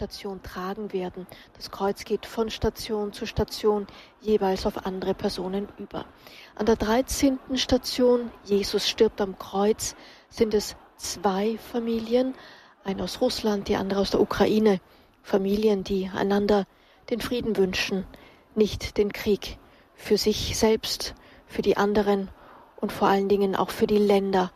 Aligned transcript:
Station 0.00 0.42
tragen 0.42 0.94
werden. 0.94 1.26
Das 1.58 1.70
Kreuz 1.70 2.04
geht 2.04 2.24
von 2.24 2.48
Station 2.48 3.12
zu 3.12 3.26
Station 3.26 3.86
jeweils 4.22 4.64
auf 4.64 4.86
andere 4.86 5.12
Personen 5.12 5.68
über. 5.76 6.06
An 6.54 6.64
der 6.64 6.76
13. 6.76 7.38
Station, 7.56 8.30
Jesus 8.44 8.88
stirbt 8.88 9.20
am 9.20 9.38
Kreuz, 9.38 9.94
sind 10.30 10.54
es 10.54 10.74
zwei 10.96 11.58
Familien, 11.58 12.34
eine 12.82 13.02
aus 13.02 13.20
Russland, 13.20 13.68
die 13.68 13.76
andere 13.76 14.00
aus 14.00 14.10
der 14.10 14.22
Ukraine. 14.22 14.80
Familien, 15.22 15.84
die 15.84 16.10
einander 16.14 16.66
den 17.10 17.20
Frieden 17.20 17.58
wünschen, 17.58 18.06
nicht 18.54 18.96
den 18.96 19.12
Krieg 19.12 19.58
für 19.94 20.16
sich 20.16 20.56
selbst, 20.56 21.14
für 21.46 21.60
die 21.60 21.76
anderen 21.76 22.30
und 22.76 22.90
vor 22.90 23.08
allen 23.08 23.28
Dingen 23.28 23.54
auch 23.54 23.68
für 23.68 23.86
die 23.86 23.98
Länder 23.98 24.50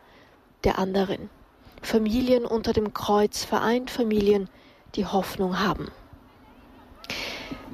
der 0.63 0.79
anderen. 0.79 1.29
Familien 1.83 2.45
unter 2.45 2.73
dem 2.73 2.95
Kreuz 2.95 3.43
vereint, 3.43 3.91
Familien, 3.91 4.49
die 4.95 5.05
Hoffnung 5.05 5.59
haben. 5.59 5.91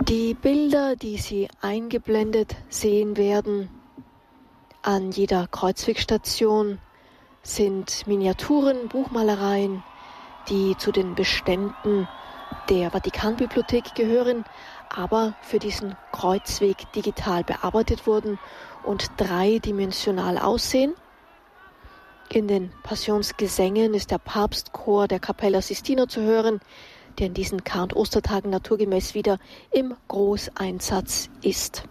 Die 0.08 0.34
Bilder, 0.34 0.96
die 0.96 1.18
Sie 1.18 1.48
eingeblendet 1.62 2.56
sehen 2.70 3.18
werden 3.18 3.70
an 4.82 5.12
jeder 5.12 5.48
Kreuzwegstation, 5.48 6.80
sind 7.44 8.08
Miniaturen, 8.08 8.88
Buchmalereien, 8.88 9.84
die 10.50 10.76
zu 10.78 10.92
den 10.92 11.16
Beständen 11.16 12.08
der 12.70 12.92
Vatikanbibliothek 12.92 13.96
gehören, 13.96 14.44
aber 14.90 15.36
für 15.42 15.60
diesen 15.60 15.96
Kreuzweg 16.12 16.92
digital 16.94 17.44
bearbeitet 17.44 18.08
wurden 18.08 18.40
und 18.84 19.12
dreidimensional 19.18 20.38
aussehen. 20.38 20.94
In 22.30 22.48
den 22.48 22.72
Passionsgesängen 22.84 23.94
ist 23.94 24.12
der 24.12 24.18
Papstchor 24.18 25.08
der 25.08 25.20
Capella 25.20 25.62
Sistina 25.62 26.08
zu 26.08 26.22
hören, 26.22 26.60
der 27.22 27.28
in 27.28 27.34
diesen 27.36 27.64
Kar- 27.64 27.84
und 27.84 27.96
Ostertagen 27.96 28.50
naturgemäß 28.50 29.14
wieder 29.14 29.38
im 29.70 29.96
Großeinsatz 30.08 31.30
ist. 31.44 31.84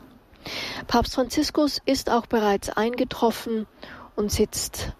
Papst 0.88 1.14
Franziskus 1.14 1.80
ist 1.86 2.10
auch 2.10 2.26
bereits 2.26 2.68
eingetroffen 2.68 3.68
und 4.16 4.32
sitzt 4.32 4.92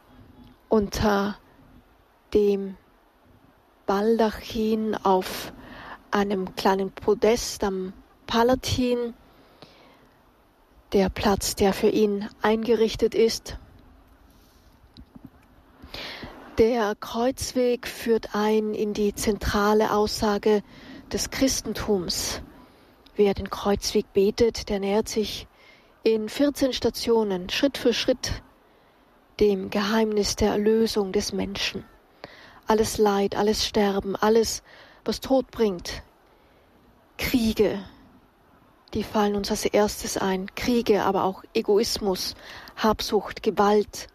unter 0.68 1.36
dem 2.32 2.76
Baldachin 3.86 4.94
auf 4.94 5.52
einem 6.12 6.54
kleinen 6.54 6.92
Podest 6.92 7.64
am 7.64 7.92
Palatin, 8.28 9.14
der 10.92 11.08
Platz, 11.08 11.56
der 11.56 11.72
für 11.72 11.88
ihn 11.88 12.28
eingerichtet 12.40 13.16
ist. 13.16 13.56
Der 16.60 16.94
Kreuzweg 16.94 17.88
führt 17.88 18.34
ein 18.34 18.74
in 18.74 18.92
die 18.92 19.14
zentrale 19.14 19.92
Aussage 19.94 20.62
des 21.10 21.30
Christentums. 21.30 22.42
Wer 23.16 23.32
den 23.32 23.48
Kreuzweg 23.48 24.12
betet, 24.12 24.68
der 24.68 24.78
nähert 24.78 25.08
sich 25.08 25.46
in 26.02 26.28
14 26.28 26.74
Stationen 26.74 27.48
Schritt 27.48 27.78
für 27.78 27.94
Schritt 27.94 28.42
dem 29.40 29.70
Geheimnis 29.70 30.36
der 30.36 30.50
Erlösung 30.50 31.12
des 31.12 31.32
Menschen. 31.32 31.86
Alles 32.66 32.98
Leid, 32.98 33.36
alles 33.36 33.64
Sterben, 33.64 34.14
alles, 34.14 34.62
was 35.02 35.20
Tod 35.20 35.50
bringt, 35.50 36.02
Kriege, 37.16 37.82
die 38.92 39.02
fallen 39.02 39.34
uns 39.34 39.50
als 39.50 39.64
erstes 39.64 40.18
ein. 40.18 40.54
Kriege, 40.56 41.04
aber 41.04 41.24
auch 41.24 41.42
Egoismus, 41.54 42.34
Habsucht, 42.76 43.42
Gewalt, 43.42 44.08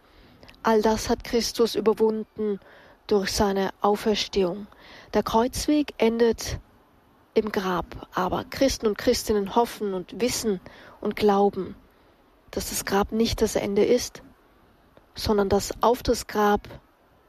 All 0.65 0.81
das 0.81 1.09
hat 1.09 1.23
Christus 1.23 1.75
überwunden 1.75 2.59
durch 3.05 3.31
seine 3.31 3.69
Auferstehung. 3.81 4.65
Der 5.13 5.21
Kreuzweg 5.21 5.93
endet 5.99 6.57
im 7.35 7.51
Grab, 7.51 8.07
aber 8.15 8.45
Christen 8.45 8.87
und 8.87 8.97
Christinnen 8.97 9.55
hoffen 9.55 9.93
und 9.93 10.19
wissen 10.19 10.59
und 11.01 11.15
glauben, 11.15 11.75
dass 12.49 12.69
das 12.69 12.83
Grab 12.83 13.11
nicht 13.11 13.43
das 13.43 13.55
Ende 13.55 13.85
ist, 13.85 14.23
sondern 15.13 15.49
dass 15.49 15.83
auf 15.83 16.01
das 16.01 16.25
Grab 16.25 16.67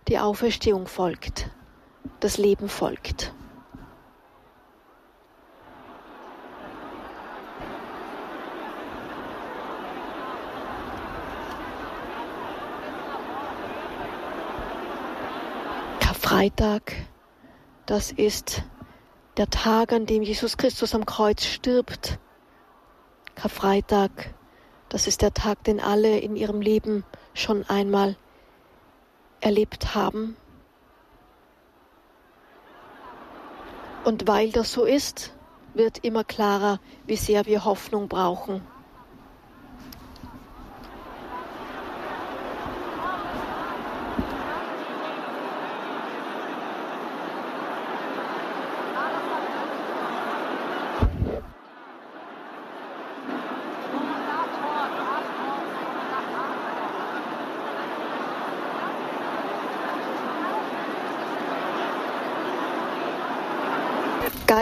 die 0.08 0.18
Auferstehung 0.18 0.86
folgt, 0.86 1.50
das 2.20 2.38
Leben 2.38 2.70
folgt. 2.70 3.34
Freitag, 16.36 16.92
das 17.86 18.12
ist 18.12 18.62
der 19.38 19.48
Tag, 19.48 19.90
an 19.94 20.04
dem 20.04 20.22
Jesus 20.22 20.58
Christus 20.58 20.94
am 20.94 21.06
Kreuz 21.06 21.46
stirbt. 21.46 22.18
Karfreitag, 23.34 24.34
das 24.90 25.06
ist 25.06 25.22
der 25.22 25.32
Tag, 25.32 25.64
den 25.64 25.80
alle 25.80 26.18
in 26.18 26.36
ihrem 26.36 26.60
Leben 26.60 27.06
schon 27.32 27.66
einmal 27.70 28.16
erlebt 29.40 29.94
haben. 29.94 30.36
Und 34.04 34.28
weil 34.28 34.52
das 34.52 34.70
so 34.70 34.84
ist, 34.84 35.32
wird 35.72 36.04
immer 36.04 36.22
klarer, 36.22 36.80
wie 37.06 37.16
sehr 37.16 37.46
wir 37.46 37.64
Hoffnung 37.64 38.08
brauchen. 38.08 38.60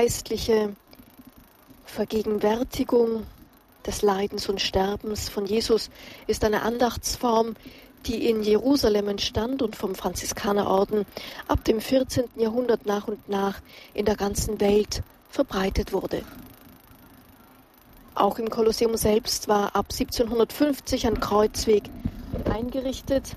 Geistliche 0.05 0.77
Vergegenwärtigung 1.87 3.25
des 3.87 4.03
Leidens 4.03 4.51
und 4.51 4.61
Sterbens 4.61 5.31
von 5.31 5.47
Jesus 5.47 5.89
ist 6.27 6.45
eine 6.45 6.61
Andachtsform, 6.61 7.57
die 8.05 8.29
in 8.29 8.43
Jerusalem 8.43 9.09
entstand 9.09 9.63
und 9.63 9.77
vom 9.77 9.95
Franziskanerorden 9.95 11.07
ab 11.49 11.65
dem 11.65 11.81
14. 11.81 12.25
Jahrhundert 12.37 12.85
nach 12.85 13.09
und 13.09 13.31
nach 13.31 13.63
in 13.95 14.05
der 14.05 14.15
ganzen 14.15 14.61
Welt 14.61 15.03
verbreitet 15.31 15.95
wurde. 15.95 16.21
Auch 18.15 18.39
im 18.39 18.51
Kolosseum 18.51 18.99
selbst 18.99 19.49
war 19.49 19.75
ab 19.75 19.87
1750 19.91 21.07
ein 21.07 21.19
Kreuzweg 21.19 21.85
eingerichtet, 22.45 23.37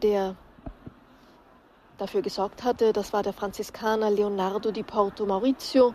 der 0.00 0.34
dafür 1.98 2.22
gesorgt 2.22 2.64
hatte. 2.64 2.92
Das 2.92 3.12
war 3.12 3.22
der 3.22 3.32
Franziskaner 3.32 4.10
Leonardo 4.10 4.70
di 4.70 4.82
Porto 4.82 5.26
Maurizio, 5.26 5.94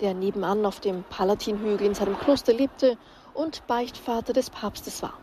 der 0.00 0.14
nebenan 0.14 0.64
auf 0.66 0.80
dem 0.80 1.04
Palatinhügel 1.04 1.86
in 1.86 1.94
seinem 1.94 2.18
Kloster 2.18 2.52
lebte 2.52 2.96
und 3.34 3.66
Beichtvater 3.66 4.32
des 4.32 4.50
Papstes 4.50 5.02
war. 5.02 5.14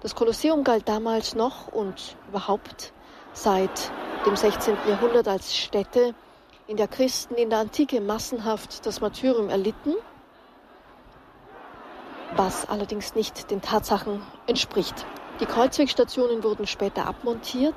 Das 0.00 0.14
Kolosseum 0.14 0.64
galt 0.64 0.88
damals 0.88 1.34
noch 1.34 1.68
und 1.68 2.16
überhaupt 2.28 2.92
seit 3.32 3.92
dem 4.26 4.36
16. 4.36 4.76
Jahrhundert 4.88 5.28
als 5.28 5.56
Stätte, 5.56 6.14
in 6.66 6.76
der 6.76 6.88
Christen 6.88 7.34
in 7.34 7.50
der 7.50 7.60
Antike 7.60 8.00
massenhaft 8.00 8.86
das 8.86 9.00
Martyrium 9.00 9.48
erlitten, 9.48 9.94
was 12.36 12.68
allerdings 12.68 13.14
nicht 13.14 13.50
den 13.50 13.60
Tatsachen 13.60 14.22
entspricht. 14.46 15.04
Die 15.40 15.46
Kreuzwegstationen 15.46 16.44
wurden 16.44 16.66
später 16.66 17.06
abmontiert, 17.06 17.74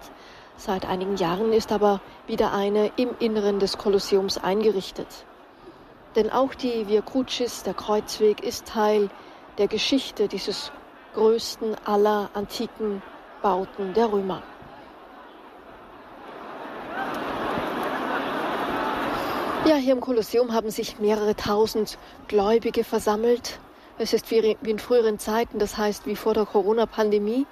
Seit 0.57 0.85
einigen 0.85 1.17
Jahren 1.17 1.51
ist 1.51 1.71
aber 1.71 1.99
wieder 2.27 2.53
eine 2.53 2.91
im 2.95 3.09
Inneren 3.19 3.59
des 3.59 3.77
Kolosseums 3.77 4.37
eingerichtet. 4.37 5.25
Denn 6.15 6.29
auch 6.29 6.53
die 6.53 6.87
Via 6.87 7.01
Crucis, 7.01 7.63
der 7.63 7.73
Kreuzweg, 7.73 8.43
ist 8.43 8.65
Teil 8.65 9.09
der 9.57 9.67
Geschichte 9.67 10.27
dieses 10.27 10.71
größten 11.15 11.75
aller 11.85 12.29
antiken 12.33 13.01
Bauten 13.41 13.93
der 13.93 14.11
Römer. 14.11 14.41
Ja, 19.65 19.75
hier 19.75 19.93
im 19.93 20.01
Kolosseum 20.01 20.53
haben 20.53 20.69
sich 20.69 20.99
mehrere 20.99 21.35
tausend 21.35 21.97
Gläubige 22.27 22.83
versammelt. 22.83 23.59
Es 23.97 24.13
ist 24.13 24.29
wie 24.29 24.57
in 24.63 24.79
früheren 24.79 25.19
Zeiten, 25.19 25.57
das 25.57 25.77
heißt 25.77 26.05
wie 26.05 26.15
vor 26.15 26.33
der 26.33 26.45
Corona-Pandemie. 26.45 27.45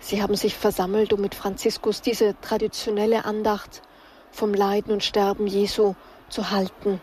Sie 0.00 0.22
haben 0.22 0.36
sich 0.36 0.56
versammelt, 0.56 1.12
um 1.12 1.20
mit 1.20 1.34
Franziskus 1.34 2.00
diese 2.00 2.34
traditionelle 2.40 3.24
Andacht 3.24 3.82
vom 4.30 4.54
Leiden 4.54 4.92
und 4.92 5.04
Sterben 5.04 5.46
Jesu 5.46 5.94
zu 6.28 6.50
halten. 6.50 7.00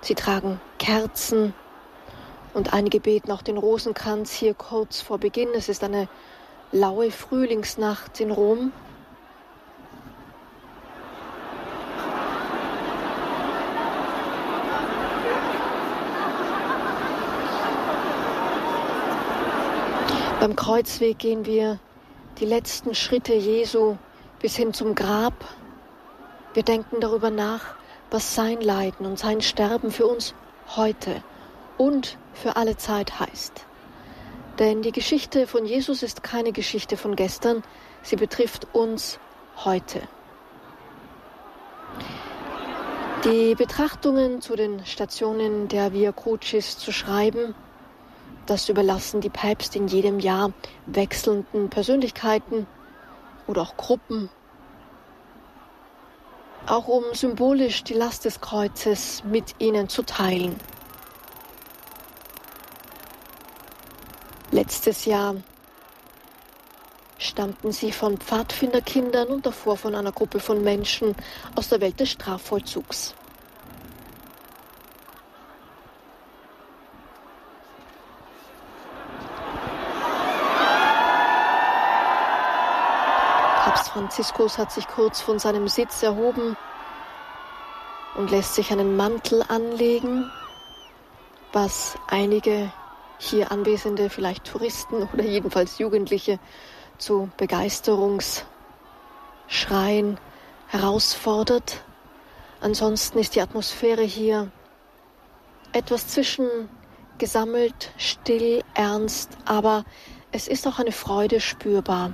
Sie 0.00 0.14
tragen 0.14 0.60
Kerzen 0.78 1.54
und 2.52 2.72
einige 2.72 3.00
beten 3.00 3.32
auch 3.32 3.42
den 3.42 3.56
Rosenkranz 3.56 4.32
hier 4.32 4.54
kurz 4.54 5.00
vor 5.00 5.18
Beginn. 5.18 5.48
Es 5.54 5.68
ist 5.68 5.84
eine 5.84 6.08
laue 6.72 7.10
Frühlingsnacht 7.10 8.20
in 8.20 8.30
Rom. 8.30 8.72
Beim 20.40 20.56
Kreuzweg 20.56 21.18
gehen 21.18 21.46
wir 21.46 21.78
die 22.40 22.46
letzten 22.46 22.94
Schritte 22.94 23.34
Jesu 23.34 23.96
bis 24.40 24.56
hin 24.56 24.74
zum 24.74 24.94
Grab. 24.94 25.34
Wir 26.52 26.62
denken 26.62 27.00
darüber 27.00 27.30
nach, 27.30 27.76
was 28.10 28.34
sein 28.34 28.60
Leiden 28.60 29.06
und 29.06 29.18
sein 29.18 29.40
Sterben 29.40 29.90
für 29.90 30.06
uns 30.06 30.34
heute 30.76 31.22
und 31.78 32.18
für 32.32 32.56
alle 32.56 32.76
Zeit 32.76 33.20
heißt. 33.20 33.66
Denn 34.58 34.82
die 34.82 34.92
Geschichte 34.92 35.46
von 35.46 35.64
Jesus 35.64 36.02
ist 36.02 36.22
keine 36.22 36.52
Geschichte 36.52 36.96
von 36.96 37.16
gestern, 37.16 37.62
sie 38.02 38.16
betrifft 38.16 38.68
uns 38.72 39.18
heute. 39.64 40.00
Die 43.24 43.54
Betrachtungen 43.54 44.40
zu 44.40 44.54
den 44.54 44.84
Stationen 44.84 45.68
der 45.68 45.92
Via 45.92 46.12
Crucis 46.12 46.78
zu 46.78 46.92
schreiben, 46.92 47.54
das 48.46 48.68
überlassen 48.68 49.20
die 49.20 49.30
Päpste 49.30 49.78
in 49.78 49.88
jedem 49.88 50.20
Jahr 50.20 50.52
wechselnden 50.86 51.70
Persönlichkeiten 51.70 52.66
oder 53.46 53.62
auch 53.62 53.76
Gruppen, 53.76 54.28
auch 56.66 56.88
um 56.88 57.04
symbolisch 57.12 57.84
die 57.84 57.94
Last 57.94 58.24
des 58.24 58.40
Kreuzes 58.40 59.22
mit 59.24 59.54
ihnen 59.58 59.88
zu 59.88 60.02
teilen. 60.02 60.56
Letztes 64.50 65.04
Jahr 65.04 65.34
stammten 67.18 67.72
sie 67.72 67.90
von 67.90 68.18
Pfadfinderkindern 68.18 69.28
und 69.28 69.46
davor 69.46 69.76
von 69.76 69.94
einer 69.94 70.12
Gruppe 70.12 70.40
von 70.40 70.62
Menschen 70.62 71.14
aus 71.56 71.68
der 71.68 71.80
Welt 71.80 71.98
des 71.98 72.10
Strafvollzugs. 72.10 73.14
Papst 83.64 83.94
Franziskus 84.14 84.58
hat 84.58 84.70
sich 84.70 84.86
kurz 84.86 85.20
von 85.20 85.40
seinem 85.40 85.66
Sitz 85.66 86.00
erhoben 86.04 86.56
und 88.14 88.30
lässt 88.30 88.54
sich 88.54 88.70
einen 88.70 88.94
Mantel 88.96 89.42
anlegen, 89.48 90.30
was 91.52 91.98
einige 92.06 92.72
hier 93.18 93.50
Anwesende, 93.50 94.08
vielleicht 94.10 94.44
Touristen 94.44 95.08
oder 95.12 95.24
jedenfalls 95.24 95.80
Jugendliche, 95.80 96.38
zu 96.96 97.28
Begeisterungsschreien 97.38 98.46
herausfordert. 100.68 101.82
Ansonsten 102.60 103.18
ist 103.18 103.34
die 103.34 103.40
Atmosphäre 103.40 104.02
hier 104.02 104.52
etwas 105.72 106.06
zwischen 106.06 106.68
gesammelt, 107.18 107.90
still, 107.96 108.62
ernst, 108.74 109.30
aber 109.44 109.84
es 110.30 110.46
ist 110.46 110.68
auch 110.68 110.78
eine 110.78 110.92
Freude 110.92 111.40
spürbar, 111.40 112.12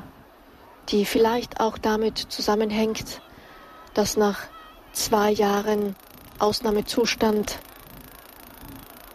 die 0.91 1.05
vielleicht 1.05 1.61
auch 1.61 1.79
damit 1.79 2.19
zusammenhängt, 2.19 3.21
dass 3.95 4.17
nach 4.17 4.41
zwei 4.93 5.31
Jahren 5.31 5.95
Ausnahmezustand 6.39 7.59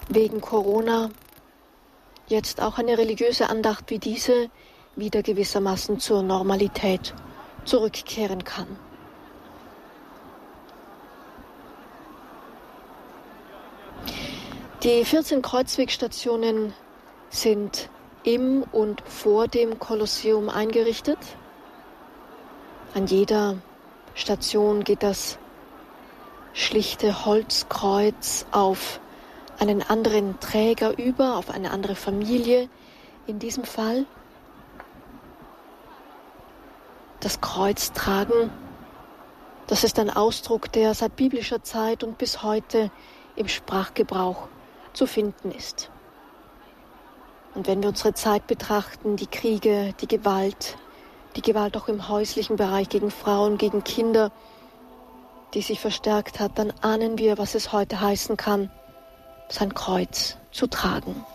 wegen 0.09 0.41
Corona 0.41 1.09
jetzt 2.27 2.61
auch 2.61 2.77
eine 2.77 2.97
religiöse 2.97 3.49
Andacht 3.49 3.89
wie 3.89 3.99
diese 3.99 4.49
wieder 4.95 5.21
gewissermaßen 5.21 5.99
zur 5.99 6.23
Normalität 6.23 7.13
zurückkehren 7.65 8.43
kann. 8.43 8.67
Die 14.83 15.03
14 15.03 15.41
Kreuzwegstationen 15.41 16.73
sind 17.29 17.89
im 18.23 18.63
und 18.71 19.01
vor 19.01 19.47
dem 19.47 19.79
Kolosseum 19.79 20.49
eingerichtet. 20.49 21.17
An 22.95 23.07
jeder 23.07 23.57
Station 24.13 24.85
geht 24.85 25.03
das 25.03 25.37
schlichte 26.53 27.25
Holzkreuz 27.25 28.45
auf 28.51 29.01
einen 29.59 29.81
anderen 29.81 30.39
Träger 30.39 30.97
über, 30.97 31.35
auf 31.35 31.49
eine 31.49 31.71
andere 31.71 31.95
Familie 31.95 32.69
in 33.27 33.37
diesem 33.37 33.65
Fall. 33.65 34.05
Das 37.19 37.41
Kreuz 37.41 37.91
tragen, 37.91 38.49
das 39.67 39.83
ist 39.83 39.99
ein 39.99 40.09
Ausdruck, 40.09 40.71
der 40.71 40.93
seit 40.93 41.17
biblischer 41.17 41.63
Zeit 41.63 42.01
und 42.01 42.17
bis 42.17 42.43
heute 42.43 42.91
im 43.35 43.49
Sprachgebrauch 43.49 44.47
zu 44.93 45.05
finden 45.05 45.51
ist. 45.51 45.91
Und 47.55 47.67
wenn 47.67 47.81
wir 47.81 47.89
unsere 47.89 48.13
Zeit 48.13 48.47
betrachten, 48.47 49.17
die 49.17 49.27
Kriege, 49.27 49.93
die 49.99 50.07
Gewalt, 50.07 50.77
die 51.35 51.41
Gewalt 51.41 51.75
auch 51.77 51.87
im 51.87 52.07
häuslichen 52.07 52.55
Bereich 52.55 52.89
gegen 52.89 53.11
Frauen, 53.11 53.57
gegen 53.57 53.83
Kinder, 53.83 54.31
die 55.53 55.61
sich 55.61 55.79
verstärkt 55.79 56.39
hat, 56.39 56.57
dann 56.57 56.73
ahnen 56.81 57.17
wir, 57.17 57.37
was 57.37 57.55
es 57.55 57.71
heute 57.71 58.01
heißen 58.01 58.37
kann, 58.37 58.69
sein 59.49 59.73
Kreuz 59.73 60.37
zu 60.51 60.67
tragen. 60.67 61.25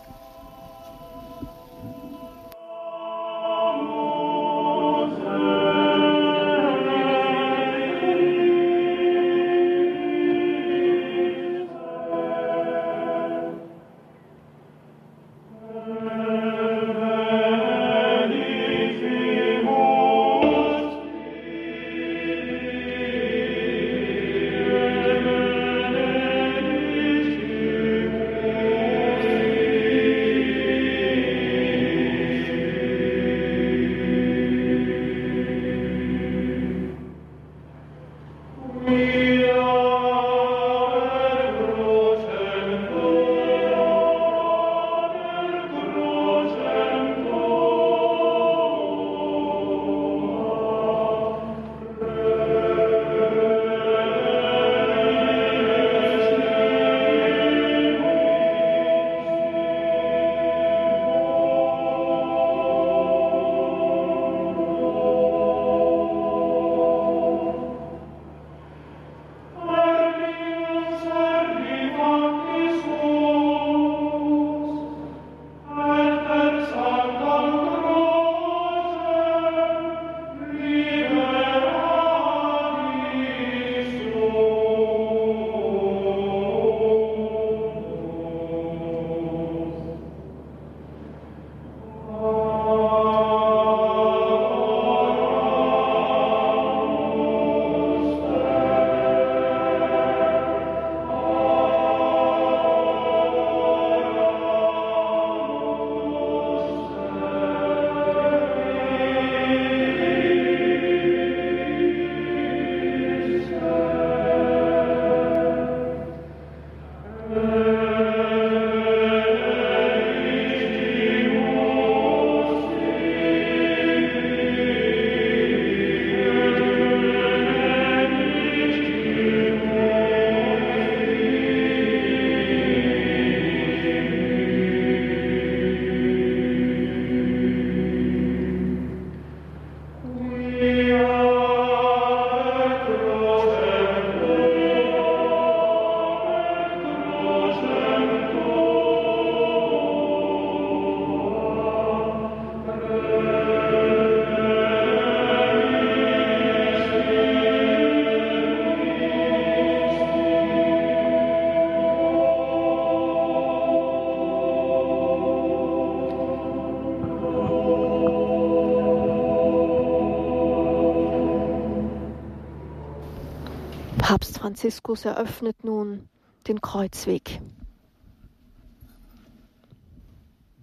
Papst 174.11 174.39
Franziskus 174.39 175.05
eröffnet 175.05 175.63
nun 175.63 176.09
den 176.45 176.59
Kreuzweg. 176.59 177.39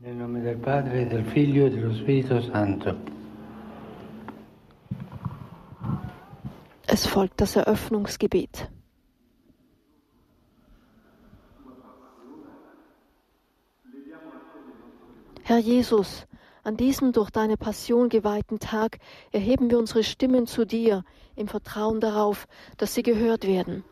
Nel 0.03 0.17
nome 0.17 0.43
del 0.43 0.59
Padre, 0.59 1.07
del 1.07 1.25
Figlio 1.25 1.65
e 1.65 1.71
dello 1.71 1.95
Spirito 1.95 2.43
Santo. 2.43 2.95
Es 6.87 7.07
folgt 7.07 7.41
das 7.41 7.57
Eröffnungsgebet. 7.57 8.71
Herr 15.45 15.59
Jesus, 15.61 16.27
an 16.69 16.77
diesem 16.77 17.13
durch 17.13 17.31
deine 17.31 17.57
Passion 17.57 18.11
geweihten 18.11 18.59
Tag 18.59 18.99
erheben 19.33 19.71
wir 19.71 19.79
unsere 19.79 20.05
Stimmen 20.05 20.47
zu 20.47 20.67
dir 20.67 21.03
im 21.35 21.49
Vertrauen 21.49 21.99
darauf, 21.99 22.47
dass 22.77 22.95
sie 22.95 23.03
gehört 23.03 23.47
werden. 23.47 23.85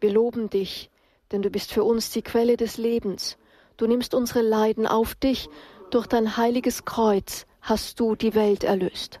Wir 0.00 0.10
loben 0.10 0.50
dich, 0.50 0.90
denn 1.30 1.42
du 1.42 1.50
bist 1.50 1.72
für 1.72 1.84
uns 1.84 2.10
die 2.10 2.22
Quelle 2.22 2.56
des 2.56 2.78
Lebens. 2.78 3.38
Du 3.76 3.86
nimmst 3.86 4.12
unsere 4.12 4.42
Leiden 4.42 4.88
auf 4.88 5.14
dich, 5.14 5.48
durch 5.90 6.08
dein 6.08 6.36
heiliges 6.36 6.84
Kreuz 6.84 7.46
hast 7.60 8.00
du 8.00 8.16
die 8.16 8.34
Welt 8.34 8.64
erlöst. 8.64 9.20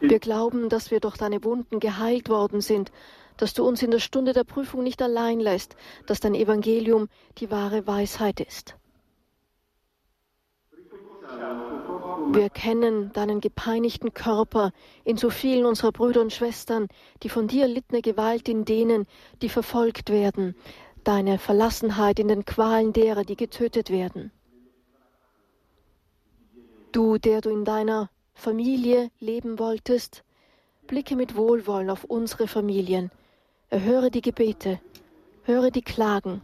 Wir 0.00 0.18
glauben, 0.18 0.68
dass 0.68 0.90
wir 0.90 0.98
durch 0.98 1.16
deine 1.16 1.44
Wunden 1.44 1.78
geheilt 1.78 2.28
worden 2.28 2.60
sind 2.60 2.90
dass 3.38 3.54
du 3.54 3.64
uns 3.64 3.82
in 3.82 3.90
der 3.90 4.00
Stunde 4.00 4.34
der 4.34 4.44
Prüfung 4.44 4.82
nicht 4.82 5.00
allein 5.00 5.40
lässt, 5.40 5.76
dass 6.06 6.20
dein 6.20 6.34
Evangelium 6.34 7.08
die 7.38 7.50
wahre 7.50 7.86
Weisheit 7.86 8.40
ist. 8.40 8.76
Wir 12.30 12.50
kennen 12.50 13.12
deinen 13.12 13.40
gepeinigten 13.40 14.12
Körper 14.12 14.72
in 15.04 15.16
so 15.16 15.30
vielen 15.30 15.64
unserer 15.64 15.92
Brüder 15.92 16.20
und 16.20 16.32
Schwestern, 16.32 16.88
die 17.22 17.28
von 17.28 17.48
dir 17.48 17.62
erlittene 17.62 18.02
Gewalt 18.02 18.48
in 18.48 18.64
denen, 18.64 19.06
die 19.40 19.48
verfolgt 19.48 20.10
werden, 20.10 20.54
deine 21.04 21.38
Verlassenheit 21.38 22.18
in 22.18 22.28
den 22.28 22.44
Qualen 22.44 22.92
derer, 22.92 23.24
die 23.24 23.36
getötet 23.36 23.90
werden. 23.90 24.30
Du, 26.92 27.18
der 27.18 27.40
du 27.40 27.50
in 27.50 27.64
deiner 27.64 28.10
Familie 28.34 29.10
leben 29.20 29.58
wolltest, 29.58 30.24
blicke 30.86 31.16
mit 31.16 31.36
Wohlwollen 31.36 31.90
auf 31.90 32.04
unsere 32.04 32.48
Familien, 32.48 33.10
Erhöre 33.70 34.10
die 34.10 34.22
Gebete, 34.22 34.80
höre 35.42 35.70
die 35.70 35.82
Klagen, 35.82 36.40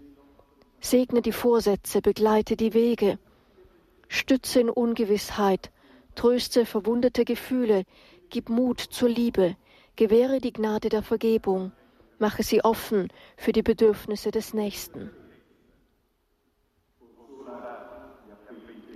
segne 0.83 1.23
die 1.23 1.33
Vorsätze, 1.33 2.02
begleite 2.02 2.54
die 2.54 2.75
Wege, 2.75 3.19
stütze 4.09 4.61
in 4.61 4.69
Ungewissheit, 4.69 5.71
tröste 6.16 6.66
verwundete 6.66 7.25
Gefühle, 7.25 7.85
gib 8.28 8.50
Mut 8.50 8.78
zur 8.78 9.09
Liebe, 9.09 9.57
gewähre 9.97 10.38
die 10.38 10.52
Gnade 10.52 10.90
der 10.90 11.02
Vergebung, 11.02 11.73
mache 12.19 12.43
sie 12.43 12.62
offen 12.62 13.09
für 13.38 13.52
die 13.52 13.62
Bedürfnisse 13.62 14.31
des 14.31 14.52
Nächsten. 14.52 15.11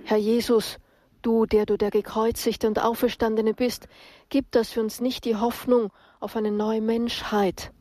Herr 0.03 0.17
Jesus, 0.17 0.77
du, 1.23 1.47
der 1.47 1.65
du 1.65 1.77
der 1.77 1.89
gekreuzigte 1.89 2.67
und 2.67 2.77
auferstandene 2.77 3.55
bist, 3.55 3.87
gib, 4.29 4.51
dass 4.51 4.75
wir 4.75 4.83
uns 4.83 5.01
nicht 5.01 5.25
die 5.25 5.35
Hoffnung 5.35 5.91
auf 6.19 6.35
eine 6.35 6.51
neue 6.51 6.81
Menschheit, 6.81 7.71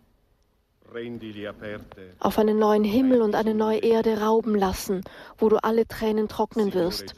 auf 2.20 2.38
einen 2.38 2.58
neuen 2.58 2.84
Himmel 2.84 3.22
und 3.22 3.34
eine 3.34 3.54
neue 3.54 3.78
Erde 3.78 4.20
rauben 4.20 4.54
lassen, 4.54 5.02
wo 5.36 5.48
du 5.48 5.56
alle 5.62 5.86
Tränen 5.86 6.28
trocknen 6.28 6.74
wirst 6.74 7.14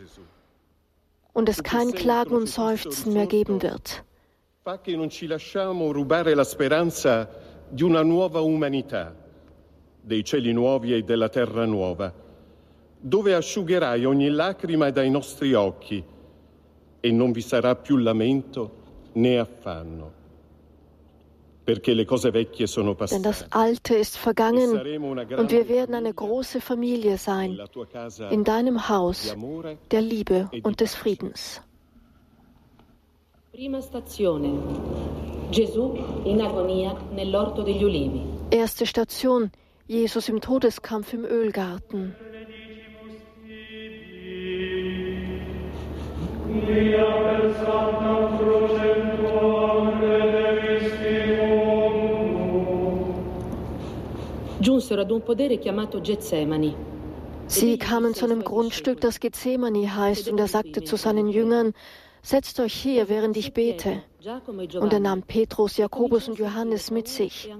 und 1.32 1.48
es 1.48 1.62
kein 1.62 1.92
Klagen 1.92 2.34
und 2.34 2.48
Seufzen 2.48 3.12
mehr 3.12 3.26
geben 3.26 3.62
wird. 3.62 4.04
di 7.72 7.84
una 7.84 8.02
nuova 8.02 8.40
umanità, 8.40 9.14
dei 10.00 10.24
cieli 10.24 10.52
nuovi 10.52 10.92
e 10.92 11.04
della 11.04 11.28
terra 11.28 11.64
nuova, 11.66 12.12
dove 12.98 13.34
asciugherai 13.34 14.04
ogni 14.04 14.28
lacrima 14.28 14.90
dai 14.90 15.08
nostri 15.08 15.54
occhi 15.54 16.02
e 16.98 17.12
non 17.12 17.30
vi 17.30 17.40
sarà 17.40 17.76
più 17.76 17.96
lamento 17.96 18.78
né 19.12 19.38
affanno. 19.38 20.19
Denn 21.76 23.22
das 23.22 23.52
Alte 23.52 23.94
ist 23.94 24.16
vergangen 24.16 24.70
und 25.36 25.50
wir 25.50 25.68
werden 25.68 25.94
eine 25.94 26.12
große 26.12 26.60
Familie 26.60 27.18
sein 27.18 27.58
in 28.30 28.44
deinem 28.44 28.88
Haus 28.88 29.36
der 29.90 30.00
Liebe 30.00 30.50
und 30.62 30.80
des 30.80 30.94
Friedens. 30.94 31.62
Erste 38.50 38.86
Station. 38.86 39.50
Jesus 39.86 40.28
im 40.28 40.40
Todeskampf 40.40 41.12
im 41.12 41.24
Ölgarten. 41.24 42.14
Per 46.66 47.50
Santa 47.54 48.29
giunsero 54.80 55.02
ad 55.02 55.10
un 55.10 55.22
podere 55.22 55.58
chiamato 55.58 56.00
Getsemani. 56.00 56.74
Sie 57.46 57.76
kamen 57.76 58.14
zu 58.14 58.24
einem 58.24 58.42
Grundstück, 58.42 59.00
das 59.00 59.20
Gethsemane 59.20 59.94
heißt, 59.94 60.28
und 60.30 60.38
er 60.38 60.48
sagte 60.48 60.82
zu 60.82 60.96
seinen 60.96 61.28
Jüngern, 61.28 61.74
Setzt 62.22 62.60
euch 62.60 62.74
hier, 62.74 63.08
während 63.08 63.36
ich 63.38 63.54
bete. 63.54 64.02
Und 64.78 64.92
er 64.92 65.00
nahm 65.00 65.22
Petrus, 65.22 65.78
Jakobus 65.78 66.28
und 66.28 66.38
Johannes 66.38 66.90
mit 66.90 67.08
sich. 67.08 67.50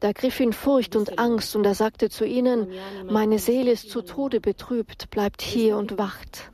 Da 0.00 0.12
griff 0.12 0.40
ihn 0.40 0.54
Furcht 0.54 0.96
und 0.96 1.18
Angst, 1.18 1.54
und 1.54 1.64
er 1.66 1.74
sagte 1.74 2.08
zu 2.08 2.24
ihnen, 2.24 2.72
Meine 3.10 3.38
Seele 3.38 3.72
ist 3.72 3.90
zu 3.90 4.00
Tode 4.02 4.40
betrübt, 4.40 5.10
bleibt 5.10 5.42
hier 5.42 5.76
und 5.76 5.98
wacht. 5.98 6.50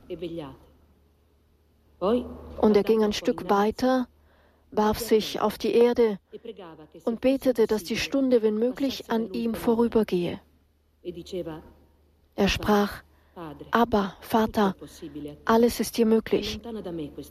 Und 1.99 2.77
er 2.77 2.83
ging 2.83 3.03
ein 3.03 3.13
Stück 3.13 3.49
weiter 3.49 4.07
warf 4.71 4.99
sich 4.99 5.39
auf 5.39 5.57
die 5.57 5.73
Erde 5.73 6.19
und 7.03 7.21
betete, 7.21 7.67
dass 7.67 7.83
die 7.83 7.97
Stunde, 7.97 8.41
wenn 8.41 8.57
möglich, 8.57 9.09
an 9.09 9.33
ihm 9.33 9.53
vorübergehe. 9.53 10.39
Er 12.35 12.47
sprach, 12.47 13.03
aber 13.71 14.15
Vater, 14.21 14.75
alles 15.45 15.79
ist 15.79 15.97
dir 15.97 16.05
möglich. 16.05 16.59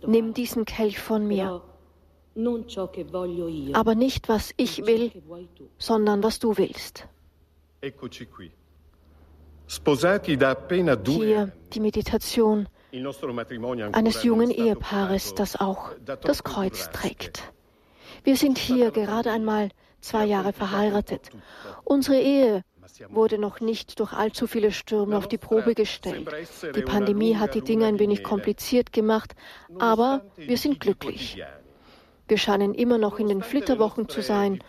Nimm 0.07 0.35
diesen 0.35 0.65
Kelch 0.65 0.99
von 0.99 1.27
mir. 1.27 1.63
Aber 3.73 3.95
nicht, 3.95 4.29
was 4.29 4.53
ich 4.57 4.87
will, 4.87 5.11
sondern 5.79 6.23
was 6.23 6.39
du 6.39 6.57
willst. 6.57 7.07
Hier 11.07 11.53
die 11.73 11.81
Meditation 11.81 12.69
eines 13.93 14.23
jungen 14.23 14.51
Ehepaares, 14.51 15.35
das 15.35 15.57
auch 15.57 15.91
das 16.23 16.45
Kreuz 16.45 16.91
trägt. 16.91 17.53
Wir 18.25 18.37
sind 18.37 18.59
hier 18.59 18.91
gerade 18.91 19.31
einmal 19.31 19.71
zwei 20.01 20.25
Jahre 20.25 20.53
verheiratet. 20.53 21.31
Unsere 21.85 22.19
Ehe 22.21 22.65
wurde 23.09 23.39
noch 23.39 23.61
nicht 23.61 23.99
durch 24.01 24.13
allzu 24.13 24.47
viele 24.47 24.73
Stürme 24.73 25.17
auf 25.17 25.29
die 25.29 25.39
Probe 25.39 25.75
gestellt. 25.75 26.29
Die 26.75 26.83
Pandemie 26.83 27.37
hat 27.37 27.55
die 27.55 27.63
Dinge 27.63 27.87
ein 27.87 27.99
wenig 27.99 28.23
kompliziert 28.23 28.93
gemacht, 28.93 29.35
aber 29.79 30.23
wir 30.37 30.59
sind 30.59 30.81
glücklich. 30.81 31.43
Wir 32.29 32.39
scheinen 32.39 32.75
immer 32.75 32.99
noch 32.99 33.19
in 33.19 33.29
den 33.29 33.43
Flitterwochen 33.43 34.09
zu 34.09 34.23
sein, 34.23 34.63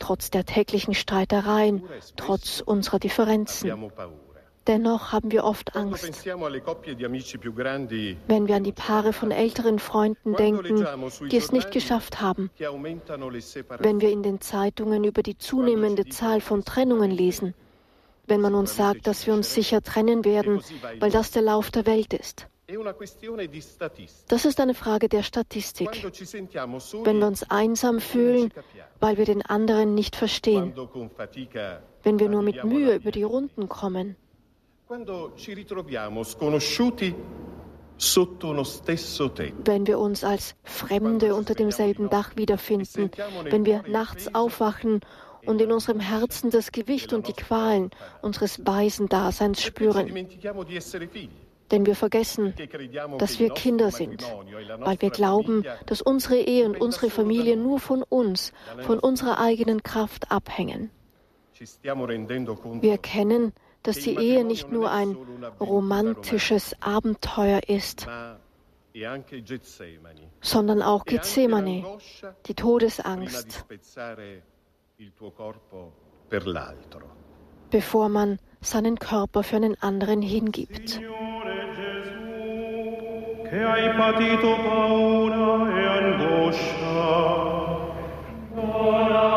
trotz 0.00 0.30
der 0.30 0.44
täglichen 0.44 0.94
Streitereien, 0.94 1.84
trotz 2.16 2.60
unserer 2.60 2.98
Differenzen. 2.98 3.90
Dennoch 4.66 5.12
haben 5.12 5.30
wir 5.30 5.44
oft 5.44 5.76
Angst. 5.76 6.24
Wenn 6.26 6.38
wir 8.48 8.56
an 8.56 8.64
die 8.64 8.72
Paare 8.72 9.12
von 9.12 9.30
älteren 9.30 9.78
Freunden 9.78 10.34
denken, 10.36 10.86
die 11.30 11.36
es 11.36 11.52
nicht 11.52 11.70
geschafft 11.70 12.22
haben. 12.22 12.50
Wenn 12.58 14.00
wir 14.00 14.10
in 14.10 14.22
den 14.22 14.40
Zeitungen 14.40 15.04
über 15.04 15.22
die 15.22 15.36
zunehmende 15.36 16.06
Zahl 16.06 16.40
von 16.40 16.64
Trennungen 16.64 17.10
lesen. 17.10 17.54
Wenn 18.26 18.40
man 18.40 18.54
uns 18.54 18.74
sagt, 18.74 19.06
dass 19.06 19.26
wir 19.26 19.34
uns 19.34 19.52
sicher 19.52 19.82
trennen 19.82 20.24
werden, 20.24 20.62
weil 20.98 21.10
das 21.10 21.30
der 21.30 21.42
Lauf 21.42 21.70
der 21.70 21.84
Welt 21.84 22.14
ist. 22.14 22.46
Das 24.28 24.46
ist 24.46 24.60
eine 24.60 24.72
Frage 24.72 25.10
der 25.10 25.22
Statistik. 25.22 25.90
Wenn 27.04 27.18
wir 27.20 27.26
uns 27.26 27.50
einsam 27.50 28.00
fühlen, 28.00 28.50
weil 29.00 29.18
wir 29.18 29.26
den 29.26 29.42
anderen 29.42 29.94
nicht 29.94 30.16
verstehen. 30.16 30.72
Wenn 32.02 32.18
wir 32.18 32.30
nur 32.30 32.40
mit 32.40 32.64
Mühe 32.64 32.94
über 32.94 33.10
die 33.10 33.24
Runden 33.24 33.68
kommen 33.68 34.16
wenn 34.88 35.06
wir 39.86 39.98
uns 39.98 40.24
als 40.24 40.54
Fremde 40.62 41.34
unter 41.34 41.54
demselben 41.54 42.10
Dach 42.10 42.36
wiederfinden, 42.36 43.10
wenn 43.44 43.64
wir 43.64 43.82
nachts 43.88 44.34
aufwachen 44.34 45.00
und 45.46 45.60
in 45.62 45.72
unserem 45.72 46.00
Herzen 46.00 46.50
das 46.50 46.70
Gewicht 46.72 47.12
und 47.14 47.28
die 47.28 47.32
Qualen 47.32 47.90
unseres 48.20 48.66
Waisendaseins 48.66 49.62
spüren. 49.62 50.28
Denn 51.70 51.86
wir 51.86 51.96
vergessen, 51.96 52.52
dass 53.18 53.38
wir 53.38 53.50
Kinder 53.50 53.90
sind, 53.90 54.22
weil 54.80 55.00
wir 55.00 55.10
glauben, 55.10 55.64
dass 55.86 56.02
unsere 56.02 56.36
Ehe 56.36 56.66
und 56.66 56.78
unsere 56.78 57.08
Familie 57.08 57.56
nur 57.56 57.80
von 57.80 58.02
uns, 58.02 58.52
von 58.82 58.98
unserer 58.98 59.38
eigenen 59.38 59.82
Kraft 59.82 60.30
abhängen. 60.30 60.90
Wir 61.58 62.90
erkennen, 62.90 63.54
dass 63.84 64.00
die 64.00 64.16
Ehe 64.16 64.44
nicht 64.44 64.72
nur 64.72 64.90
ein 64.90 65.16
romantisches 65.60 66.74
Abenteuer 66.80 67.60
ist, 67.68 68.06
sondern 70.40 70.82
auch 70.82 71.04
Gethsemane, 71.04 71.84
die 72.46 72.54
Todesangst, 72.54 73.64
bevor 77.70 78.08
man 78.08 78.38
seinen 78.60 78.98
Körper 78.98 79.42
für 79.42 79.56
einen 79.56 79.80
anderen 79.80 80.22
hingibt. 80.22 81.00
che 83.54 83.62
hai 83.62 83.88
patito 83.94 84.56
paura 84.64 85.70
e 85.80 85.86
angoscia. 85.86 87.06
Tu 88.54 89.33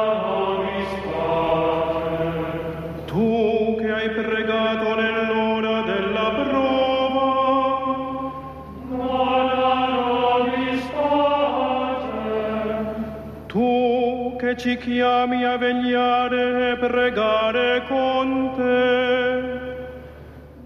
ci 14.57 14.75
chiami 14.77 15.45
a 15.45 15.57
vegliare 15.57 16.71
e 16.71 16.77
pregare 16.77 17.85
con 17.87 18.53
te. 18.55 19.75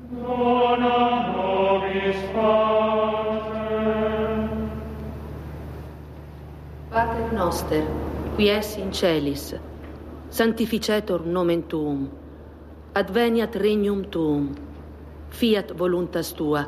Dona 0.09 1.31
nobis 1.33 2.17
pace. 2.33 3.49
Pater 6.89 7.33
noster, 7.33 7.83
qui 8.35 8.49
es 8.49 8.77
in 8.77 8.91
celis, 8.91 9.55
sanctificetur 10.29 11.25
nomen 11.25 11.67
tuum, 11.67 12.09
adveniat 12.93 13.55
regnum 13.55 14.09
tuum, 14.09 14.55
fiat 15.29 15.71
voluntas 15.75 16.33
tua, 16.33 16.65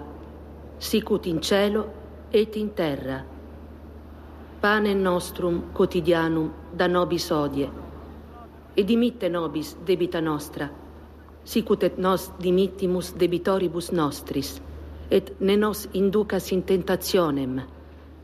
sicut 0.77 1.25
in 1.25 1.41
cielo 1.41 1.87
et 2.31 2.55
in 2.55 2.73
terra. 2.73 3.32
Pane 4.63 4.93
nostrum 4.93 5.73
quotidianum 5.73 6.49
da 6.71 6.87
nobis 6.87 7.29
odie, 7.31 7.69
et 8.73 8.85
dimitte 8.87 9.27
nobis 9.27 9.73
debita 9.83 10.21
nostra, 10.21 10.69
sicut 11.43 11.83
et 11.83 11.97
nos 11.97 12.29
dimittimus 12.39 13.09
debitoribus 13.19 13.91
nostris, 13.91 14.61
et 15.11 15.33
ne 15.41 15.57
nos 15.57 15.89
inducas 15.91 16.51
in 16.51 16.63
tentationem, 16.63 17.59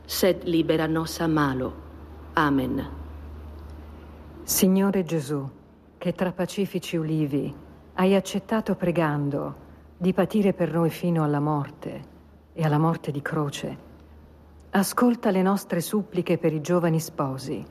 sed 0.06 0.46
libera 0.48 0.86
nos 0.86 1.20
a 1.20 1.26
malo. 1.26 1.74
Amen. 2.32 2.88
Signore 4.42 5.04
Gesù, 5.04 5.46
che 5.98 6.14
tra 6.14 6.32
pacifici 6.32 6.96
ulivi 6.96 7.54
hai 7.96 8.14
accettato 8.14 8.76
pregando 8.76 9.54
di 9.94 10.14
patire 10.14 10.54
per 10.54 10.72
noi 10.72 10.88
fino 10.88 11.22
alla 11.22 11.40
morte 11.40 12.02
e 12.54 12.64
alla 12.64 12.78
morte 12.78 13.10
di 13.10 13.20
croce, 13.20 13.88
ascolta 14.70 15.30
le 15.30 15.42
nostre 15.42 15.80
suppliche 15.80 16.38
per 16.38 16.52
i 16.52 16.60
giovani 16.60 17.00
sposi. 17.00 17.64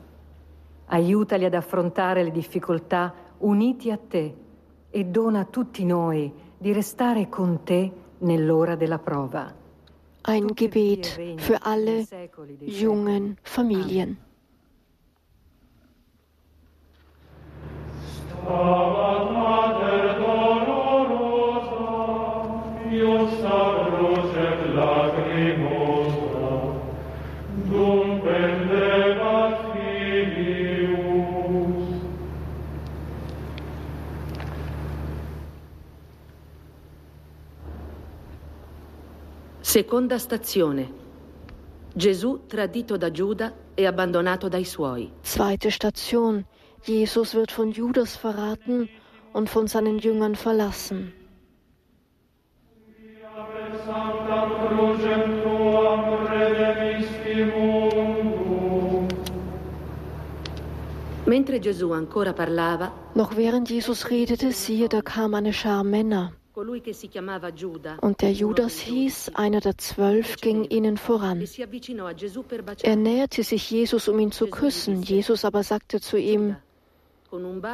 Aiutali 0.87 1.45
ad 1.45 1.53
affrontare 1.53 2.23
le 2.23 2.31
difficoltà 2.31 3.13
uniti 3.39 3.91
a 3.91 3.97
te 3.97 4.35
e 4.89 5.05
dona 5.05 5.41
a 5.41 5.45
tutti 5.45 5.85
noi 5.85 6.31
di 6.57 6.73
restare 6.73 7.29
con 7.29 7.63
te 7.63 7.91
nell'ora 8.19 8.75
della 8.75 8.99
prova. 8.99 9.55
Ein 10.21 10.47
Gebet 10.53 11.37
für 11.37 11.57
alle 11.61 12.05
jungen 12.59 13.37
Familien. 13.41 14.17
Stabat 18.25 19.31
Mater 19.31 20.48
Seconda 39.69 40.17
stazione. 40.17 40.91
Gesù 41.93 42.47
tradito 42.47 42.97
da 42.97 43.11
Giuda 43.11 43.53
e 43.75 43.85
abbandonato 43.85 44.49
dai 44.49 44.63
suoi. 44.63 45.11
Zweite 45.21 45.69
Station. 45.69 46.43
Jesus 46.83 47.35
wird 47.35 47.51
von 47.51 47.69
Judas 47.69 48.15
verraten 48.15 48.89
und 49.31 49.47
von 49.47 49.67
seinen 49.67 49.99
Jüngern 49.99 50.33
verlassen. 50.33 51.13
Mentre 61.25 61.59
Gesù 61.59 61.91
ancora 61.91 62.33
parlava, 62.33 62.91
noch 63.13 63.35
während 63.35 63.69
Jesus 63.69 64.09
redete, 64.09 64.51
siehe, 64.51 64.87
da 64.87 65.03
kam 65.03 65.35
eine 65.35 65.53
Schar 65.53 65.83
Männer. 65.83 66.38
Und 66.55 68.21
der 68.21 68.31
Judas 68.31 68.79
hieß, 68.79 69.31
einer 69.35 69.59
der 69.59 69.77
zwölf, 69.77 70.37
ging 70.37 70.63
ihnen 70.65 70.97
voran. 70.97 71.43
Er 72.83 72.95
näherte 72.95 73.43
sich 73.43 73.71
Jesus, 73.71 74.07
um 74.07 74.19
ihn 74.19 74.31
zu 74.31 74.47
küssen. 74.47 75.01
Jesus 75.03 75.45
aber 75.45 75.63
sagte 75.63 76.01
zu 76.01 76.17
ihm, 76.17 76.55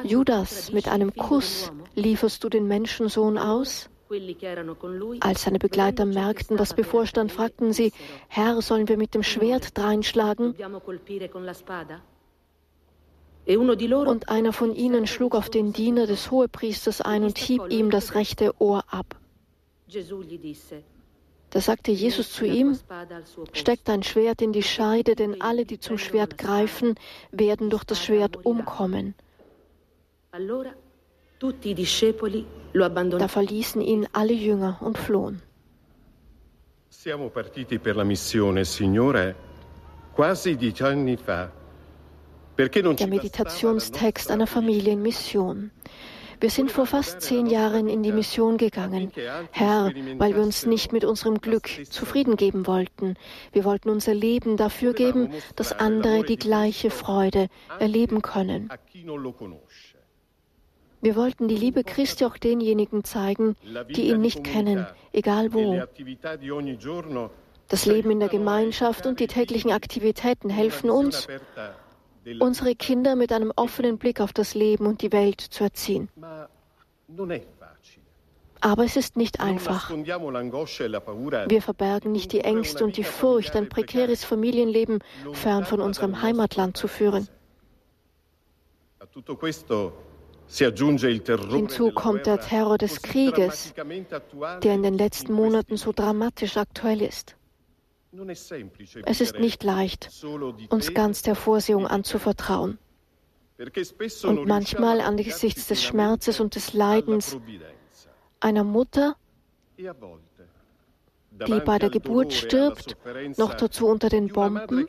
Judas, 0.04 0.72
mit 0.74 0.88
einem 0.90 1.16
Kuss 1.16 1.72
lieferst 1.96 2.44
du 2.44 2.50
den 2.50 2.68
Menschensohn 2.68 3.38
aus? 3.38 3.90
Als 5.22 5.44
seine 5.44 5.60
Begleiter 5.60 6.06
merkten, 6.06 6.60
was 6.60 6.74
bevorstand, 6.74 7.32
fragten 7.32 7.74
sie, 7.74 7.92
Herr, 8.28 8.62
sollen 8.62 8.88
wir 8.88 8.98
mit 8.98 9.16
dem 9.16 9.24
Schwert 9.24 9.78
dreinschlagen? 9.78 10.54
Und 13.48 14.30
einer 14.30 14.54
von 14.54 14.74
ihnen 14.74 15.06
schlug 15.08 15.36
auf 15.36 15.50
den 15.50 15.72
Diener 15.72 16.08
des 16.08 16.32
Hohepriesters 16.32 17.02
ein 17.02 17.24
und 17.24 17.38
hieb 17.38 17.62
ihm 17.70 17.92
das 17.92 18.16
rechte 18.16 18.54
Ohr 18.60 18.84
ab. 18.90 19.16
Da 21.52 21.62
sagte 21.62 21.92
Jesus 21.92 22.32
zu 22.32 22.46
ihm, 22.46 22.78
steck 23.54 23.86
dein 23.86 24.04
Schwert 24.04 24.42
in 24.42 24.52
die 24.52 24.64
Scheide, 24.64 25.16
denn 25.16 25.42
alle, 25.42 25.66
die 25.66 25.80
zum 25.80 25.98
Schwert 25.98 26.38
greifen, 26.38 26.96
werden 27.32 27.70
durch 27.70 27.84
das 27.84 28.04
Schwert 28.04 28.46
umkommen. 28.46 29.14
Da 33.20 33.28
verließen 33.28 33.82
ihn 33.82 34.08
alle 34.12 34.34
Jünger 34.34 34.78
und 34.82 34.98
flohen. 34.98 35.42
Siamo 37.06 37.30
partiti 37.30 37.78
per 37.78 37.94
la 37.94 38.04
missione, 38.04 38.66
Signore, 38.66 39.36
quasi 40.16 40.56
dieci 40.56 40.84
anni 40.84 41.18
fa. 41.18 41.52
Der 42.58 43.08
Meditationstext 43.08 44.32
einer 44.32 44.48
Familienmission. 44.48 45.72
Wir 46.40 46.50
sind 46.50 46.72
vor 46.72 46.86
fast 46.86 47.22
zehn 47.22 47.48
Jahren 47.48 47.88
in 47.88 48.02
die 48.02 48.14
Mission 48.14 48.58
gegangen, 48.58 49.12
Herr, 49.52 49.92
weil 50.18 50.36
wir 50.36 50.42
uns 50.42 50.66
nicht 50.66 50.94
mit 50.94 51.04
unserem 51.04 51.42
Glück 51.42 51.70
zufrieden 51.90 52.38
geben 52.38 52.66
wollten. 52.66 53.16
Wir 53.52 53.66
wollten 53.66 53.90
unser 53.90 54.14
Leben 54.14 54.56
dafür 54.56 54.94
geben, 54.94 55.34
dass 55.56 55.74
andere 55.74 56.24
die 56.24 56.38
gleiche 56.38 56.92
Freude 56.92 57.48
erleben 57.80 58.22
können. 58.22 58.70
Wir 61.02 61.16
wollten 61.16 61.48
die 61.48 61.58
Liebe 61.58 61.84
Christi 61.84 62.26
auch 62.26 62.38
denjenigen 62.38 63.04
zeigen, 63.04 63.56
die 63.90 64.10
ihn 64.10 64.22
nicht 64.22 64.44
kennen, 64.44 64.88
egal 65.12 65.54
wo. 65.54 65.84
Das 67.68 67.86
Leben 67.86 68.12
in 68.12 68.20
der 68.20 68.30
Gemeinschaft 68.30 69.06
und 69.06 69.20
die 69.20 69.28
täglichen 69.28 69.72
Aktivitäten 69.72 70.50
helfen 70.50 70.90
uns, 70.90 71.28
unsere 72.40 72.76
Kinder 72.76 73.16
mit 73.16 73.32
einem 73.32 73.52
offenen 73.56 73.98
Blick 73.98 74.20
auf 74.20 74.34
das 74.34 74.56
Leben 74.56 74.86
und 74.86 75.02
die 75.02 75.12
Welt 75.12 75.42
zu 75.42 75.64
erziehen. 75.64 76.10
Aber 78.62 78.84
es 78.84 78.96
ist 78.96 79.16
nicht 79.16 79.40
einfach. 79.40 79.92
Wir 79.92 81.62
verbergen 81.62 82.12
nicht 82.12 82.32
die 82.32 82.42
Ängste 82.42 82.84
und 82.84 82.98
die 82.98 83.04
Furcht, 83.04 83.56
ein 83.56 83.70
prekäres 83.70 84.24
Familienleben 84.24 85.04
fern 85.34 85.66
von 85.66 85.82
unserem 85.82 86.22
Heimatland 86.22 86.76
zu 86.76 86.88
führen. 86.88 87.28
Hinzu 91.50 91.92
kommt 91.92 92.26
der 92.26 92.40
Terror 92.40 92.78
des 92.78 93.02
Krieges, 93.02 93.74
der 94.64 94.74
in 94.74 94.84
den 94.84 94.94
letzten 94.96 95.34
Monaten 95.34 95.78
so 95.78 95.92
dramatisch 95.92 96.58
aktuell 96.58 97.02
ist. 97.02 97.36
Es 99.06 99.22
ist 99.22 99.40
nicht 99.40 99.64
leicht, 99.64 100.10
uns 100.70 100.94
ganz 100.94 101.22
der 101.22 101.36
Vorsehung 101.36 101.88
anzuvertrauen. 101.88 102.78
Und 104.24 104.48
manchmal 104.48 105.02
angesichts 105.02 105.68
des 105.68 105.84
Schmerzes 105.84 106.40
und 106.40 106.56
des 106.56 106.74
Leidens 106.74 107.38
einer 108.40 108.64
Mutter 108.64 109.16
die 111.48 111.60
bei 111.60 111.80
der 111.80 111.90
Geburt 111.90 112.34
stirbt, 112.34 112.96
noch 113.38 113.54
dazu 113.56 113.88
unter 113.88 114.10
den 114.10 114.30
Bomben? 114.30 114.88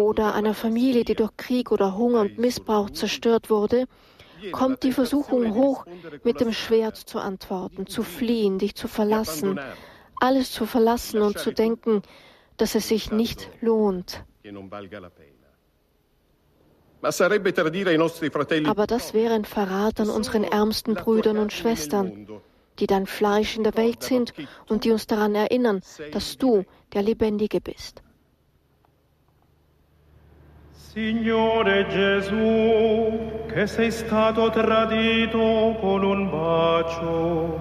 Oder 0.00 0.34
einer 0.34 0.54
Familie, 0.54 1.04
die 1.04 1.14
durch 1.14 1.36
Krieg 1.36 1.70
oder 1.70 1.96
Hunger 1.96 2.20
und 2.22 2.38
Missbrauch 2.38 2.90
zerstört 2.90 3.50
wurde, 3.50 3.86
kommt 4.52 4.82
die 4.82 4.92
Versuchung 4.92 5.54
hoch, 5.54 5.86
mit 6.24 6.40
dem 6.40 6.52
Schwert 6.52 6.96
zu 6.96 7.18
antworten, 7.18 7.86
zu 7.86 8.02
fliehen, 8.02 8.58
dich 8.58 8.74
zu 8.74 8.88
verlassen, 8.88 9.60
alles 10.20 10.52
zu 10.52 10.66
verlassen 10.66 11.22
und 11.22 11.38
zu 11.38 11.52
denken, 11.52 12.02
dass 12.56 12.74
es 12.74 12.88
sich 12.88 13.12
nicht 13.12 13.50
lohnt. 13.60 14.24
Aber 18.64 18.86
das 18.86 19.14
wäre 19.14 19.34
ein 19.34 19.44
Verrat 19.44 20.00
an 20.00 20.08
unseren 20.08 20.44
ärmsten 20.44 20.94
Brüdern 20.94 21.38
und 21.38 21.52
Schwestern, 21.52 22.26
die 22.78 22.86
dein 22.86 23.06
Fleisch 23.06 23.56
in 23.56 23.64
der 23.64 23.76
Welt 23.76 24.02
sind 24.02 24.32
und 24.68 24.84
die 24.84 24.90
uns 24.90 25.06
daran 25.06 25.34
erinnern, 25.34 25.80
dass 26.12 26.36
du 26.38 26.64
der 26.92 27.02
Lebendige 27.02 27.60
bist. 27.60 28.02
Signore 30.98 31.86
Gesù, 31.88 33.42
che 33.52 33.66
sei 33.66 33.90
stato 33.90 34.48
tradito 34.48 35.76
con 35.78 36.02
un 36.02 36.30
bacio, 36.30 37.58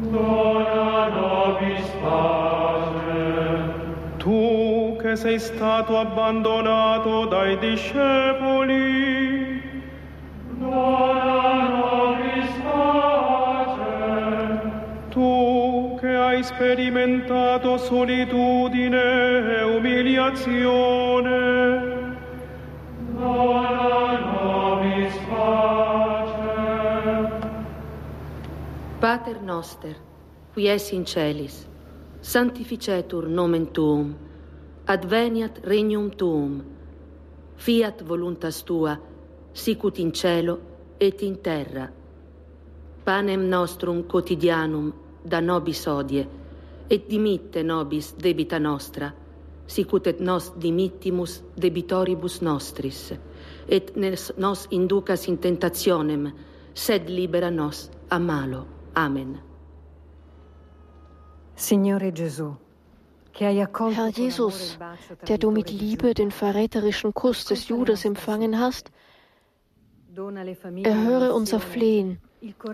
dona 0.00 1.08
nobis 1.08 1.88
pace. 2.02 3.72
Tu 4.18 4.98
che 5.00 5.16
sei 5.16 5.38
stato 5.38 5.96
abbandonato 5.96 7.24
dai 7.24 7.56
discepoli, 7.56 9.62
dona 10.58 11.68
nobis 11.70 12.50
pace. 12.68 14.60
Tu 15.08 15.96
che 15.98 16.14
hai 16.14 16.42
sperimentato 16.42 17.78
solitudine 17.78 19.56
e 19.56 19.62
umiliazione, 19.62 21.99
Pater 29.00 29.42
noster, 29.42 29.96
qui 30.54 30.68
es 30.68 30.92
in 30.92 31.04
celis, 31.04 31.66
sanctificetur 32.20 33.28
nomen 33.28 33.66
tuum, 33.72 34.14
adveniat 34.86 35.60
regnum 35.64 36.10
tuum, 36.10 36.60
fiat 37.56 38.02
voluntas 38.08 38.62
tua, 38.64 38.96
sicut 39.52 39.98
in 39.98 40.12
cielo 40.12 40.58
et 41.00 41.22
in 41.22 41.38
terra. 41.40 41.88
Panem 43.04 43.48
nostrum 43.48 44.04
quotidianum 44.04 44.92
da 45.24 45.40
nobis 45.40 45.86
odie, 45.86 46.26
et 46.90 47.08
dimitte 47.08 47.62
nobis 47.62 48.14
debita 48.16 48.58
nostra, 48.58 49.12
sicut 49.70 50.06
et 50.06 50.20
nos 50.20 50.52
dimittimus 50.62 51.42
debitoribus 51.56 52.40
nostris, 52.42 53.12
et 53.68 53.92
nos 54.36 54.66
inducas 54.70 55.28
in 55.28 55.38
tentationem, 55.38 56.30
sed 56.74 57.08
libera 57.08 57.50
nos 57.50 57.90
a 58.08 58.18
malo. 58.18 58.66
Amen. 58.94 59.38
Signore 61.54 62.10
Gesù, 62.10 62.54
Herr 63.38 64.10
Jesus, 64.10 64.78
der 65.28 65.38
du 65.38 65.50
mit 65.50 65.70
Liebe 65.70 66.14
den 66.14 66.30
verräterischen 66.30 67.12
Kuss 67.14 67.44
des 67.44 67.68
Judas 67.68 68.04
empfangen 68.04 68.58
hast, 68.58 68.90
erhöre 70.84 71.32
unser 71.32 71.60
Flehen 71.60 72.18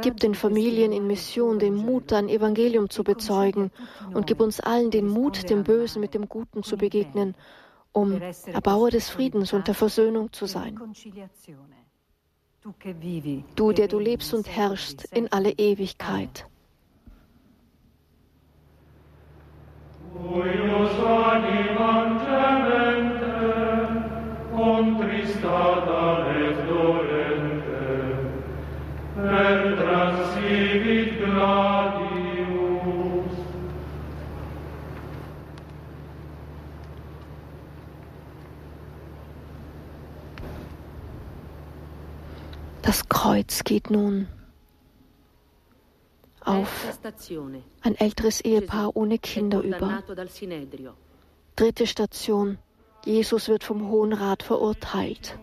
Gib 0.00 0.20
den 0.20 0.34
Familien 0.34 0.92
in 0.92 1.06
Mission 1.06 1.58
den 1.58 1.74
Mut, 1.74 2.12
dein 2.12 2.28
Evangelium 2.28 2.88
zu 2.88 3.02
bezeugen 3.02 3.72
und 4.14 4.26
gib 4.26 4.40
uns 4.40 4.60
allen 4.60 4.90
den 4.90 5.08
Mut, 5.08 5.50
dem 5.50 5.64
Bösen 5.64 6.00
mit 6.00 6.14
dem 6.14 6.28
Guten 6.28 6.62
zu 6.62 6.76
begegnen, 6.76 7.34
um 7.92 8.20
Erbauer 8.52 8.90
des 8.90 9.08
Friedens 9.08 9.52
und 9.52 9.66
der 9.66 9.74
Versöhnung 9.74 10.32
zu 10.32 10.46
sein. 10.46 10.78
Du, 13.56 13.72
der 13.72 13.88
du 13.88 13.98
lebst 13.98 14.34
und 14.34 14.48
herrschst 14.48 15.04
in 15.12 15.32
alle 15.32 15.50
Ewigkeit. 15.52 16.46
Et 20.18 20.58
dolente, 22.58 23.26
per 24.52 24.56
transivit 24.56 25.40
gladius. 25.42 26.65
Das 42.82 43.08
Kreuz 43.08 43.64
geht 43.64 43.90
nun 43.90 44.28
auf 46.40 46.98
ein 47.82 47.94
älteres 47.96 48.40
Ehepaar 48.40 48.96
ohne 48.96 49.18
Kinder 49.18 49.60
über. 49.60 50.02
Dritte 51.56 51.86
Station. 51.86 52.58
Jesus 53.04 53.48
wird 53.48 53.64
vom 53.64 53.88
Hohen 53.88 54.12
Rat 54.12 54.42
verurteilt. 54.42 55.38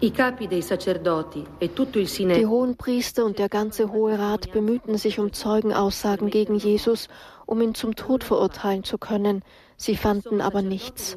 E 0.00 0.10
Die 1.68 2.46
Hohenpriester 2.46 3.24
und 3.24 3.38
der 3.38 3.48
ganze 3.48 3.92
Hohe 3.92 4.18
Rat 4.18 4.52
bemühten 4.52 4.98
sich 4.98 5.18
um 5.18 5.32
Zeugenaussagen 5.32 6.30
gegen 6.30 6.56
Jesus, 6.56 7.08
um 7.46 7.60
ihn 7.60 7.74
zum 7.74 7.94
Tod 7.94 8.24
verurteilen 8.24 8.84
zu 8.84 8.98
können. 8.98 9.42
Sie 9.76 9.96
fanden 9.96 10.40
aber 10.40 10.62
nichts. 10.62 11.16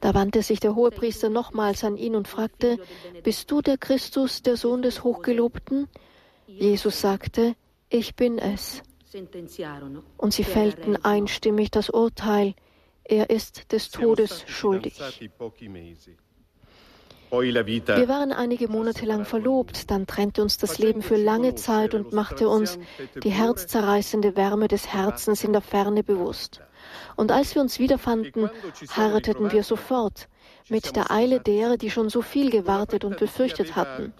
Da 0.00 0.14
wandte 0.14 0.42
sich 0.42 0.60
der 0.60 0.74
Hohepriester 0.74 1.30
nochmals 1.30 1.84
an 1.84 1.96
ihn 1.96 2.16
und 2.16 2.28
fragte, 2.28 2.78
Bist 3.22 3.50
du 3.50 3.60
der 3.62 3.78
Christus, 3.78 4.42
der 4.42 4.56
Sohn 4.56 4.82
des 4.82 5.04
Hochgelobten? 5.04 5.88
Jesus 6.46 7.00
sagte, 7.00 7.54
ich 7.92 8.16
bin 8.16 8.38
es. 8.38 8.82
Und 10.16 10.32
sie 10.32 10.44
fällten 10.44 10.96
einstimmig 11.04 11.70
das 11.70 11.90
Urteil, 11.90 12.54
er 13.04 13.30
ist 13.30 13.72
des 13.72 13.90
Todes 13.90 14.44
schuldig. 14.46 14.98
Wir 17.30 18.08
waren 18.08 18.32
einige 18.32 18.68
Monate 18.68 19.06
lang 19.06 19.24
verlobt, 19.24 19.90
dann 19.90 20.06
trennte 20.06 20.42
uns 20.42 20.58
das 20.58 20.78
Leben 20.78 21.02
für 21.02 21.16
lange 21.16 21.54
Zeit 21.54 21.94
und 21.94 22.12
machte 22.12 22.48
uns 22.48 22.78
die 23.22 23.30
herzzerreißende 23.30 24.36
Wärme 24.36 24.68
des 24.68 24.92
Herzens 24.92 25.42
in 25.42 25.52
der 25.52 25.62
Ferne 25.62 26.04
bewusst. 26.04 26.60
Und 27.16 27.32
als 27.32 27.54
wir 27.54 27.62
uns 27.62 27.78
wiederfanden, 27.78 28.50
heirateten 28.96 29.50
wir 29.50 29.62
sofort, 29.62 30.28
mit 30.68 30.94
der 30.94 31.10
Eile 31.10 31.40
derer, 31.40 31.76
die 31.76 31.90
schon 31.90 32.08
so 32.10 32.22
viel 32.22 32.50
gewartet 32.50 33.04
und 33.04 33.18
befürchtet 33.18 33.76
hatten. 33.76 34.12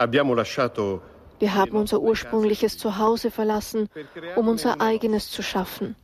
Wir 0.00 1.54
haben 1.54 1.76
unser 1.76 2.00
ursprüngliches 2.00 2.78
Zuhause 2.78 3.30
verlassen, 3.30 3.88
um 4.36 4.48
unser 4.48 4.80
eigenes 4.80 5.30
zu 5.30 5.42
schaffen. 5.42 5.96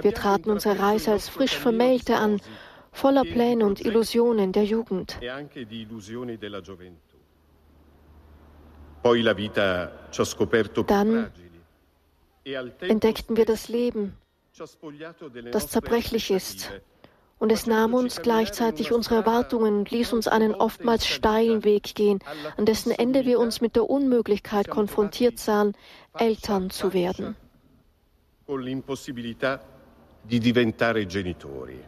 Wir 0.00 0.14
traten 0.14 0.50
unsere 0.50 0.78
Reise 0.78 1.12
als 1.12 1.28
frisch 1.28 1.56
Vermählte 1.56 2.16
an, 2.16 2.40
voller 2.92 3.22
Pläne 3.22 3.64
und 3.66 3.84
Illusionen 3.84 4.52
der 4.52 4.64
Jugend. 4.64 5.18
Dann 10.86 11.30
entdeckten 12.80 13.36
wir 13.36 13.44
das 13.44 13.68
Leben, 13.68 14.16
das 15.52 15.68
zerbrechlich 15.68 16.30
ist 16.30 16.72
und 17.38 17.52
es 17.52 17.66
nahm 17.66 17.94
uns 17.94 18.22
gleichzeitig 18.22 18.92
unsere 18.92 19.16
Erwartungen 19.16 19.78
und 19.78 19.90
ließ 19.90 20.12
uns 20.12 20.28
einen 20.28 20.54
oftmals 20.54 21.06
steilen 21.06 21.64
Weg 21.64 21.94
gehen, 21.94 22.20
an 22.56 22.64
dessen 22.64 22.92
Ende 22.92 23.24
wir 23.24 23.38
uns 23.38 23.60
mit 23.60 23.76
der 23.76 23.88
Unmöglichkeit 23.88 24.68
konfrontiert 24.68 25.38
sahen, 25.38 25.74
Eltern 26.18 26.70
zu 26.70 26.92
werden. 26.92 27.36
di 30.26 30.40
diventare 30.40 31.04
genitori. 31.04 31.78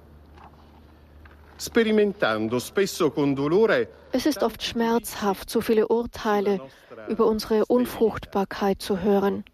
Sperimentando 1.57 2.59
spesso 2.59 3.11
con 3.11 3.35
dolore 3.35 3.89
es 4.13 4.25
ist 4.25 4.43
oft 4.43 4.63
schmerzhaft, 4.63 5.51
so 5.51 5.61
viele 5.61 5.89
Urteile 5.89 6.61
über 7.09 7.27
unsere 7.27 7.67
Unfruchtbarkeit 7.67 8.81
zu 8.81 9.01
hören. 9.01 9.45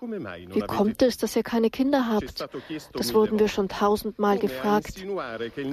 Wie 0.00 0.60
kommt 0.60 1.00
es, 1.02 1.16
dass 1.16 1.36
ihr 1.36 1.42
keine 1.42 1.70
Kinder 1.70 2.08
habt? 2.08 2.46
Das 2.92 3.14
wurden 3.14 3.38
wir 3.38 3.48
schon 3.48 3.68
tausendmal 3.68 4.38
gefragt, 4.38 5.04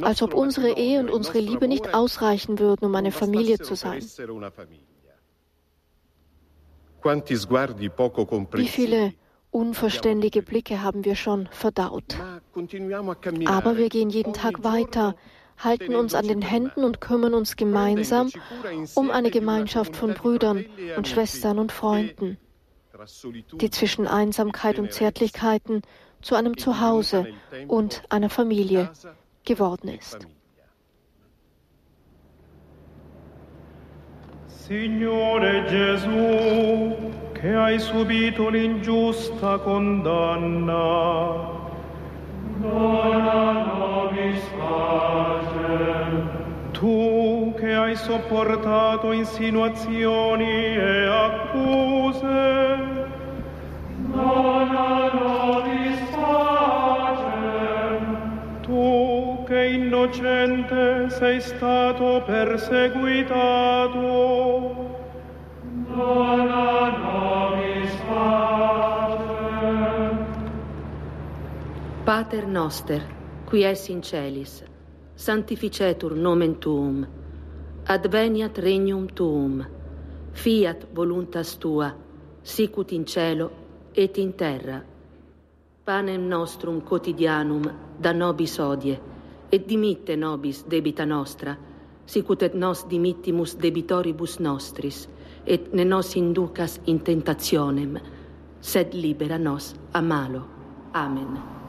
als 0.02 0.22
ob 0.22 0.34
unsere 0.34 0.72
Ehe 0.78 1.00
und 1.00 1.10
unsere 1.10 1.40
Liebe 1.40 1.68
nicht 1.68 1.94
ausreichen 1.94 2.60
würden, 2.60 2.86
um 2.86 2.96
eine 2.96 3.12
Familie 3.12 3.60
zu 3.60 3.76
sein. 3.76 4.02
Wie 7.04 8.68
viele 8.68 9.14
unverständige 9.52 10.42
Blicke 10.42 10.82
haben 10.82 11.04
wir 11.06 11.16
schon 11.16 11.48
verdaut. 11.52 12.16
Aber 13.46 13.78
wir 13.78 13.90
gehen 13.90 14.10
jeden 14.10 14.34
Tag 14.34 14.64
weiter, 14.64 15.16
halten 15.58 15.96
uns 15.96 16.16
an 16.16 16.28
den 16.28 16.42
Händen 16.42 16.84
und 16.84 17.02
kümmern 17.02 17.34
uns 17.34 17.56
gemeinsam 17.56 18.32
um 18.96 19.12
eine 19.12 19.32
Gemeinschaft 19.32 19.96
von 19.96 20.14
Brüdern 20.14 20.66
e 20.78 20.96
und 20.96 21.08
Schwestern 21.08 21.60
und 21.60 21.72
che 21.72 21.78
Freunden, 21.78 22.38
die 23.60 23.70
zwischen 23.70 24.08
Einsamkeit 24.08 24.80
und 24.80 24.92
Zärtlichkeiten 24.92 25.82
zu 26.22 26.36
einem 26.36 26.58
Zuhause 26.58 27.28
und 27.68 28.04
einer 28.10 28.30
Familie 28.30 28.90
geworden 29.44 29.90
ist. 29.90 30.28
Signore 34.48 35.64
Gesù, 35.68 36.96
che 37.34 37.54
hai 37.54 37.78
subito 37.78 38.48
l'ingiusta 38.48 39.58
condanna, 39.60 40.72
dona 42.62 43.52
nobis 43.68 44.40
pacem. 44.58 46.43
Tu 46.84 47.56
che 47.58 47.74
hai 47.74 47.96
sopportato 47.96 49.14
insinuazioni 49.14 50.76
e 50.76 51.06
accuse, 51.08 52.78
dona 54.12 55.14
nobis 55.14 56.02
pacem. 56.12 58.04
Tu 58.64 59.46
che 59.48 59.66
innocente 59.68 61.10
sei 61.10 61.40
stato 61.40 62.22
perseguitato, 62.26 64.02
dona 65.88 66.98
nobis 66.98 67.96
pacem. 68.10 70.18
Pater 72.04 72.46
noster, 72.46 73.02
qui 73.46 73.64
es 73.64 73.88
in 73.88 74.02
celis, 74.02 74.66
sanctificetur 75.16 76.16
nomen 76.16 76.56
tuum, 76.56 77.06
adveniat 77.86 78.58
regnum 78.58 79.08
tuum, 79.08 79.64
fiat 80.34 80.88
voluntas 80.96 81.58
tua, 81.58 81.92
sicut 82.44 82.92
in 82.92 83.06
cielo 83.06 83.52
et 83.96 84.18
in 84.18 84.34
terra. 84.34 84.82
Panem 85.86 86.28
nostrum 86.28 86.82
quotidianum 86.82 87.64
da 88.00 88.14
nobis 88.14 88.60
odie, 88.60 89.00
et 89.52 89.68
dimitte 89.68 90.16
nobis 90.16 90.64
debita 90.70 91.06
nostra, 91.06 91.56
sicut 92.06 92.44
et 92.44 92.54
nos 92.54 92.86
dimittimus 92.90 93.58
debitoribus 93.62 94.40
nostris, 94.40 95.08
et 95.46 95.74
ne 95.74 95.84
nos 95.84 96.16
inducas 96.16 96.80
in 96.86 97.00
tentationem, 97.00 98.00
sed 98.62 98.94
libera 98.94 99.38
nos 99.38 99.76
a 99.94 100.02
malo. 100.02 100.48
Amen. 100.94 101.63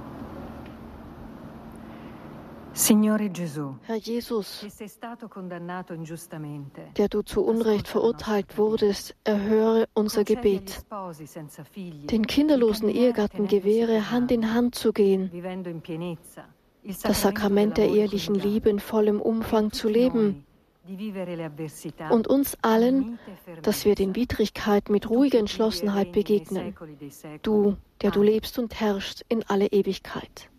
Signore 2.76 3.30
Gesù, 3.30 3.76
Herr 3.82 3.96
Jesus, 3.96 4.66
der 6.96 7.08
du 7.08 7.22
zu 7.22 7.44
Unrecht 7.44 7.86
verurteilt 7.86 8.58
wurdest, 8.58 9.14
erhöre 9.22 9.88
unser 9.94 10.24
Gebet. 10.24 10.84
Den 12.10 12.26
kinderlosen 12.26 12.88
Ehegatten 12.88 13.46
gewähre, 13.46 14.10
Hand 14.10 14.32
in 14.32 14.52
Hand 14.52 14.74
zu 14.74 14.92
gehen, 14.92 15.30
das 17.02 17.22
Sakrament 17.22 17.76
der 17.76 17.86
coniugale. 17.88 18.42
Liebe 18.42 18.70
in 18.70 18.80
vollem 18.80 19.20
Umfang 19.20 19.70
zu 19.70 19.88
leben 19.88 20.44
und 22.10 22.26
uns 22.26 22.58
allen, 22.60 23.18
fermezza. 23.44 23.62
dass 23.62 23.84
wir 23.84 23.94
den 23.94 24.16
Widrigkeiten 24.16 24.92
mit 24.92 25.08
ruhiger 25.08 25.36
e 25.36 25.40
Entschlossenheit 25.40 26.10
begegnen. 26.10 26.74
Du, 27.42 27.76
der 28.02 28.10
du 28.10 28.22
lebst 28.22 28.58
und 28.58 28.80
herrschst 28.80 29.24
in 29.28 29.44
alle 29.44 29.68
Ewigkeit. 29.68 30.50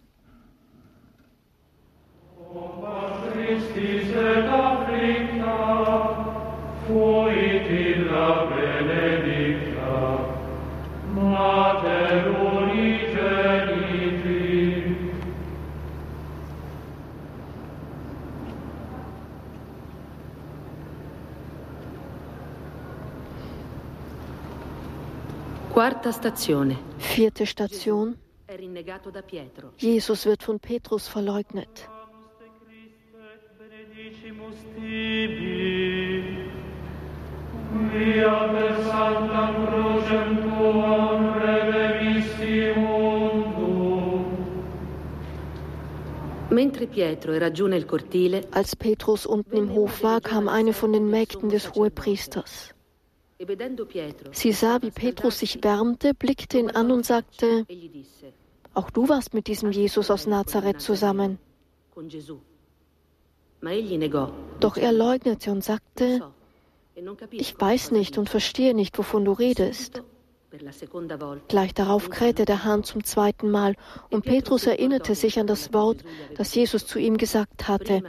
Quarta 25.76 26.14
stazione. 26.14 26.78
Vierte 26.98 27.46
Station. 27.46 28.16
Jesus 29.78 30.26
wird 30.26 30.42
von 30.42 30.58
Petrus 30.58 31.10
verleugnet. 31.10 31.90
Als 48.52 48.76
Petrus 48.76 49.26
unten 49.26 49.58
im 49.58 49.72
Hof 49.72 50.04
war, 50.04 50.22
kam 50.22 50.48
eine 50.48 50.74
von 50.74 50.94
den 50.94 51.10
Mägden 51.10 51.50
des 51.50 51.74
Hohepriesters. 51.74 52.74
e 53.38 53.46
Sie 54.32 54.52
sah, 54.52 54.82
wie 54.82 54.92
Petrus 54.92 55.40
sich 55.40 55.64
wärmte, 55.64 56.14
blickte 56.14 56.58
ihn 56.58 56.70
an 56.70 56.92
und 56.92 57.06
sagte, 57.06 57.66
e 57.68 57.90
auch 58.74 58.90
du 58.90 59.08
warst 59.08 59.34
mit 59.34 59.48
diesem 59.48 59.72
Jesus 59.72 60.12
aus 60.12 60.28
Nazareth 60.28 60.82
zusammen. 60.82 61.40
Doch 64.60 64.78
er 64.78 64.92
leugnete 64.92 65.52
und 65.52 65.64
sagte, 65.64 66.22
ich 67.32 67.60
weiß 67.60 67.92
nicht 67.92 68.18
und 68.18 68.30
verstehe 68.30 68.74
nicht, 68.74 68.98
wovon 68.98 69.26
du 69.26 69.34
redest. 69.34 70.04
Gleich 71.48 71.74
darauf 71.74 72.10
krähte 72.10 72.46
der 72.46 72.64
Hahn 72.64 72.84
zum 72.84 73.04
zweiten 73.04 73.52
Mal 73.52 73.76
und 74.10 74.24
Petrus 74.24 74.66
erinnerte 74.66 75.16
sich 75.16 75.40
an 75.40 75.48
das 75.48 75.74
Wort, 75.74 76.04
das 76.36 76.56
Jesus 76.56 76.86
zu 76.86 76.98
ihm 76.98 77.18
gesagt 77.18 77.68
hatte, 77.68 78.04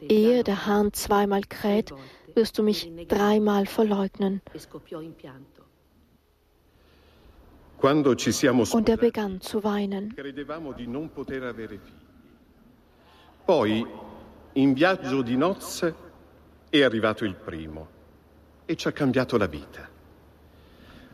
ehe 0.00 0.42
der 0.42 0.66
Hahn 0.66 0.92
zweimal 0.94 1.42
kräht, 1.42 1.92
wirst 2.34 2.56
du 2.56 2.62
mich 2.62 2.90
dreimal 3.08 3.66
verleugnen. 3.66 4.40
e 7.82 8.48
Und 8.72 8.88
er 8.88 8.96
begann 8.96 9.40
zu 9.42 9.62
weinen. 9.62 10.16
Poi, 13.46 13.86
in 14.54 14.74
viaggio 14.74 15.22
di 15.22 15.36
nozze, 15.36 15.94
è 16.68 16.82
arrivato 16.82 17.24
il 17.24 17.34
primo 17.34 17.95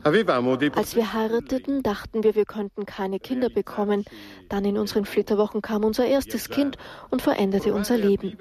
Als 0.04 0.96
wir 0.96 1.12
heirateten, 1.12 1.82
dachten 1.84 2.24
wir, 2.24 2.34
wir 2.34 2.44
könnten 2.44 2.86
keine 2.86 3.20
Kinder 3.20 3.48
bekommen. 3.48 4.04
Dann 4.48 4.64
in 4.64 4.76
unseren 4.76 5.04
Flitterwochen 5.04 5.62
kam 5.62 5.84
unser 5.84 6.06
erstes 6.06 6.48
Kind 6.48 6.76
und 7.10 7.22
veränderte 7.22 7.72
unser 7.72 7.98
Leben. 7.98 8.36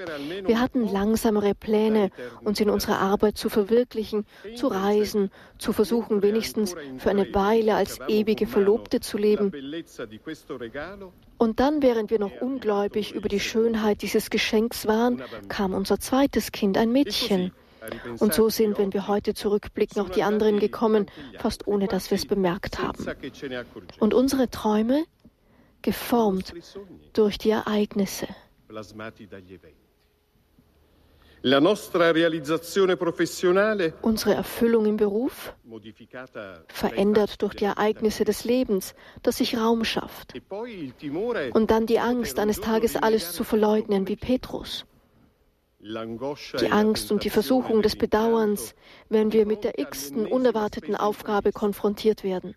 Wir 0.45 0.59
hatten 0.59 0.91
langsamere 0.91 1.53
Pläne, 1.53 2.09
uns 2.43 2.59
in 2.59 2.69
unserer 2.71 2.97
Arbeit 2.99 3.37
zu 3.37 3.49
verwirklichen, 3.49 4.25
zu 4.55 4.67
reisen, 4.69 5.29
zu 5.59 5.71
versuchen, 5.71 6.23
wenigstens 6.23 6.75
für 6.97 7.11
eine 7.11 7.31
Weile 7.35 7.75
als 7.75 7.99
ewige 8.07 8.47
Verlobte 8.47 8.99
zu 8.99 9.19
leben. 9.19 9.51
Und 11.37 11.59
dann, 11.59 11.83
während 11.83 12.09
wir 12.09 12.19
noch 12.19 12.41
ungläubig 12.41 13.13
über 13.13 13.29
die 13.29 13.39
Schönheit 13.39 14.01
dieses 14.01 14.31
Geschenks 14.31 14.87
waren, 14.87 15.21
kam 15.47 15.75
unser 15.75 15.99
zweites 15.99 16.51
Kind, 16.51 16.77
ein 16.77 16.91
Mädchen. 16.91 17.51
Und 18.19 18.33
so 18.33 18.49
sind, 18.49 18.77
wenn 18.77 18.93
wir 18.93 19.07
heute 19.07 19.33
zurückblicken, 19.33 20.01
auch 20.01 20.09
die 20.09 20.23
anderen 20.23 20.59
gekommen, 20.59 21.07
fast 21.39 21.67
ohne 21.67 21.87
dass 21.87 22.11
wir 22.11 22.15
es 22.15 22.25
bemerkt 22.25 22.79
haben. 22.79 23.03
Und 23.99 24.13
unsere 24.13 24.49
Träume 24.49 25.05
geformt 25.81 26.53
durch 27.13 27.37
die 27.37 27.49
Ereignisse. 27.49 28.27
Unsere 34.01 34.33
Erfüllung 34.35 34.85
im 34.85 34.97
Beruf 34.97 35.55
verändert 36.67 37.41
durch 37.41 37.55
die 37.55 37.65
Ereignisse 37.65 38.25
des 38.25 38.43
Lebens, 38.43 38.93
das 39.23 39.37
sich 39.37 39.57
Raum 39.57 39.83
schafft. 39.83 40.35
e 40.35 41.51
Und 41.51 41.71
dann 41.71 41.87
die 41.87 41.99
Angst, 41.99 42.37
eines 42.37 42.61
Tages 42.61 42.95
alles 42.95 43.33
zu 43.33 43.43
verleugnen, 43.43 44.07
wie 44.07 44.17
Petrus. 44.17 44.85
Die 45.83 46.71
Angst 46.71 47.11
und 47.11 47.23
die 47.23 47.29
Versuchung 47.29 47.81
des 47.81 47.95
Bedauerns, 47.95 48.75
wenn 49.09 49.33
wir 49.33 49.47
mit 49.47 49.63
der 49.63 49.79
x-ten 49.79 50.27
unerwarteten 50.27 50.95
Aufgabe 50.95 51.51
konfrontiert 51.51 52.23
werden. 52.23 52.55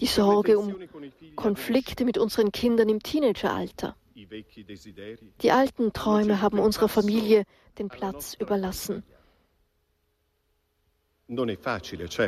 Die 0.00 0.06
Sorge 0.06 0.58
um 0.58 0.76
Konflikte 1.34 2.04
mit 2.04 2.16
unseren 2.18 2.52
Kindern 2.52 2.88
im 2.88 3.02
Teenageralter. 3.02 3.96
Die 4.14 5.50
alten 5.50 5.92
Träume 5.92 6.40
haben 6.40 6.58
unserer 6.58 6.88
Familie 6.88 7.44
den 7.78 7.88
Platz 7.88 8.34
überlassen. 8.38 8.94
Non 8.94 9.00
è 9.00 9.02
facile, 9.02 9.08
certo. 9.08 9.20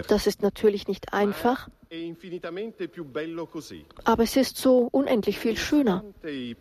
Das 0.08 0.26
ist 0.26 0.42
natürlich 0.42 0.88
nicht 0.88 1.12
einfach, 1.12 1.68
È 1.90 1.96
infinitamente 1.96 2.88
più 2.88 3.04
bello 3.04 3.46
così. 3.46 3.84
aber 4.04 4.22
es 4.22 4.36
ist 4.36 4.56
so 4.56 4.88
unendlich 4.90 5.38
viel 5.38 5.56
schöner. 5.56 6.02
E 6.24 6.54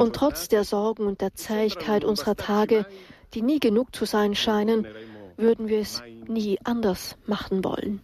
Und 0.00 0.16
trotz 0.16 0.48
der 0.48 0.64
Sorgen 0.64 1.06
und 1.06 1.20
der 1.20 1.34
Zähigkeit 1.34 2.04
unserer 2.04 2.36
Tage, 2.36 2.86
die 3.34 3.42
nie 3.42 3.60
genug 3.60 3.94
zu 3.94 4.06
sein 4.06 4.34
scheinen, 4.34 4.86
würden 5.36 5.68
wir 5.68 5.80
es 5.80 6.02
nie 6.26 6.58
anders 6.64 7.16
machen 7.26 7.62
wollen. 7.62 8.00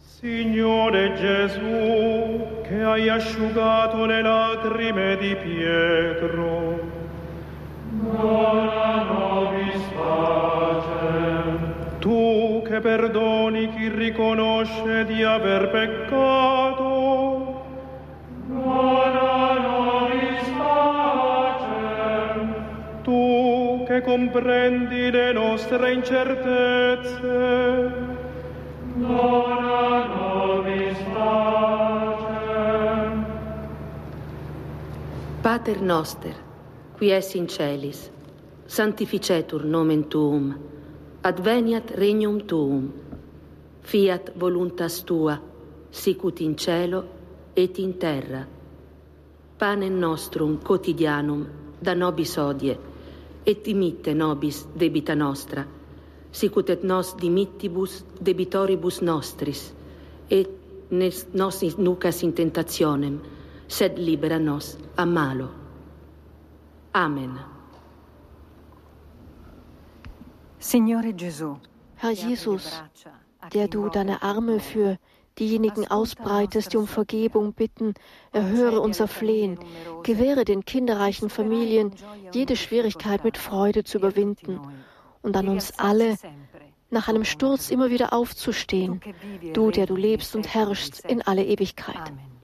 Signore 0.00 1.12
Gesù, 1.12 2.62
che 2.62 2.82
hai 2.82 3.08
asciugato 3.10 4.06
le 4.06 4.22
lacrime 4.22 5.16
di 5.18 5.36
Pietro. 5.36 6.95
Tu 12.06 12.62
che 12.64 12.78
perdoni 12.80 13.68
chi 13.74 13.88
riconosce 13.88 15.04
di 15.06 15.24
aver 15.24 15.70
peccato, 15.70 17.64
dona 18.46 19.58
nobis 19.58 20.48
pacem. 20.56 22.54
Tu 23.02 23.82
che 23.88 24.02
comprendi 24.02 25.10
le 25.10 25.32
nostre 25.32 25.94
incertezze, 25.94 27.90
dona 28.94 30.06
nobis 30.06 30.98
pacem. 31.12 33.24
Pater 35.40 35.80
noster, 35.80 36.34
qui 36.98 37.12
es 37.12 37.34
in 37.36 37.46
celis, 37.48 38.10
sanctificetur 38.66 39.64
nomen 39.64 40.04
tuum, 40.04 40.54
adveniat 41.22 41.90
regnum 41.90 42.40
tuum, 42.48 42.88
fiat 43.82 44.32
voluntas 44.40 45.02
tua, 45.04 45.36
sicut 45.90 46.40
in 46.40 46.56
cielo 46.56 47.04
et 47.54 47.78
in 47.78 47.94
terra. 47.94 48.44
Panem 49.58 49.98
nostrum 50.00 50.58
quotidianum 50.58 51.46
da 51.80 51.94
nobis 51.94 52.36
odie, 52.38 52.76
et 53.46 53.64
dimitte 53.64 54.14
nobis 54.14 54.64
debita 54.74 55.14
nostra, 55.14 55.64
sicut 56.32 56.70
et 56.70 56.82
nos 56.82 57.14
dimittibus 57.20 58.04
debitoribus 58.20 59.02
nostris, 59.02 59.72
et 60.30 60.48
nes 60.90 61.26
nos 61.34 61.62
nucas 61.78 62.22
in 62.22 62.32
tentationem, 62.32 63.20
sed 63.68 63.98
libera 63.98 64.38
nos 64.38 64.76
a 64.96 65.04
malo. 65.04 65.65
Amen. 66.96 67.38
Herr 71.96 72.10
Jesus, 72.10 72.82
der 73.52 73.68
du 73.68 73.90
deine 73.90 74.22
Arme 74.22 74.60
für 74.60 74.96
diejenigen 75.38 75.86
ausbreitest, 75.88 76.72
die 76.72 76.78
um 76.78 76.86
Vergebung 76.86 77.52
bitten, 77.52 77.92
erhöre 78.32 78.80
unser 78.80 79.08
Flehen, 79.08 79.58
gewähre 80.04 80.46
den 80.46 80.64
kinderreichen 80.64 81.28
Familien 81.28 81.92
jede 82.32 82.56
Schwierigkeit 82.56 83.24
mit 83.24 83.36
Freude 83.36 83.84
zu 83.84 83.98
überwinden 83.98 84.58
und 85.20 85.36
an 85.36 85.48
uns 85.48 85.78
alle 85.78 86.16
nach 86.88 87.08
einem 87.08 87.24
Sturz 87.24 87.70
immer 87.70 87.90
wieder 87.90 88.14
aufzustehen, 88.14 89.02
du, 89.52 89.70
der 89.70 89.84
du 89.84 89.96
lebst 89.96 90.34
und 90.34 90.54
herrschst 90.54 91.04
in 91.04 91.20
alle 91.20 91.44
Ewigkeit. 91.44 92.08
Amen. 92.08 92.35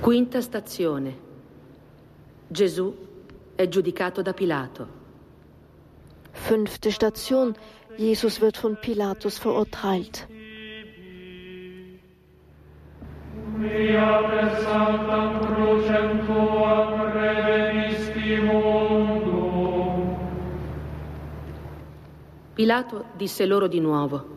Quinta 0.00 0.40
stazione. 0.40 1.18
Gesù 2.46 2.94
è 3.56 3.66
giudicato 3.66 4.22
da 4.22 4.32
Pilato. 4.32 4.86
Fünfte 6.30 6.92
Station. 6.92 7.52
Jesus 7.96 8.38
wird 8.40 8.56
von 8.56 8.78
Pilatus 8.80 9.36
verurteilt. 9.36 10.28
Pilato 22.54 23.04
disse 23.16 23.46
loro 23.46 23.68
di 23.68 23.80
nuovo, 23.80 24.34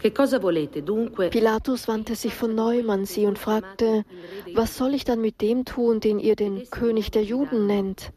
Che 0.00 0.12
cosa 0.12 0.38
volete 0.38 0.82
dunque? 0.82 1.28
Pilatus 1.28 1.86
wandte 1.86 2.14
sich 2.14 2.32
von 2.32 2.54
neuem 2.54 2.88
an 2.88 3.04
sie 3.04 3.26
und 3.26 3.36
fragte, 3.36 4.06
was 4.54 4.74
soll 4.74 4.94
ich 4.94 5.04
dann 5.04 5.20
mit 5.20 5.42
dem 5.42 5.66
tun, 5.66 6.00
den 6.00 6.18
ihr 6.18 6.36
den 6.36 6.70
König 6.70 7.10
der 7.10 7.22
Juden 7.22 7.66
nennt? 7.66 8.10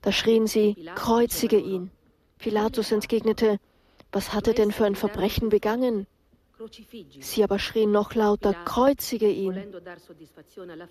Da 0.00 0.12
schrien 0.12 0.46
sie, 0.46 0.74
kreuzige 0.94 1.58
ihn. 1.58 1.90
Pilatus 2.38 2.92
entgegnete, 2.92 3.58
was 4.10 4.32
hat 4.32 4.48
er 4.48 4.54
denn 4.54 4.72
für 4.72 4.86
ein 4.86 4.94
Verbrechen 4.94 5.50
begangen? 5.50 6.06
Sie 7.20 7.44
aber 7.44 7.58
schrien 7.58 7.92
noch 7.92 8.14
lauter, 8.14 8.54
kreuzige 8.64 9.28
ihn. 9.28 9.62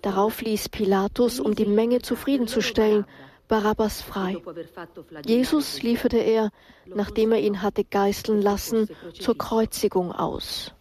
Darauf 0.02 0.40
ließ 0.40 0.68
Pilatus, 0.68 1.40
um 1.40 1.54
die 1.54 1.66
Menge 1.66 2.00
zufriedenzustellen, 2.00 3.04
Barabbas 3.48 4.02
frei. 4.02 4.36
flagellare 4.42 5.22
Jesus 5.26 5.82
lieferte 5.82 6.18
er, 6.18 6.50
nachdem 6.86 7.32
er 7.32 7.40
ihn 7.40 7.62
hatte 7.62 7.84
geißeln 7.84 8.42
lassen, 8.42 8.88
zur 9.12 9.36
Kreuzigung 9.38 10.12
aus. 10.12 10.72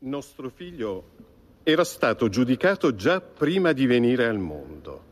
Nostro 0.00 0.48
figlio 0.48 1.04
era 1.64 1.84
stato 1.84 2.28
giudicato 2.28 2.94
già 2.94 3.20
prima 3.20 3.72
di 3.72 3.86
venire 3.86 4.26
al 4.26 4.38
mondo. 4.38 5.02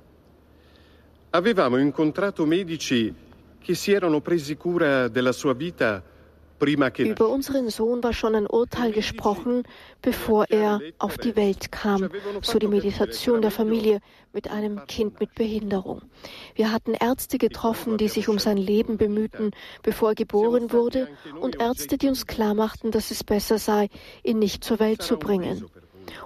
Avevamo 1.30 1.76
incontrato 1.76 2.46
medici 2.46 3.12
che 3.58 3.74
si 3.74 3.92
erano 3.92 4.20
presi 4.20 4.56
cura 4.56 5.08
della 5.08 5.32
sua 5.32 5.52
vita 5.52 6.02
Über 6.58 7.28
unseren 7.28 7.68
Sohn 7.68 8.02
war 8.02 8.14
schon 8.14 8.34
ein 8.34 8.46
Urteil 8.46 8.92
gesprochen, 8.92 9.64
bevor 10.00 10.46
er 10.48 10.80
auf 10.98 11.18
die 11.18 11.36
Welt 11.36 11.70
kam, 11.70 12.08
so 12.40 12.58
die 12.58 12.66
Meditation 12.66 13.42
der 13.42 13.50
Familie 13.50 14.00
mit 14.32 14.50
einem 14.50 14.86
Kind 14.86 15.20
mit 15.20 15.34
Behinderung. 15.34 16.00
Wir 16.54 16.72
hatten 16.72 16.94
Ärzte 16.94 17.36
getroffen, 17.36 17.98
die 17.98 18.08
sich 18.08 18.28
um 18.28 18.38
sein 18.38 18.56
Leben 18.56 18.96
bemühten, 18.96 19.50
bevor 19.82 20.10
er 20.10 20.14
geboren 20.14 20.72
wurde, 20.72 21.08
und 21.40 21.60
Ärzte, 21.60 21.98
die 21.98 22.08
uns 22.08 22.26
klarmachten, 22.26 22.90
dass 22.90 23.10
es 23.10 23.22
besser 23.22 23.58
sei, 23.58 23.88
ihn 24.22 24.38
nicht 24.38 24.64
zur 24.64 24.78
Welt 24.78 25.02
zu 25.02 25.18
bringen. 25.18 25.66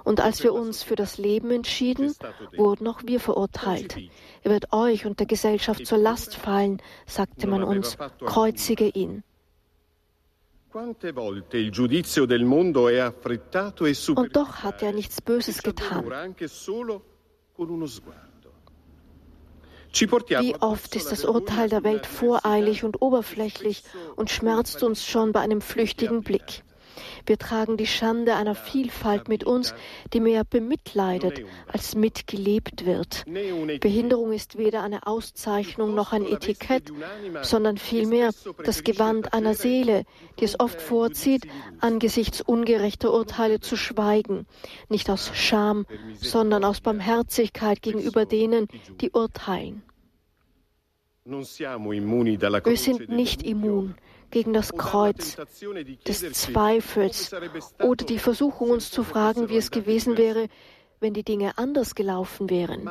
Und 0.03 0.21
als 0.21 0.43
wir 0.43 0.53
uns 0.53 0.83
für 0.83 0.95
das 0.95 1.17
Leben 1.17 1.51
entschieden, 1.51 2.13
wurden 2.55 2.87
auch 2.87 3.01
wir 3.03 3.19
verurteilt. 3.19 3.97
Er 4.43 4.51
wird 4.51 4.71
euch 4.71 5.05
und 5.05 5.19
der 5.19 5.27
Gesellschaft 5.27 5.85
zur 5.85 5.97
Last 5.97 6.35
fallen, 6.35 6.81
sagte 7.05 7.47
man 7.47 7.63
uns, 7.63 7.97
kreuzige 8.25 8.87
ihn. 8.87 9.11
Quante 9.11 9.19
volte 9.19 9.19
il 9.19 9.19
giudizio 9.19 9.19
del 9.19 9.19
mondo 9.19 9.19
è 9.19 9.19
affrettato 9.19 9.19
e 9.19 10.60
Und 14.15 14.35
doch 14.35 14.55
hat 14.63 14.81
er 14.81 14.93
nichts 14.93 15.21
Böses 15.21 15.59
e 15.59 15.61
getan. 15.61 16.05
Wie 19.93 20.55
oft 20.61 20.95
ist 20.95 21.11
das 21.11 21.25
Urteil 21.25 21.69
der 21.69 21.83
Welt 21.83 22.05
voreilig 22.05 22.83
und 22.83 23.01
oberflächlich 23.01 23.83
und 24.15 24.29
schmerzt 24.29 24.83
uns 24.83 25.05
schon 25.05 25.33
bei 25.33 25.41
einem 25.41 25.59
flüchtigen 25.61 26.23
Blick. 26.23 26.63
Wir 27.25 27.37
tragen 27.37 27.77
die 27.77 27.87
Schande 27.87 28.35
einer 28.35 28.55
Vielfalt 28.55 29.27
mit 29.27 29.43
uns, 29.43 29.73
die 30.13 30.19
mehr 30.19 30.43
bemitleidet 30.43 31.43
als 31.67 31.95
mitgelebt 31.95 32.85
wird. 32.85 33.25
Behinderung 33.79 34.31
ist 34.31 34.57
weder 34.57 34.83
eine 34.83 35.07
Auszeichnung 35.07 35.95
noch 35.95 36.11
ein 36.11 36.25
Etikett, 36.25 36.91
sondern 37.41 37.77
vielmehr 37.77 38.31
das 38.63 38.83
Gewand 38.83 39.33
einer 39.33 39.53
Seele, 39.53 40.03
die 40.39 40.45
es 40.45 40.59
oft 40.59 40.81
vorzieht, 40.81 41.47
angesichts 41.79 42.41
ungerechter 42.41 43.13
Urteile 43.13 43.59
zu 43.59 43.75
schweigen, 43.75 44.45
nicht 44.89 45.09
aus 45.09 45.31
Scham, 45.33 45.85
sondern 46.19 46.63
aus 46.63 46.81
Barmherzigkeit 46.81 47.81
gegenüber 47.81 48.25
denen, 48.25 48.67
die 48.99 49.11
urteilen. 49.11 49.83
Wir 51.23 52.77
sind 52.77 53.09
nicht 53.09 53.43
immun 53.43 53.95
gegen 54.31 54.53
das 54.53 54.73
Kreuz 54.73 55.37
des 56.07 56.33
Zweifels 56.33 57.31
oder 57.83 58.05
die 58.05 58.19
Versuchung, 58.19 58.71
uns 58.71 58.89
zu 58.89 59.03
fragen, 59.03 59.49
wie 59.49 59.57
es 59.57 59.71
gewesen 59.71 60.17
wäre, 60.17 60.47
wenn 60.99 61.13
die 61.13 61.23
Dinge 61.23 61.57
anders 61.57 61.95
gelaufen 61.95 62.49
wären. 62.49 62.89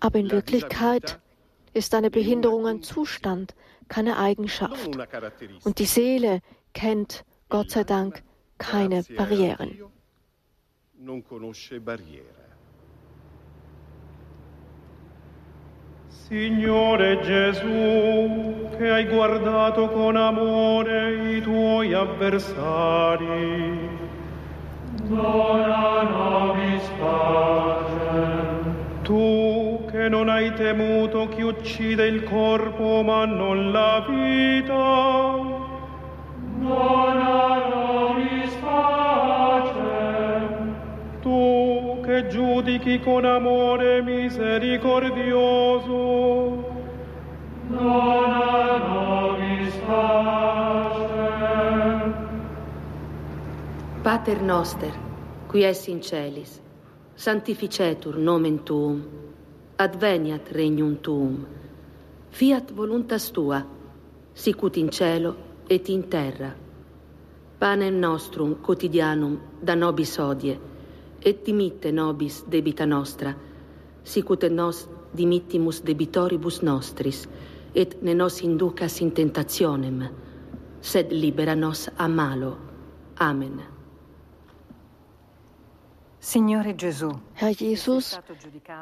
Aber 0.00 0.18
in 0.18 0.30
Wirklichkeit 0.30 1.20
ist 1.74 1.94
eine 1.94 2.10
Behinderung 2.10 2.66
ein 2.66 2.82
Zustand, 2.82 3.54
keine 3.88 4.18
Eigenschaft. 4.18 4.98
Und 5.64 5.78
die 5.78 5.86
Seele 5.86 6.40
kennt, 6.72 7.24
Gott 7.48 7.70
sei 7.70 7.84
Dank, 7.84 8.22
keine 8.58 9.02
Barrieren. 9.16 9.78
Signore 16.28 17.20
Gesù, 17.20 18.66
che 18.76 18.90
hai 18.90 19.06
guardato 19.06 19.88
con 19.90 20.16
amore 20.16 21.36
i 21.36 21.40
tuoi 21.40 21.94
avversari, 21.94 23.88
dona 25.04 26.02
nobis 26.02 26.90
pacem. 26.98 28.74
Tu 29.02 29.84
che 29.88 30.08
non 30.08 30.28
hai 30.28 30.52
temuto 30.54 31.28
chi 31.28 31.42
uccide 31.42 32.08
il 32.08 32.24
corpo 32.24 33.04
ma 33.04 33.24
non 33.24 33.70
la 33.70 34.04
vita, 34.08 34.74
dona 36.58 37.56
nobis 37.70 38.52
pacem. 38.64 39.75
giudichi 42.24 43.00
con 43.00 43.24
amore 43.24 44.02
misericordioso. 44.02 46.74
Dona 47.68 48.78
nobis 48.88 49.74
pace. 49.86 51.06
Pater 54.02 54.42
noster, 54.42 54.92
qui 55.48 55.64
es 55.64 55.88
in 55.88 56.00
celis, 56.00 56.60
sanctificetur 57.16 58.18
nomen 58.18 58.64
tuum, 58.64 59.02
adveniat 59.76 60.52
regnum 60.52 60.96
tuum, 61.02 61.46
fiat 62.30 62.70
voluntas 62.70 63.32
tua, 63.32 63.64
sicut 64.32 64.76
in 64.76 64.90
cielo 64.90 65.36
et 65.68 65.88
in 65.88 66.08
terra. 66.08 66.54
Panem 67.58 67.98
nostrum 67.98 68.54
quotidianum 68.62 69.40
da 69.60 69.74
nobis 69.74 70.18
odie, 70.18 70.56
et 71.24 71.44
dimitte 71.46 71.92
nobis 71.92 72.44
debita 72.50 72.86
nostra, 72.86 73.34
sicut 74.04 74.44
et 74.44 74.52
nos 74.52 74.88
dimittimus 75.16 75.82
debitoribus 75.86 76.62
nostris, 76.62 77.28
et 77.74 78.02
ne 78.02 78.14
nos 78.14 78.42
inducas 78.42 79.00
in 79.00 79.12
tentationem, 79.12 80.02
sed 80.80 81.12
libera 81.12 81.54
nos 81.54 81.88
a 81.96 82.08
malo. 82.08 82.56
Amen. 83.20 83.75
Herr 87.34 87.50
Jesus, 87.50 88.18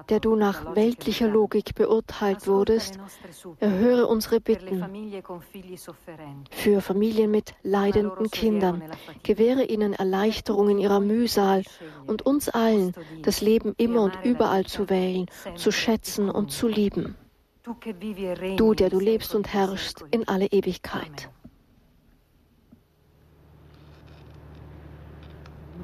der 0.08 0.20
du 0.20 0.34
nach 0.34 0.74
weltlicher 0.74 1.28
Logik 1.28 1.74
beurteilt 1.74 2.46
wurdest, 2.46 2.98
erhöre 3.60 4.06
unsere 4.06 4.40
Bitten 4.40 4.82
für 6.50 6.80
Familien 6.80 7.30
mit 7.30 7.54
leidenden 7.62 8.30
Kindern, 8.30 8.82
gewähre 9.22 9.64
ihnen 9.64 9.92
Erleichterung 9.92 10.70
in 10.70 10.78
ihrer 10.78 11.00
Mühsal 11.00 11.64
und 12.06 12.22
uns 12.22 12.48
allen 12.48 12.94
das 13.22 13.42
Leben 13.42 13.74
immer 13.76 14.00
und 14.02 14.18
überall 14.24 14.64
zu 14.64 14.88
wählen, 14.88 15.26
zu 15.54 15.70
schätzen 15.70 16.30
und 16.30 16.50
zu 16.50 16.66
lieben. 16.66 17.14
Du, 18.56 18.72
der 18.72 18.88
du 18.88 19.00
lebst 19.00 19.34
und 19.34 19.52
herrschst 19.52 20.02
in 20.10 20.26
alle 20.28 20.46
Ewigkeit. 20.46 21.28
Quis 25.74 25.83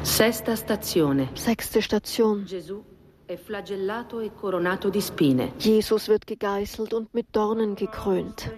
Sesta 0.00 0.54
stazione. 0.54 1.28
Sechste 1.34 1.82
Station. 1.82 2.44
Gesù 2.46 2.82
è 3.26 3.36
flagellato 3.36 4.20
e 4.20 4.32
coronato 4.32 4.88
di 4.88 5.02
spine. 5.02 5.52
Jesus 5.58 6.08
wird 6.08 6.26
gegeißelt 6.26 6.94
und 6.94 7.12
mit 7.12 7.26
Dornen 7.30 7.74
gekrönt. 7.74 8.50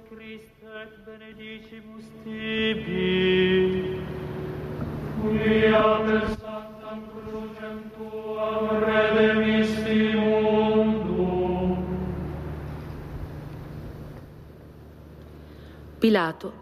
Pilato, 15.98 16.52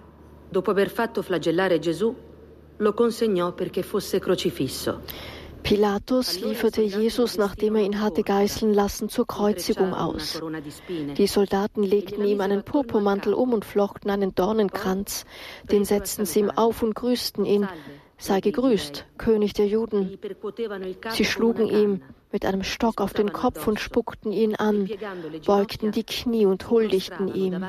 dopo 0.49 0.71
aver 0.71 0.89
fatto 0.89 1.21
flagellare 1.21 1.79
Gesù, 1.79 2.15
lo 2.77 2.95
consegnò 2.95 3.53
perché 3.53 3.83
fosse 3.83 4.19
crocifisso. 4.19 5.03
Pilatus 5.62 6.41
lieferte 6.41 6.83
Jesus, 6.83 7.37
nachdem 7.37 7.77
er 7.77 7.83
ihn 7.85 8.01
hatte 8.01 8.23
geißeln 8.23 8.75
lassen, 8.75 9.09
zur 9.09 9.27
Kreuzigung 9.27 9.95
aus. 9.95 10.41
Die 11.17 11.27
Soldaten 11.27 11.83
legten 11.83 12.25
ihm 12.25 12.41
einen 12.43 12.62
Purpurmantel 12.62 13.33
um 13.33 13.53
und 13.53 13.65
flochten 13.65 14.11
einen 14.11 14.35
Dornenkranz. 14.35 15.25
Den 15.71 15.85
setzten 15.85 16.27
sie 16.27 16.41
ihm 16.41 16.51
auf 16.51 16.83
und 16.83 16.95
grüßten 16.95 17.47
ihn. 17.47 17.67
Sei 18.19 18.41
gegrüßt, 18.41 19.05
König 19.19 19.55
der 19.55 19.67
Juden. 19.67 20.19
Sie 21.11 21.25
schlugen 21.25 21.69
ihm 21.69 22.03
mit 22.33 22.45
einem 22.45 22.62
Stock 22.62 23.01
auf 23.01 23.12
den 23.12 23.33
Kopf 23.33 23.67
und 23.67 23.79
spuckten 23.81 24.33
ihn 24.33 24.55
an, 24.57 24.89
beugten 25.47 25.93
die 25.93 26.05
Knie 26.05 26.47
und 26.47 26.71
huldigten 26.71 27.29
ihm. 27.29 27.65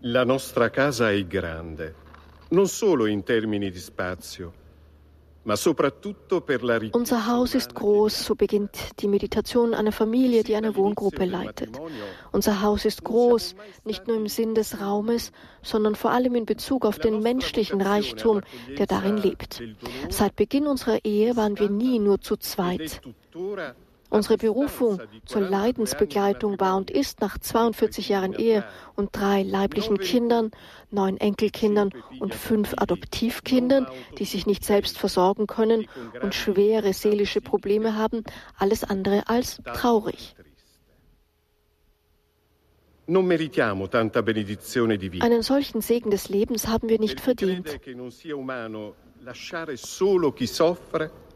La 0.00 0.24
nostra 0.24 0.68
casa 0.70 1.12
è 1.12 1.24
grande, 1.26 1.94
non 2.50 2.66
solo 2.66 3.06
in 3.06 3.22
termini 3.22 3.70
di 3.70 3.78
spazio, 3.78 4.52
ma 4.52 4.52
soprattutto 4.52 4.58
per 4.58 4.60
la 4.60 4.60
ricchezza 4.60 5.31
Unser 5.44 7.26
Haus 7.26 7.54
ist 7.54 7.74
groß, 7.74 8.24
so 8.24 8.34
beginnt 8.36 9.00
die 9.00 9.08
Meditation 9.08 9.74
einer 9.74 9.90
Familie, 9.90 10.44
die 10.44 10.54
eine 10.54 10.76
Wohngruppe 10.76 11.24
leitet. 11.24 11.80
Unser 12.30 12.62
Haus 12.62 12.84
ist 12.84 13.02
groß, 13.02 13.56
nicht 13.84 14.06
nur 14.06 14.16
im 14.16 14.28
Sinn 14.28 14.54
des 14.54 14.80
Raumes, 14.80 15.32
sondern 15.62 15.96
vor 15.96 16.12
allem 16.12 16.36
in 16.36 16.46
Bezug 16.46 16.86
auf 16.86 16.98
den 16.98 17.20
menschlichen 17.20 17.80
Reichtum, 17.80 18.42
der 18.78 18.86
darin 18.86 19.16
lebt. 19.16 19.62
Seit 20.10 20.36
Beginn 20.36 20.66
unserer 20.68 21.04
Ehe 21.04 21.36
waren 21.36 21.58
wir 21.58 21.70
nie 21.70 21.98
nur 21.98 22.20
zu 22.20 22.36
zweit. 22.36 23.00
Unsere 24.12 24.36
Berufung 24.36 25.00
zur 25.24 25.40
Leidensbegleitung 25.40 26.60
war 26.60 26.76
und 26.76 26.90
ist 26.90 27.22
nach 27.22 27.38
42 27.38 28.10
Jahren 28.10 28.34
Ehe 28.34 28.62
und 28.94 29.16
drei 29.16 29.42
leiblichen 29.42 29.96
Kindern, 29.96 30.50
neun 30.90 31.16
Enkelkindern 31.16 31.88
und 32.20 32.34
fünf 32.34 32.74
Adoptivkindern, 32.76 33.86
die 34.18 34.26
sich 34.26 34.44
nicht 34.44 34.66
selbst 34.66 34.98
versorgen 34.98 35.46
können 35.46 35.88
und 36.20 36.34
schwere 36.34 36.92
seelische 36.92 37.40
Probleme 37.40 37.96
haben, 37.96 38.22
alles 38.58 38.84
andere 38.84 39.30
als 39.30 39.62
traurig. 39.64 40.36
Einen 45.22 45.42
solchen 45.42 45.80
Segen 45.80 46.10
des 46.10 46.28
Lebens 46.28 46.68
haben 46.68 46.90
wir 46.90 46.98
nicht 46.98 47.18
verdient. 47.18 47.80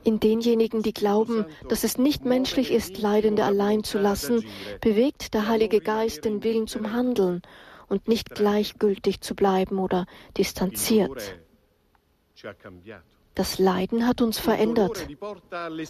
In 0.06 0.20
denjenigen, 0.20 0.84
die 0.84 0.94
glauben, 0.94 1.46
dass 1.68 1.82
es 1.82 1.98
nicht 1.98 2.24
menschlich 2.24 2.70
ist, 2.70 2.96
Leidende 2.98 3.42
allein 3.42 3.82
zu 3.82 3.98
lassen, 3.98 4.44
bewegt 4.80 5.34
der 5.34 5.48
Heilige 5.48 5.80
Geist 5.80 6.24
den 6.24 6.44
Willen 6.44 6.68
zum 6.68 6.92
Handeln 6.92 7.42
und 7.88 8.06
nicht 8.06 8.32
gleichgültig 8.32 9.20
zu 9.20 9.34
bleiben 9.34 9.80
oder 9.80 10.06
distanziert. 10.38 11.40
Das 13.34 13.58
Leiden 13.58 14.06
hat 14.06 14.22
uns 14.22 14.38
verändert. 14.38 15.08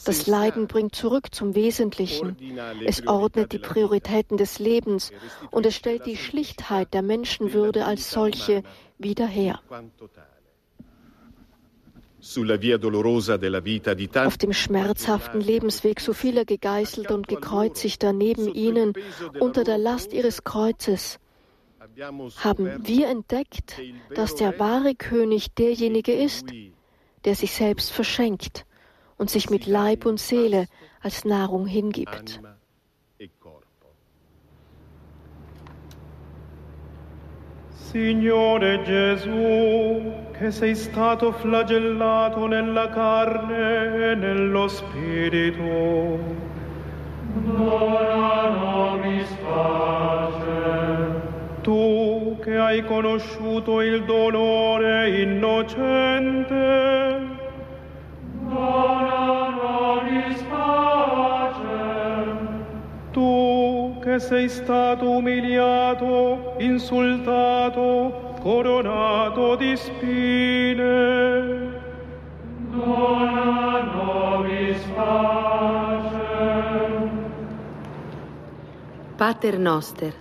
Das 0.07 0.27
Leiden 0.27 0.67
bringt 0.67 0.95
zurück 0.95 1.35
zum 1.35 1.55
Wesentlichen. 1.55 2.37
Es 2.87 3.07
ordnet 3.07 3.53
die 3.53 3.59
Prioritäten 3.59 4.39
des 4.39 4.59
Lebens 4.59 5.13
und 5.51 5.67
es 5.67 5.77
stellt 5.77 6.07
die 6.07 6.17
Schlichtheit 6.17 6.95
der 6.95 7.03
Menschenwürde 7.03 7.85
als 7.85 8.11
solche 8.11 8.63
wieder 8.99 9.27
her. 9.27 9.61
in 9.61 9.69
quanto 9.69 10.09
tale. 10.09 10.27
Sulla 10.27 10.35
via 10.37 10.55
dolorosa 10.57 11.35
della 11.37 11.45
vita 11.67 11.75
di 11.77 11.87
tanti 11.87 12.06
Auf 14.15 14.39
dem 14.39 14.53
schmerzhaften 14.53 15.41
Lebensweg 15.41 16.01
so 16.01 16.13
vieler 16.13 16.45
Gegeißelter 16.45 17.15
und 17.15 17.29
Gekreuzigter 17.29 18.13
neben 18.13 18.53
ihnen, 18.53 18.95
unter 19.39 19.65
der 19.65 19.79
Last 19.79 20.13
ihres 20.13 20.43
Kreuzes, 20.43 21.19
haben 22.39 22.87
wir 22.87 23.09
entdeckt, 23.09 23.81
dass 24.15 24.35
der 24.35 24.59
wahre 24.59 24.95
König 24.95 25.55
derjenige 25.55 26.13
ist, 26.13 26.47
der 27.25 27.35
sich 27.35 27.53
selbst 27.53 27.91
verschenkt 27.93 28.67
und 29.17 29.31
sich 29.31 29.51
mit 29.51 29.67
Leib 29.67 30.05
und 30.07 30.21
Seele 30.21 30.67
als 31.01 31.25
Nahrung 31.25 31.67
hingibt. 31.67 32.41
Signore 37.91 38.83
Gesù, 38.83 40.13
che 40.33 40.51
sei 40.51 40.75
stato 40.75 41.31
flagellato 41.31 42.47
nella 42.47 42.89
carne 42.89 44.11
e 44.11 44.15
nello 44.17 44.67
spirito, 44.67 46.19
dona 47.45 48.49
nobis 48.49 49.29
pace. 49.41 51.11
Tu 51.63 52.37
che 52.43 52.57
hai 52.59 52.85
conosciuto 52.85 53.81
il 53.81 54.03
dolore 54.03 55.21
innocente, 55.23 56.59
dona 58.49 59.49
nobis 59.51 60.43
pacem. 60.51 61.96
sei 64.19 64.49
stato 64.49 65.11
umiliato, 65.11 66.55
insultato, 66.59 68.35
coronato 68.41 69.57
di 69.57 69.77
spine. 69.77 71.75
Dona 72.71 73.83
nobis 73.83 74.83
pace. 74.95 76.17
Pater 79.17 79.59
noster, 79.59 80.13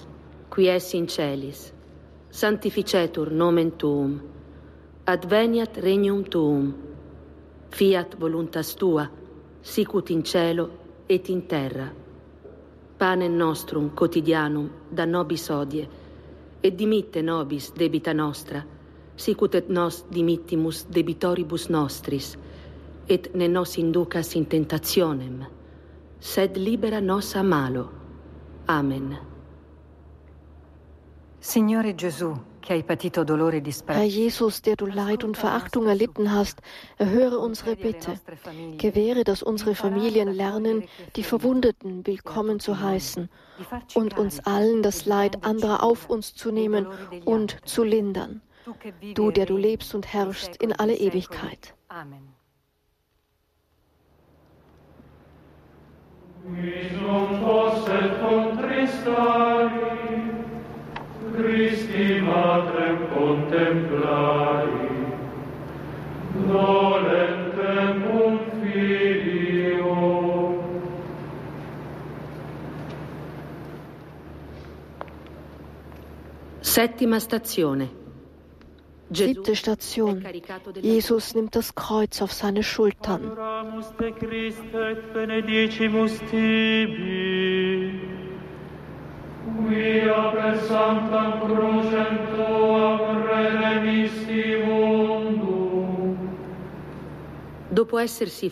qui 0.49 0.69
es 0.69 0.93
in 0.93 1.07
celis, 1.07 1.73
sanctificetur 2.29 3.31
nomen 3.31 3.75
tuum, 3.77 4.21
adveniat 5.05 5.77
regnum 5.77 6.23
tuum, 6.23 6.73
fiat 7.69 8.15
voluntas 8.17 8.73
tua, 8.75 9.09
sicut 9.61 10.09
in 10.09 10.23
cielo 10.23 10.69
et 11.07 11.29
in 11.29 11.45
terra. 11.45 12.04
Panem 12.97 13.35
nostrum 13.35 13.89
quotidianum 13.89 14.69
da 14.89 15.05
nobis 15.05 15.49
odie, 15.49 15.87
et 16.61 16.75
dimitte 16.75 17.21
nobis 17.21 17.71
debita 17.75 18.13
nostra, 18.13 18.63
sicut 19.15 19.55
et 19.55 19.69
nos 19.69 20.05
dimittimus 20.09 20.85
debitoribus 20.89 21.69
nostris, 21.69 22.37
et 23.07 23.29
ne 23.35 23.47
nos 23.47 23.77
inducas 23.77 24.33
in 24.35 24.45
tentationem, 24.45 25.45
sed 26.19 26.57
libera 26.57 27.01
nos 27.01 27.35
a 27.35 27.43
malo. 27.43 27.89
Amen. 28.67 29.17
Signore 31.39 31.93
Gesù, 31.93 32.33
e 32.67 32.83
Herr 33.87 34.03
Jesus, 34.03 34.61
der 34.61 34.75
du 34.75 34.85
Leid 34.85 35.23
und 35.23 35.37
Verachtung 35.37 35.87
erlitten 35.87 36.31
hast, 36.31 36.61
erhöre 36.97 37.39
unsere 37.39 37.75
Bitte. 37.75 38.15
Gewähre, 38.77 39.23
dass 39.23 39.43
unsere 39.43 39.75
Familien 39.75 40.31
lernen, 40.31 40.83
die 41.15 41.23
Verwundeten 41.23 42.05
willkommen 42.05 42.59
zu 42.59 42.79
heißen 42.79 43.29
und 43.93 44.17
uns 44.17 44.39
allen 44.45 44.83
das 44.83 45.05
Leid 45.05 45.43
anderer 45.45 45.83
auf 45.83 46.09
uns 46.09 46.33
zu 46.33 46.51
nehmen 46.51 46.87
und 47.25 47.57
zu 47.65 47.83
lindern. 47.83 48.41
Du, 49.13 49.31
der 49.31 49.45
du 49.45 49.57
lebst 49.57 49.93
und 49.93 50.11
herrschst 50.11 50.55
in 50.57 50.73
alle 50.73 50.95
Ewigkeit. 50.95 51.75
Amen. 51.87 52.35
Visum 56.47 57.41
posset 57.41 58.19
contristari, 58.21 59.71
Christi 61.35 62.21
Matrem 62.21 62.97
contemplari, 63.13 64.89
dolentem 66.47 68.01
cum 68.03 68.39
filio. 68.61 69.95
Settima 76.61 77.19
stazione. 77.19 77.89
Siebte 79.11 79.55
Station. 79.55 80.23
Jesus 80.81 81.35
nimmt 81.35 81.55
das 81.55 81.75
Kreuz 81.75 82.21
auf 82.21 82.33
seine 82.33 82.63
Schultern. 82.63 83.31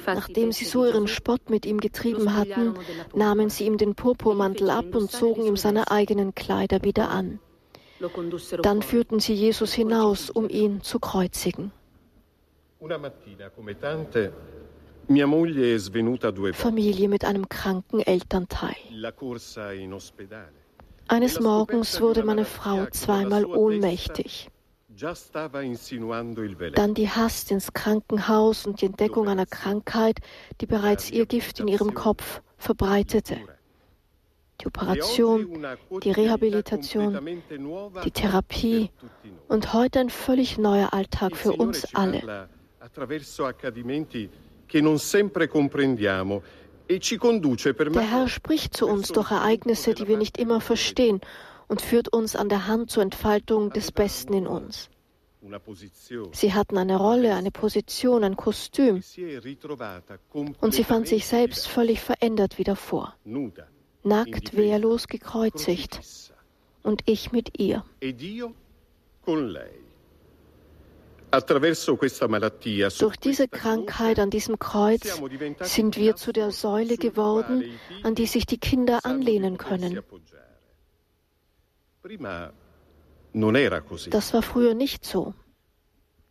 Nachdem 0.06 0.52
sie 0.52 0.66
so 0.66 0.86
ihren 0.86 1.08
Spott 1.08 1.50
mit 1.50 1.66
ihm 1.66 1.80
getrieben 1.80 2.36
hatten, 2.36 2.74
nahmen 3.16 3.50
sie 3.50 3.66
ihm 3.66 3.78
den 3.78 3.96
Purpurmantel 3.96 4.70
ab 4.70 4.94
und 4.96 5.12
zogen 5.12 5.46
ihm 5.46 5.56
seine 5.56 5.92
eigenen 5.92 6.36
Kleider 6.36 6.84
wieder 6.84 7.10
an. 7.10 7.40
Dann 8.62 8.82
führten 8.82 9.20
sie 9.20 9.34
Jesus 9.34 9.74
hinaus, 9.74 10.30
um 10.30 10.50
ihn 10.50 10.82
zu 10.82 11.00
kreuzigen. 11.00 11.72
Familie 16.54 17.10
mit 17.10 17.26
einem 17.26 17.50
kranken 17.50 18.00
Elternteil. 18.02 18.76
Eines 21.08 21.40
Morgens 21.40 22.00
wurde 22.02 22.24
meine 22.24 22.46
Frau 22.46 22.86
zweimal 22.88 23.46
ohnmächtig. 23.46 24.50
Dann 26.76 26.94
die 26.94 27.10
Hast 27.10 27.52
ins 27.52 27.74
Krankenhaus 27.74 28.66
und 28.66 28.82
die 28.82 28.86
Entdeckung 28.86 29.28
einer 29.28 29.46
Krankheit, 29.46 30.20
die 30.62 30.66
bereits 30.66 31.12
ihr 31.12 31.26
Gift 31.26 31.60
in 31.60 31.68
ihrem 31.68 31.94
Kopf 31.94 32.42
verbreitete. 32.58 33.38
Die 34.62 34.68
Operation, 34.68 35.66
die 36.04 36.12
Rehabilitation, 36.12 37.20
die 38.06 38.12
Therapie 38.12 38.92
und 39.48 39.74
heute 39.74 40.00
ein 40.00 40.10
völlig 40.10 40.58
neuer 40.58 40.94
Alltag 40.94 41.36
für 41.36 41.54
uns 41.54 41.94
alle. 41.96 42.48
E 46.94 47.90
Der 47.90 48.02
Herr 48.02 48.28
spricht 48.28 48.76
zu 48.76 48.88
uns 48.88 49.10
durch 49.10 49.32
Ereignisse, 49.32 49.94
die 49.94 50.08
wir 50.08 50.18
nicht 50.18 50.38
immer 50.38 50.62
verstehen 50.62 51.22
und 51.68 51.82
führt 51.82 52.10
uns 52.10 52.36
an 52.36 52.50
der 52.50 52.68
Hand 52.68 52.92
zur 52.92 53.04
Entfaltung 53.04 53.72
des 53.72 53.92
Besten 53.92 54.34
in 54.34 54.48
uns. 54.48 54.90
Sie 56.32 56.54
hatten 56.54 56.78
eine 56.78 56.98
Rolle, 56.98 57.36
eine 57.36 57.52
Position, 57.52 58.24
ein 58.24 58.38
Kostüm 58.38 59.04
und 60.62 60.74
sie 60.74 60.84
fand 60.84 61.08
sich 61.08 61.28
selbst 61.28 61.68
völlig 61.68 62.00
verändert 62.00 62.58
wie 62.58 62.64
davor. 62.64 63.16
nuda, 63.26 63.68
Nackt, 64.04 64.56
wehrlos, 64.56 65.08
gekreuzigt 65.08 66.00
und 66.82 67.02
ich 67.06 67.32
mit 67.32 67.60
ihr. 67.60 67.84
Durch 73.00 73.18
diese 73.18 73.48
Krankheit 73.48 74.20
an 74.20 74.30
diesem 74.30 74.60
Kreuz 74.60 75.20
sind 75.62 75.98
wir 75.98 76.16
zu 76.16 76.32
der 76.32 76.52
Säule 76.52 76.98
geworden, 76.98 77.64
an 78.04 78.14
die 78.14 78.28
sich 78.28 78.46
die 78.46 78.60
Kinder 78.60 79.00
anlehnen 79.04 79.58
können. 79.58 80.00
Das 84.12 84.34
war 84.34 84.42
früher 84.44 84.74
nicht 84.76 85.06
so. 85.06 85.34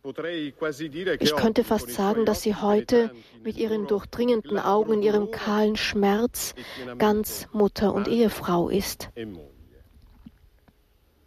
Ich 0.05 1.35
könnte 1.35 1.63
fast 1.63 1.89
sagen, 1.89 2.25
dass 2.25 2.41
sie 2.41 2.55
heute 2.55 3.11
mit 3.41 3.57
ihren 3.57 3.87
durchdringenden 3.87 4.59
Augen, 4.59 5.01
ihrem 5.01 5.25
dolore 5.25 5.31
kahlen 5.31 5.75
Schmerz 5.77 6.55
e 6.81 6.95
ganz 6.97 7.47
Mutter 7.53 7.93
und 7.93 8.07
Ehefrau 8.09 8.69
ist. 8.69 9.09
e. 9.15 9.25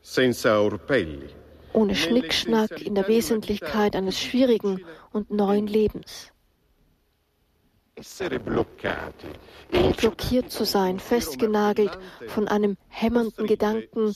Senza 0.02 0.60
orpelli, 0.60 1.28
Ohne 1.76 1.94
Schnickschnack 1.94 2.80
in 2.80 2.94
der 2.94 3.06
Wesentlichkeit 3.06 3.94
eines 3.96 4.18
schwierigen 4.18 4.82
und 5.12 5.30
neuen 5.30 5.66
Lebens. 5.66 6.32
Blockiert 9.98 10.50
zu 10.50 10.64
sein, 10.64 10.98
festgenagelt 10.98 11.98
von 12.28 12.48
einem 12.48 12.78
hämmernden 12.88 13.46
Gedanken, 13.46 14.14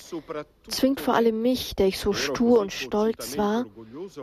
zwingt 0.69 1.01
vor 1.01 1.15
allem 1.15 1.43
mich, 1.43 1.75
der 1.77 1.89
ich 1.89 1.99
so 1.99 2.15
stur 2.15 2.61
und 2.61 2.73
stolz 2.73 3.37
war, 3.37 3.67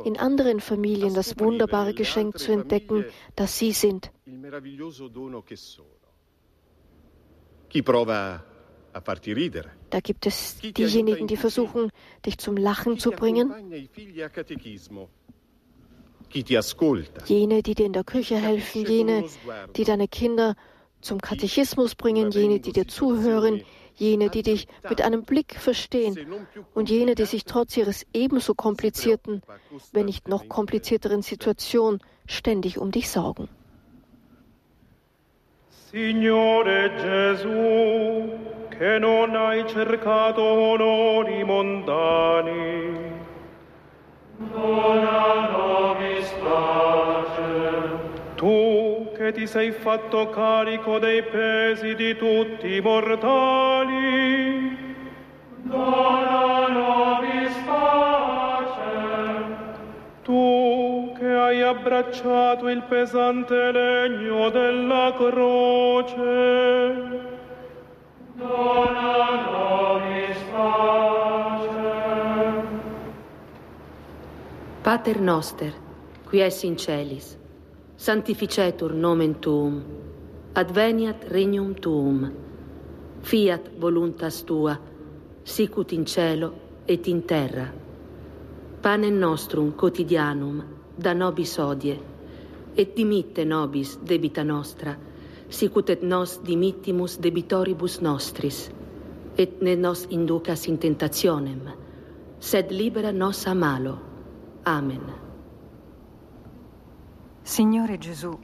in 0.04 0.18
anderen 0.18 0.60
Familien 0.60 1.14
das 1.14 1.40
wunderbare 1.40 1.94
Geschenk 1.94 2.40
zu 2.40 2.52
entdecken, 2.52 3.06
das 3.36 3.60
sie 3.60 3.72
sind. 3.72 4.12
Chi 7.70 7.82
prova 7.84 8.57
Da 9.89 10.00
gibt 10.00 10.26
es 10.26 10.58
diejenigen, 10.60 11.28
die 11.28 11.38
versuchen, 11.38 11.91
dich 12.26 12.38
zum 12.38 12.58
Lachen 12.58 13.00
zu 13.00 13.12
bringen, 13.12 13.54
jene, 17.26 17.64
die 17.64 17.76
dir 17.76 17.86
in 17.86 17.93
der 17.93 18.04
Küche 18.04 18.36
helfen, 18.36 18.86
jene, 18.86 19.26
die 19.76 19.84
deine 19.84 20.08
Kinder 20.08 20.56
zum 21.02 21.22
Katechismus 21.22 21.95
bringen, 21.95 22.32
jene, 22.32 22.60
die 22.60 22.74
dir 22.74 22.88
zuhören, 22.88 23.64
jene, 23.95 24.30
die 24.30 24.43
dich 24.43 24.68
mit 24.89 25.02
einem 25.02 25.24
Blick 25.24 25.56
verstehen 25.56 26.18
und 26.74 26.89
jene, 26.89 27.16
die 27.16 27.26
sich 27.26 27.45
trotz 27.45 27.78
ihres 27.78 28.06
ebenso 28.14 28.54
komplizierten, 28.54 29.41
wenn 29.91 30.06
nicht 30.06 30.28
noch 30.28 30.48
komplizierteren 30.48 31.22
Situation 31.22 32.00
ständig 32.28 32.78
um 32.78 32.91
dich 32.91 33.10
sorgen. 33.10 33.50
Signore 35.91 36.91
Gesù, 37.02 38.57
che 38.78 38.99
non 38.99 39.36
hai 39.36 39.67
cercato 39.67 40.43
onori 40.43 41.43
mondani. 41.43 43.15
Dona 44.38 45.49
nobis 45.51 46.30
pace. 46.43 48.05
Tu 48.36 49.09
che 49.17 49.32
ti 49.32 49.47
sei 49.47 49.71
fatto 49.71 50.30
carico 50.30 50.99
dei 50.99 51.23
pesi 51.23 51.95
di 51.95 52.15
tutti 52.15 52.75
i 52.75 52.82
mortali. 52.82 54.78
Dona 55.63 56.67
nobis 56.67 57.55
pace. 57.65 58.75
Tu 60.21 61.13
che 61.17 61.34
hai 61.34 61.63
abbracciato 61.63 62.69
il 62.69 62.84
pesante 62.84 63.71
legno 63.71 64.49
della 64.49 65.11
croce. 65.17 67.16
Pater 74.88 75.20
noster, 75.22 75.74
qui 76.30 76.39
es 76.41 76.63
in 76.63 76.78
celis, 76.78 77.38
sanctificetur 77.97 78.93
nomen 78.95 79.34
tuum, 79.36 79.82
adveniat 80.55 81.26
regnum 81.28 81.74
tuum, 81.76 82.22
fiat 83.22 83.68
voluntas 83.82 84.43
tua, 84.47 84.78
sicut 85.43 85.91
in 85.91 86.05
cielo 86.05 86.53
et 86.88 87.07
in 87.07 87.24
terra. 87.24 87.68
Panem 88.82 89.20
nostrum 89.20 89.74
quotidianum 89.74 90.63
da 90.95 91.13
nobis 91.13 91.57
odie, 91.59 91.99
et 92.78 92.95
dimitte 92.95 93.43
nobis 93.45 93.97
debita 94.07 94.43
nostra, 94.43 94.95
sicut 95.50 95.89
et 95.89 96.04
nos 96.04 96.39
dimittimus 96.43 97.18
debitoribus 97.18 98.02
nostris, 98.02 98.70
et 99.38 99.62
ne 99.62 99.76
nos 99.76 100.06
inducas 100.10 100.68
in 100.68 100.78
tentationem, 100.78 101.62
sed 102.39 102.72
libera 102.72 103.12
nos 103.12 103.48
a 103.48 103.54
malo. 103.54 103.98
Amen. 104.66 105.02
Signore 107.43 107.98
Gesù, 107.98 108.38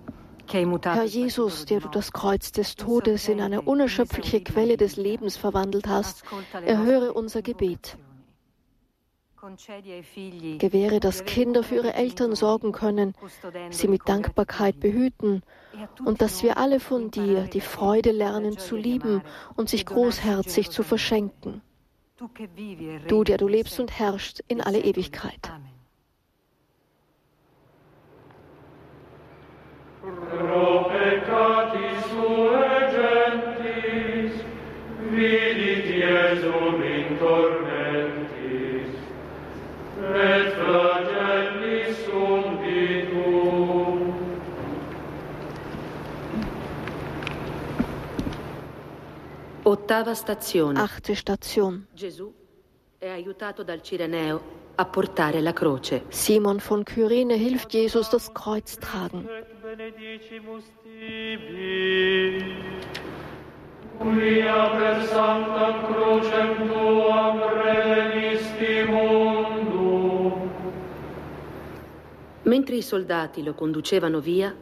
Herr 0.48 1.06
Jesus, 1.06 1.66
der 1.66 1.80
du 1.80 1.90
das 1.90 2.12
Kreuz 2.12 2.52
des 2.52 2.76
Todes 2.76 3.28
in 3.28 3.42
eine 3.42 3.62
unerschöpfliche 3.62 4.42
Quelle 4.42 4.78
des 4.78 4.98
Lebens 4.98 5.36
verwandelt 5.36 5.88
hast, 5.88 6.24
erhöre 6.66 7.14
unser 7.14 7.42
Gebet. 7.42 7.98
Gewähre, 10.60 11.00
dass 11.00 11.26
Kinder 11.26 11.64
für 11.64 11.76
ihre 11.76 11.94
Eltern 11.96 12.36
sorgen 12.36 12.72
können, 12.72 13.14
sie 13.72 13.88
mit 13.88 14.08
Dankbarkeit 14.08 14.80
behüten 14.80 15.42
und 16.06 16.22
dass 16.22 16.44
wir 16.44 16.58
alle 16.58 16.80
von 16.80 17.12
dir 17.12 17.44
die 17.44 17.62
Freude 17.62 18.12
lernen 18.12 18.58
zu 18.58 18.76
lieben 18.76 19.22
und 19.56 19.70
sich 19.70 19.86
großherzig 19.86 20.70
zu 20.70 20.84
verschenken. 20.84 21.62
Du, 23.08 23.24
der 23.24 23.38
du 23.38 23.48
lebst 23.48 23.80
und 23.80 23.92
herrschst 23.92 24.44
in 24.48 24.62
alle 24.62 24.80
Ewigkeit. 24.80 25.52
Pro 30.04 30.84
peccati 30.90 31.88
sue 32.10 32.74
gentis, 32.92 34.34
vidit 35.12 35.88
in 35.90 37.18
tormentis, 37.20 38.92
et 40.14 41.13
Ottava 49.64 50.14
stazione. 50.14 50.80
Achte 50.80 51.16
Station. 51.16 51.88
Gesù 51.94 52.32
è 52.98 53.08
aiutato 53.08 53.64
dal 53.64 53.82
Cireneo 53.82 54.42
a 54.76 54.86
portare 54.86 55.42
la 55.42 55.54
croce. 55.54 56.06
Simon 56.10 56.60
von 56.66 56.84
Kyrene 56.84 57.36
hilft 57.36 57.72
Jesus 57.74 58.10
das 58.10 58.32
Kreuz 58.32 58.78
tragen. 58.78 59.28
Et 59.28 59.48
benedicimus 59.62 60.66
tibi. 60.82 62.44
Quia 64.00 64.70
per 64.78 65.06
sanctam 65.08 65.86
crucem 65.86 66.68
tuam 66.68 67.40
redemisti. 67.62 68.64
Mentre 72.46 72.76
i 72.76 72.82
soldati 72.82 73.42
lo 73.42 73.54
conducevano 73.54 74.20
via, 74.20 74.54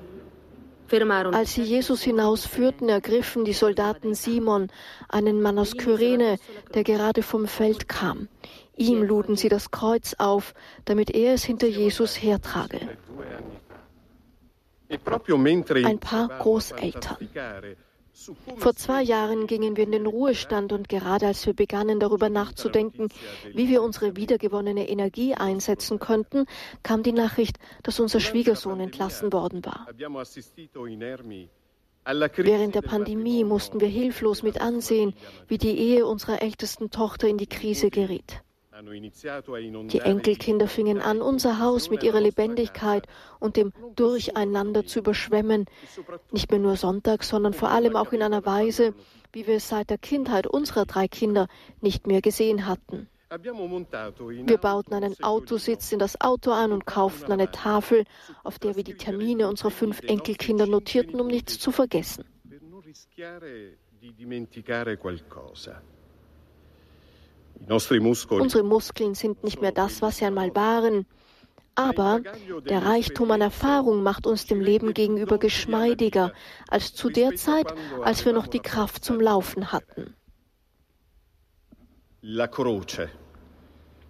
Als 1.33 1.53
sie 1.53 1.63
Jesus 1.63 2.01
hinausführten, 2.01 2.89
ergriffen 2.89 3.45
die 3.45 3.53
Soldaten 3.53 4.13
Simon, 4.13 4.69
einen 5.07 5.41
Mann 5.41 5.57
aus 5.57 5.77
Kyrene, 5.77 6.37
der 6.73 6.83
gerade 6.83 7.23
vom 7.23 7.47
Feld 7.47 7.87
kam. 7.87 8.27
Ihm 8.75 9.03
luden 9.03 9.35
sie 9.35 9.49
das 9.49 9.71
Kreuz 9.71 10.15
auf, 10.17 10.53
damit 10.85 11.11
er 11.11 11.33
es 11.33 11.43
hinter 11.43 11.67
Jesus 11.67 12.15
hertrage. 12.21 12.79
Ein 14.89 15.99
paar 15.99 16.27
Großeltern. 16.27 17.17
Vor 18.57 18.75
zwei 18.75 19.01
Jahren 19.01 19.47
gingen 19.47 19.77
wir 19.77 19.83
in 19.85 19.91
den 19.91 20.05
Ruhestand 20.05 20.73
und 20.73 20.89
gerade 20.89 21.27
als 21.27 21.45
wir 21.45 21.53
begannen 21.53 21.99
darüber 21.99 22.29
nachzudenken, 22.29 23.07
wie 23.53 23.69
wir 23.69 23.81
unsere 23.81 24.15
wiedergewonnene 24.15 24.89
Energie 24.89 25.33
einsetzen 25.33 25.99
könnten, 25.99 26.45
kam 26.83 27.03
die 27.03 27.13
Nachricht, 27.13 27.57
dass 27.83 27.99
unser 27.99 28.19
Schwiegersohn 28.19 28.79
entlassen 28.79 29.33
worden 29.33 29.65
war. 29.65 29.87
Während 32.03 32.75
der 32.75 32.81
Pandemie 32.81 33.43
mussten 33.43 33.79
wir 33.79 33.87
hilflos 33.87 34.43
mit 34.43 34.59
ansehen, 34.59 35.13
wie 35.47 35.57
die 35.57 35.77
Ehe 35.77 36.05
unserer 36.05 36.41
ältesten 36.41 36.89
Tochter 36.89 37.27
in 37.27 37.37
die 37.37 37.47
Krise 37.47 37.89
geriet. 37.89 38.41
Die 38.81 39.99
Enkelkinder 39.99 40.67
fingen 40.67 41.01
an, 41.01 41.21
unser 41.21 41.59
Haus 41.59 41.89
mit 41.89 42.03
ihrer 42.03 42.21
Lebendigkeit 42.21 43.07
und 43.39 43.55
dem 43.55 43.73
Durcheinander 43.95 44.85
zu 44.85 44.99
überschwemmen, 44.99 45.65
nicht 46.31 46.49
mehr 46.51 46.59
nur 46.59 46.75
sonntags, 46.75 47.29
sondern 47.29 47.53
vor 47.53 47.69
allem 47.69 47.95
auch 47.95 48.11
in 48.11 48.23
einer 48.23 48.45
Weise, 48.45 48.93
wie 49.33 49.47
wir 49.47 49.55
es 49.55 49.69
seit 49.69 49.89
der 49.89 49.97
Kindheit 49.97 50.47
unserer 50.47 50.85
drei 50.85 51.07
Kinder 51.07 51.47
nicht 51.81 52.07
mehr 52.07 52.21
gesehen 52.21 52.67
hatten. 52.67 53.07
Wir 53.29 54.57
bauten 54.57 54.93
einen 54.93 55.23
Autositz 55.23 55.91
in 55.93 55.99
das 55.99 56.19
Auto 56.19 56.51
ein 56.51 56.73
und 56.73 56.85
kauften 56.85 57.31
eine 57.31 57.49
Tafel, 57.49 58.03
auf 58.43 58.59
der 58.59 58.75
wir 58.75 58.83
die 58.83 58.95
Termine 58.95 59.47
unserer 59.47 59.71
fünf 59.71 60.01
Enkelkinder 60.01 60.67
notierten, 60.67 61.21
um 61.21 61.27
nichts 61.27 61.57
zu 61.57 61.71
vergessen. 61.71 62.25
Unsere 68.41 68.63
Muskeln 68.63 69.15
sind 69.15 69.43
nicht 69.43 69.61
mehr 69.61 69.71
das, 69.71 70.01
was 70.01 70.17
sie 70.17 70.25
einmal 70.25 70.55
waren. 70.55 71.05
Aber 71.75 72.21
der 72.69 72.85
Reichtum 72.85 73.31
an 73.31 73.41
Erfahrung 73.41 74.03
macht 74.03 74.27
uns 74.27 74.45
dem 74.45 74.59
Leben 74.59 74.93
gegenüber 74.93 75.37
geschmeidiger 75.37 76.33
als 76.67 76.93
zu 76.93 77.09
der 77.09 77.35
Zeit, 77.35 77.73
als 78.01 78.25
wir 78.25 78.33
noch 78.33 78.47
die 78.47 78.59
Kraft 78.59 79.05
zum 79.05 79.21
Laufen 79.21 79.71
hatten. 79.71 80.15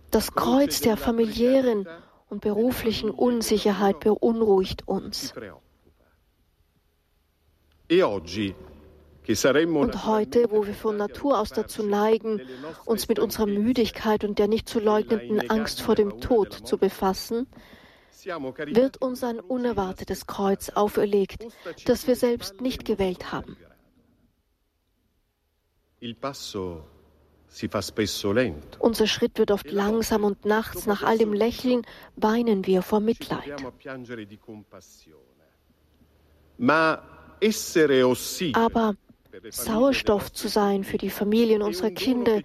Das 0.10 0.34
Kreuz 0.34 0.82
der 0.82 0.98
familiären 0.98 1.88
und 2.30 2.42
beruflichen 2.42 3.12
Unsicherheit 3.12 4.00
beunruhigt 4.00 4.88
uns. 4.88 5.34
Und 9.28 10.06
heute, 10.06 10.50
wo 10.50 10.66
wir 10.66 10.74
von 10.74 10.98
Natur 10.98 11.40
aus 11.40 11.50
dazu 11.50 11.84
neigen, 11.84 12.42
uns 12.86 13.08
mit 13.08 13.20
unserer 13.20 13.46
Müdigkeit 13.46 14.24
und 14.24 14.40
der 14.40 14.48
nicht 14.48 14.68
zu 14.68 14.80
leugnenden 14.80 15.50
Angst 15.50 15.82
vor 15.82 15.96
dem 15.96 16.20
Tod 16.20 16.54
zu 16.54 16.78
befassen, 16.78 17.48
wird 18.24 19.02
uns 19.02 19.24
ein 19.24 19.40
unerwartetes 19.40 20.26
Kreuz 20.28 20.70
auferlegt, 20.70 21.46
das 21.86 22.08
wir 22.08 22.16
selbst 22.16 22.62
nicht 22.62 22.84
gewählt 22.86 23.32
haben. 23.32 23.58
Unser 28.80 29.08
Schritt 29.08 29.38
wird 29.38 29.52
oft 29.52 29.72
langsam 29.72 30.24
und 30.24 30.46
nachts 30.46 30.86
nach 30.88 31.04
all 31.04 31.18
dem 31.18 31.34
Lächeln 31.34 31.84
weinen 32.16 32.66
wir 32.66 32.82
vor 32.82 33.02
Mitleid. 33.02 33.54
Aber 38.54 38.96
Sauerstoff 39.50 40.32
zu 40.32 40.48
sein 40.48 40.84
für 40.84 40.98
die 40.98 41.10
Familien 41.10 41.62
unserer 41.62 41.92
Kinder, 41.92 42.42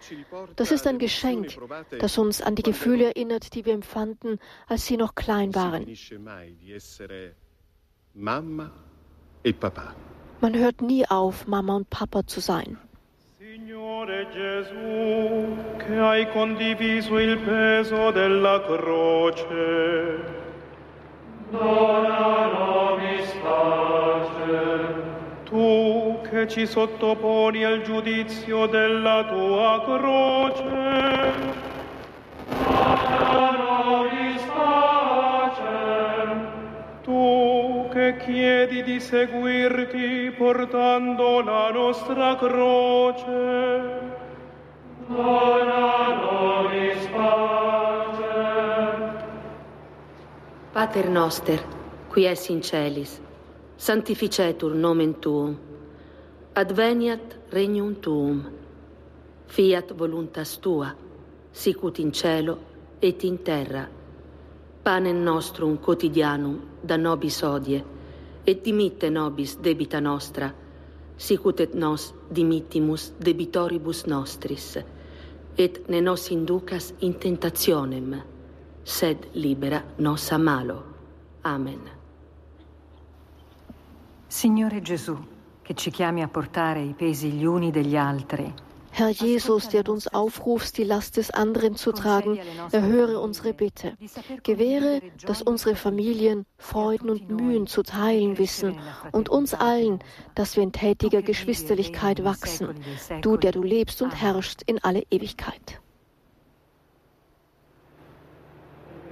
das 0.57 0.71
ist 0.71 0.87
ein 0.87 0.99
Geschenk, 0.99 1.57
das 1.99 2.19
uns 2.19 2.41
an 2.43 2.55
die 2.55 2.63
Gefühle 2.63 3.07
erinnert, 3.07 3.55
die 3.55 3.65
wir 3.65 3.75
empfanden, 3.75 4.39
als 4.67 4.87
sie 4.87 4.97
noch 4.97 5.15
klein 5.15 5.55
waren. 5.55 5.87
Man 10.41 10.55
hört 10.55 10.83
nie 10.83 11.07
auf, 11.07 11.47
Mama 11.47 11.77
und 11.77 11.91
Papa 11.91 12.27
zu 12.27 12.41
sein. 12.41 12.79
Signore 13.57 14.27
Gesù, 14.33 15.57
che 15.79 15.99
hai 15.99 16.31
condiviso 16.31 17.19
il 17.19 17.39
peso 17.39 18.11
della 18.11 18.61
croce, 18.61 20.21
dona 21.51 22.47
nobis 22.53 23.31
pace. 23.43 25.05
Tu 25.45 25.96
che 26.29 26.49
ci 26.49 26.67
sottoponi 26.67 27.65
al 27.65 27.83
giudizio 27.83 28.67
della 28.67 29.25
tua 29.25 29.83
croce. 29.85 31.65
Tu 37.03 37.89
che 37.93 38.17
chiedi 38.25 38.83
di 38.83 38.99
seguirti 39.01 40.35
portando 40.37 41.41
la 41.43 41.71
nostra 41.71 42.37
croce. 42.37 44.15
Pater 50.73 51.09
noster, 51.09 51.61
qui 52.11 52.27
es 52.27 52.49
in 52.51 52.61
celis, 52.61 53.21
sanctificetur 53.77 54.75
nomen 54.75 55.15
tuum, 55.21 55.57
adveniat 56.57 57.37
regnum 57.53 57.95
tuum, 58.01 58.41
fiat 59.47 59.93
voluntas 59.99 60.59
tua, 60.59 60.89
sicut 61.53 61.99
in 61.99 62.13
cielo 62.13 62.59
et 63.03 63.25
in 63.25 63.39
terra. 63.39 63.87
Panem 64.83 65.23
nostrum 65.23 65.77
quotidianum 65.79 66.61
da 66.83 66.97
nobis 66.97 67.43
odie, 67.43 67.85
et 68.47 68.65
dimitte 68.65 69.11
nobis 69.11 69.59
debita 69.61 70.01
nostra, 70.01 70.51
sicut 71.17 71.61
et 71.61 71.75
nos 71.75 72.15
dimittimus 72.31 73.13
debitoribus 73.21 74.07
nostris, 74.07 74.79
et 75.59 75.89
ne 75.89 76.01
nos 76.01 76.31
inducas 76.31 76.95
in 77.01 77.15
tentationem, 77.15 78.17
sed 78.85 79.29
libera 79.35 79.83
nos 79.99 80.33
a 80.33 80.39
malo. 80.39 80.83
Amen. 81.43 81.81
Signore 84.29 84.81
Gesù, 84.81 85.36
che 85.67 85.75
ci 85.75 85.91
chiami 85.91 86.23
a 86.23 86.29
portare 86.29 86.81
i 86.81 86.95
pesi 86.97 87.29
gli 87.33 87.45
uni 87.45 87.73
degli 87.73 87.97
altri, 87.97 88.55
Herr 88.93 89.11
Jesus, 89.11 89.69
der 89.69 89.83
du 89.83 89.93
uns 89.93 90.07
aufrufst, 90.09 90.79
die 90.79 90.85
Last 90.85 91.19
des 91.19 91.31
anderen 91.31 91.75
zu 91.75 91.93
tragen, 91.93 92.39
erhöre 92.73 93.21
unsere 93.21 93.53
Bitte. 93.53 93.95
Gewähre, 94.43 95.03
dass 95.27 95.43
unsere 95.43 95.75
Familien 95.75 96.47
Freuden 96.57 97.11
und 97.11 97.29
Mühen 97.29 97.67
zu 97.67 97.83
teilen 97.83 98.39
wissen 98.39 98.79
und 99.13 99.29
uns 99.29 99.53
allen, 99.53 99.99
dass 100.35 100.57
wir 100.57 100.63
in 100.63 100.73
tätiger 100.73 101.21
Geschwisterlichkeit 101.21 102.25
wachsen. 102.25 102.69
Du, 103.21 103.37
der 103.37 103.53
du 103.53 103.63
lebst 103.63 104.01
und 104.01 104.19
herrschst 104.19 104.63
in 104.63 104.83
alle 104.83 105.03
Ewigkeit. 105.11 105.81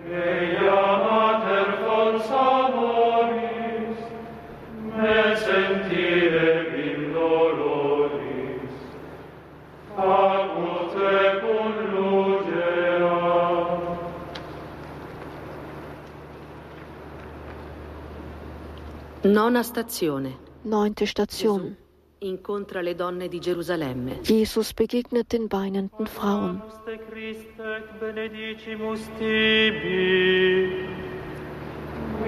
me 0.07 0.55
Nona 19.25 19.63
stazione. 19.63 20.37
Neunte 20.63 21.07
Station. 21.07 21.75
Incontra 22.19 22.83
le 22.83 22.95
donne 22.95 23.29
di 23.29 23.39
Gerusalemme. 23.39 24.21
Jesus 24.23 24.75
begegnet 24.75 25.31
den 25.31 25.47
weinenden 25.51 26.07
Frauen. 26.07 26.63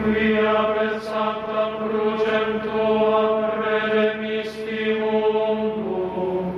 Quia 0.02 0.64
per 0.74 1.00
sanctam 1.02 1.88
crucem 1.88 2.60
tuam 2.62 3.44
redemisti 3.60 4.98
mundum. 4.98 6.52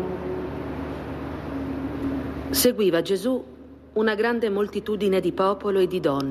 Seguiva 2.50 3.02
Gesù 3.02 3.44
e. 3.94 4.00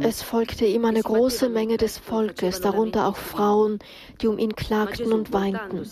Es 0.01 0.22
folgte 0.22 0.66
ihm 0.66 0.86
eine 0.86 1.01
große 1.01 1.49
Menge 1.49 1.78
des 1.78 1.97
Volkes, 1.97 2.62
darunter 2.62 3.08
auch 3.08 3.18
Frauen, 3.18 3.80
die 4.22 4.28
um 4.28 4.38
ihn 4.38 4.55
klagten 4.55 5.12
und 5.12 5.34
weinten. 5.34 5.84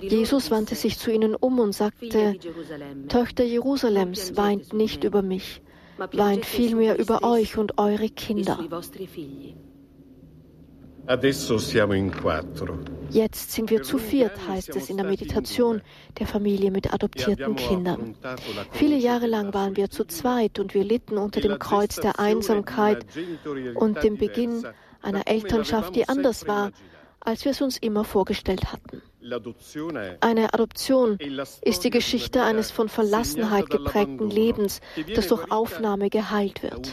Jesus 0.00 0.50
wandte 0.50 0.74
sich 0.74 0.98
zu 0.98 1.10
ihnen 1.10 1.34
um 1.34 1.58
und 1.58 1.72
sagte, 1.72 2.36
Töchter 3.08 3.44
Jerusalems, 3.44 4.36
weint 4.36 4.72
nicht 4.72 5.04
über 5.04 5.22
mich, 5.22 5.62
weint 6.12 6.44
vielmehr 6.46 6.98
über 6.98 7.22
euch 7.22 7.56
und 7.56 7.78
eure 7.78 8.08
Kinder. 8.08 8.58
Adesso 8.58 8.94
siamo 9.06 9.36
in 9.36 9.54
quattro. 9.54 9.74
Jetzt 13.10 13.52
sind 13.52 13.70
wir 13.70 13.82
zu 13.82 13.98
viert, 13.98 14.48
heißt 14.48 14.74
es 14.76 14.88
in 14.88 14.96
der 14.96 15.06
Meditation 15.06 15.82
der 16.18 16.26
Familie 16.26 16.70
mit 16.70 16.92
adoptierten 16.92 17.56
Kindern. 17.56 18.14
Viele 18.72 18.96
Jahre 18.96 19.26
lang 19.26 19.52
waren 19.52 19.76
wir 19.76 19.90
zu 19.90 20.04
zweit 20.06 20.58
und 20.58 20.72
wir 20.72 20.84
litten 20.84 21.18
unter 21.18 21.40
dem 21.40 21.58
Kreuz 21.58 21.96
der 21.96 22.18
Einsamkeit 22.18 23.04
und 23.74 24.02
dem 24.02 24.16
Beginn 24.16 24.64
einer 25.02 25.26
Elternschaft, 25.26 25.94
die 25.94 26.08
anders 26.08 26.46
war, 26.46 26.72
als 27.20 27.44
wir 27.44 27.52
es 27.52 27.60
uns 27.60 27.76
immer 27.76 28.04
vorgestellt 28.04 28.72
hatten. 28.72 29.02
Eine 30.20 30.54
Adoption 30.54 31.18
ist 31.62 31.84
die 31.84 31.90
Geschichte 31.90 32.42
eines 32.42 32.70
von 32.70 32.88
Verlassenheit 32.88 33.68
geprägten 33.68 34.30
Lebens, 34.30 34.80
das 35.14 35.28
durch 35.28 35.50
Aufnahme 35.50 36.08
geheilt 36.10 36.62
wird. 36.62 36.92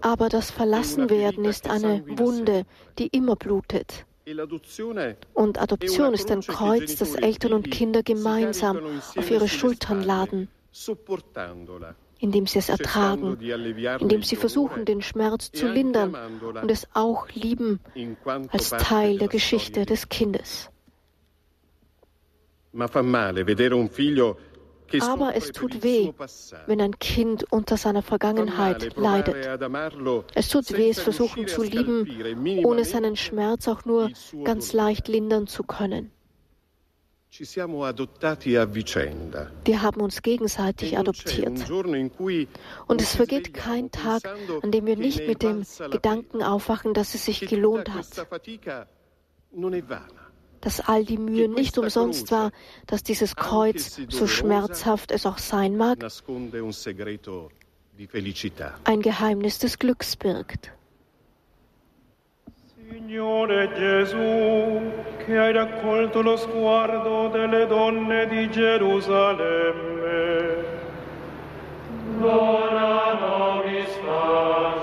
Aber 0.00 0.28
das 0.28 0.50
Verlassenwerden 0.50 1.44
ist 1.44 1.68
eine 1.68 2.04
Wunde, 2.06 2.64
die 2.98 3.08
immer 3.08 3.36
blutet. 3.36 4.04
Und 5.34 5.60
Adoption 5.60 6.14
ist 6.14 6.30
ein 6.30 6.40
Kreuz, 6.42 6.96
das 6.96 7.14
Eltern 7.14 7.52
und 7.52 7.70
Kinder 7.70 8.02
gemeinsam 8.02 8.78
auf 9.16 9.30
ihre 9.30 9.48
Schultern 9.48 10.02
laden, 10.02 10.48
indem 12.18 12.46
sie 12.46 12.58
es 12.58 12.68
ertragen, 12.68 13.38
indem 14.00 14.22
sie 14.22 14.36
versuchen, 14.36 14.84
den 14.84 15.02
Schmerz 15.02 15.50
zu 15.50 15.66
lindern 15.68 16.14
und 16.62 16.70
es 16.70 16.86
auch 16.94 17.28
lieben 17.30 17.80
als 18.50 18.70
Teil 18.70 19.18
der 19.18 19.28
Geschichte 19.28 19.86
des 19.86 20.08
Kindes. 20.08 20.70
Ma 22.72 22.86
fa 22.86 23.02
male 23.02 23.42
vedere 23.44 23.74
un 23.74 23.88
figlio 23.88 24.38
aber 25.00 25.34
es 25.34 25.52
tut 25.52 25.82
weh, 25.82 26.12
wenn 26.66 26.80
ein 26.80 26.98
Kind 26.98 27.44
unter 27.50 27.76
seiner 27.76 28.02
Vergangenheit 28.02 28.96
leidet. 28.96 29.36
Es 30.34 30.48
tut 30.48 30.72
weh, 30.72 30.90
es 30.90 31.00
versuchen 31.00 31.46
zu 31.46 31.62
lieben, 31.62 32.64
ohne 32.64 32.84
seinen 32.84 33.16
Schmerz 33.16 33.68
auch 33.68 33.84
nur 33.84 34.10
ganz 34.44 34.72
leicht 34.72 35.08
lindern 35.08 35.46
zu 35.46 35.62
können. 35.64 36.10
Wir 39.64 39.82
haben 39.82 40.00
uns 40.00 40.22
gegenseitig 40.22 40.98
adoptiert. 40.98 41.70
Und 42.88 43.00
es 43.00 43.14
vergeht 43.14 43.54
kein 43.54 43.90
Tag, 43.92 44.22
an 44.62 44.72
dem 44.72 44.86
wir 44.86 44.96
nicht 44.96 45.26
mit 45.28 45.42
dem 45.42 45.64
Gedanken 45.90 46.42
aufwachen, 46.42 46.92
dass 46.92 47.14
es 47.14 47.24
sich 47.24 47.40
gelohnt 47.46 47.88
hat 47.90 48.26
dass 50.60 50.80
all 50.80 51.04
die 51.04 51.18
Mühe 51.18 51.48
nicht 51.48 51.78
umsonst 51.78 52.30
war, 52.30 52.50
dass 52.86 53.02
dieses 53.02 53.36
Kreuz, 53.36 54.00
so 54.08 54.26
schmerzhaft 54.26 55.10
es 55.10 55.26
auch 55.26 55.38
sein 55.38 55.76
mag, 55.76 55.98
ein 58.84 59.02
Geheimnis 59.02 59.58
des 59.58 59.78
Glücks 59.78 60.16
birgt. 60.16 60.72
Signore 62.90 63.68
Gesù, 63.68 64.80
che 65.24 65.38
hai 65.38 65.52
raccolto 65.52 66.22
lo 66.22 66.36
sguardo 66.36 67.28
delle 67.28 67.66
donne 67.68 68.26
di 68.26 68.48
Gerusalemme, 68.50 69.44
dona 72.18 73.14
nobis 73.20 73.96
pace. 74.04 74.79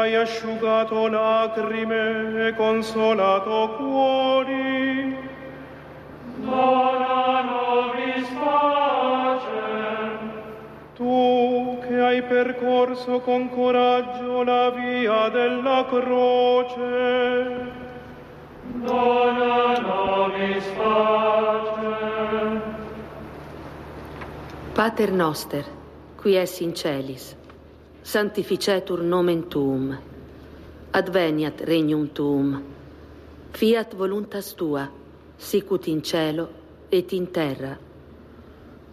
Hai 0.00 0.14
asciugato 0.16 1.08
lacrime 1.08 2.46
e 2.48 2.54
consolato 2.54 3.74
cuori, 3.76 5.14
dona 6.36 7.42
nobis 7.42 8.28
pace. 8.40 9.60
Tu 10.96 11.78
che 11.86 12.00
hai 12.00 12.22
percorso 12.22 13.20
con 13.20 13.50
coraggio 13.50 14.42
la 14.42 14.70
via 14.70 15.28
della 15.28 15.84
croce, 15.86 17.70
dona 18.76 19.78
nobis 19.80 20.64
pace. 20.78 21.92
Pater 24.72 25.12
noster, 25.12 25.64
qui 26.16 26.36
es 26.36 26.58
in 26.60 26.74
celis, 26.74 27.36
sanctificetur 28.02 29.02
nomen 29.02 29.42
tuum, 29.42 29.94
adveniat 30.92 31.60
regnum 31.60 32.08
tuum, 32.08 32.62
fiat 33.52 33.98
voluntas 33.98 34.54
tua, 34.54 34.86
sicut 35.38 35.86
in 35.88 36.02
cielo 36.02 36.48
et 36.90 37.12
in 37.12 37.26
terra. 37.26 37.76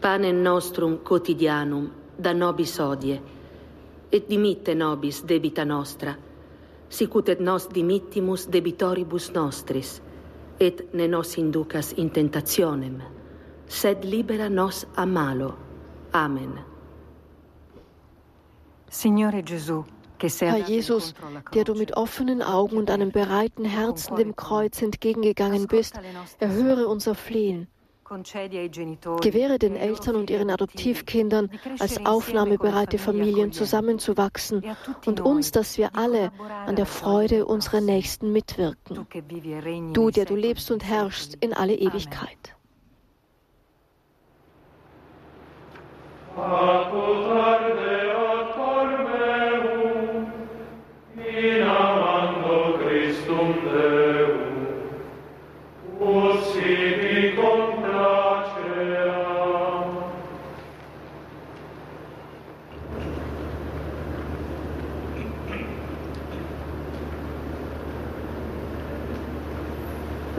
Panem 0.02 0.44
nostrum 0.44 0.98
quotidianum 0.98 1.90
da 2.18 2.34
nobis 2.34 2.80
odie, 2.80 3.22
et 4.12 4.30
dimitte 4.30 4.76
nobis 4.76 5.24
debita 5.24 5.66
nostra, 5.66 6.14
sicut 6.90 7.30
et 7.30 7.40
nos 7.40 7.68
dimittimus 7.74 8.48
debitoribus 8.52 9.32
nostris, 9.34 10.02
et 10.60 10.94
ne 10.94 11.08
nos 11.08 11.38
inducas 11.38 11.94
in 11.98 12.10
tentationem, 12.10 13.02
sed 13.68 14.04
libera 14.04 14.50
nos 14.50 14.86
a 14.96 15.06
malo. 15.06 15.56
Amen. 16.14 16.77
Herr 18.90 20.58
Jesus, 20.58 21.14
der 21.54 21.64
du 21.64 21.76
mit 21.76 21.96
offenen 21.96 22.42
Augen 22.42 22.78
und 22.78 22.90
einem 22.90 23.12
bereiten 23.12 23.66
Herzen 23.66 24.16
dem 24.16 24.36
Kreuz 24.36 24.82
entgegengegangen 24.82 25.68
bist, 25.68 26.00
erhöre 26.40 26.88
unser 26.88 27.14
Flehen. 27.14 27.68
Gewähre 29.22 29.60
den 29.60 29.76
Eltern 29.76 30.16
und 30.16 30.30
ihren 30.30 30.50
Adoptivkindern 30.50 31.52
als 31.78 32.06
aufnahmebereite 32.06 32.98
Familien 32.98 33.52
zusammenzuwachsen 33.52 34.64
und 35.06 35.20
uns, 35.20 35.52
dass 35.52 35.78
wir 35.78 35.96
alle 35.98 36.32
an 36.66 36.78
der 36.78 36.86
Freude 36.86 37.46
unserer 37.46 37.82
Nächsten 37.82 38.32
mitwirken. 38.32 39.06
Du, 39.94 40.10
der 40.10 40.24
du 40.24 40.36
lebst 40.36 40.72
und 40.72 40.86
herrschst 40.86 41.36
in 41.42 41.54
alle 41.54 41.76
Ewigkeit. 41.76 42.56
Apud 46.38 46.77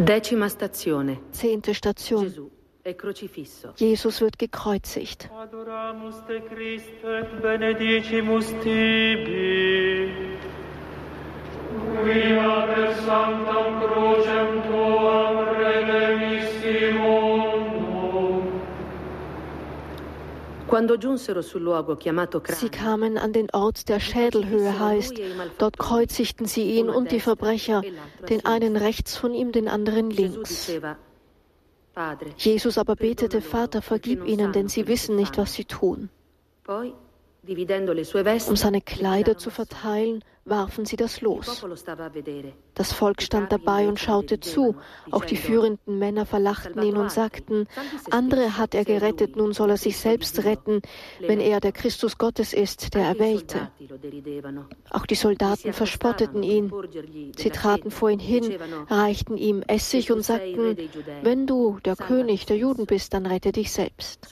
Decima 0.09 0.49
stazione. 0.49 1.25
Zehnte 1.33 1.75
Station. 1.75 2.23
Gesù 2.23 2.51
è 2.81 2.95
crocifisso. 2.95 3.75
Jesus 3.77 4.21
wird 4.21 4.39
gekreuzigt. 4.39 5.29
Adoramus 5.31 6.23
Sie 20.71 22.69
kamen 22.69 23.19
an 23.19 23.33
den 23.33 23.51
Ort, 23.53 23.89
der 23.89 24.01
Schädelhöhe 24.01 24.79
heißt. 24.79 25.15
Dort 25.59 25.79
kreuzigten 25.79 26.47
sie 26.47 26.73
ihn 26.73 26.91
und 26.91 27.11
die 27.11 27.21
Verbrecher, 27.21 27.83
den 28.29 28.45
einen 28.45 28.77
rechts 28.77 29.17
von 29.17 29.35
ihm, 29.35 29.53
den 29.53 29.69
anderen 29.69 30.11
links. 30.11 30.71
Jesus 32.37 32.79
aber 32.79 32.97
betete, 32.97 33.41
Vater, 33.41 33.83
vergib 33.83 34.27
ihnen, 34.27 34.53
denn 34.53 34.69
sie 34.69 34.87
wissen 34.87 35.17
nicht, 35.17 35.39
was 35.39 35.55
sie 35.55 35.65
tun. 35.65 36.11
Um 37.47 38.57
seine 38.57 38.81
Kleider 38.81 39.39
zu 39.39 39.51
verteilen, 39.51 40.25
warfen 40.45 40.85
sie 40.85 40.97
das 40.97 41.21
los. 41.21 41.65
Das 42.75 42.93
Volk 42.93 43.23
stand 43.23 43.53
dabei 43.53 43.89
und 43.89 43.99
schaute 44.01 44.41
zu. 44.41 44.77
Auch 45.11 45.25
die 45.25 45.37
führenden 45.37 45.99
Männer 45.99 46.27
verlachten 46.27 46.83
ihn 46.83 46.97
und 46.97 47.11
sagten, 47.11 47.67
andere 48.11 48.57
hat 48.57 48.75
er 48.75 48.85
gerettet, 48.85 49.37
nun 49.37 49.53
soll 49.53 49.71
er 49.71 49.77
sich 49.77 49.99
selbst 49.99 50.45
retten, 50.45 50.83
wenn 51.21 51.41
er 51.41 51.61
der 51.61 51.73
Christus 51.73 52.19
Gottes 52.19 52.53
ist, 52.53 52.95
der 52.95 53.05
Erwählte. 53.05 53.71
Auch 54.91 55.07
die 55.07 55.15
Soldaten 55.15 55.73
verspotteten 55.73 56.43
ihn. 56.43 56.73
Sie 57.37 57.51
traten 57.51 57.91
vor 57.91 58.11
ihn 58.11 58.19
hin, 58.19 58.59
reichten 58.89 59.37
ihm 59.37 59.63
Essig 59.67 60.11
und 60.11 60.23
sagten, 60.23 60.77
wenn 61.23 61.47
du 61.47 61.79
der 61.85 61.97
König 61.97 62.47
der 62.47 62.57
Juden 62.57 62.87
bist, 62.87 63.15
dann 63.15 63.27
rette 63.27 63.53
dich 63.53 63.73
selbst. 63.73 64.29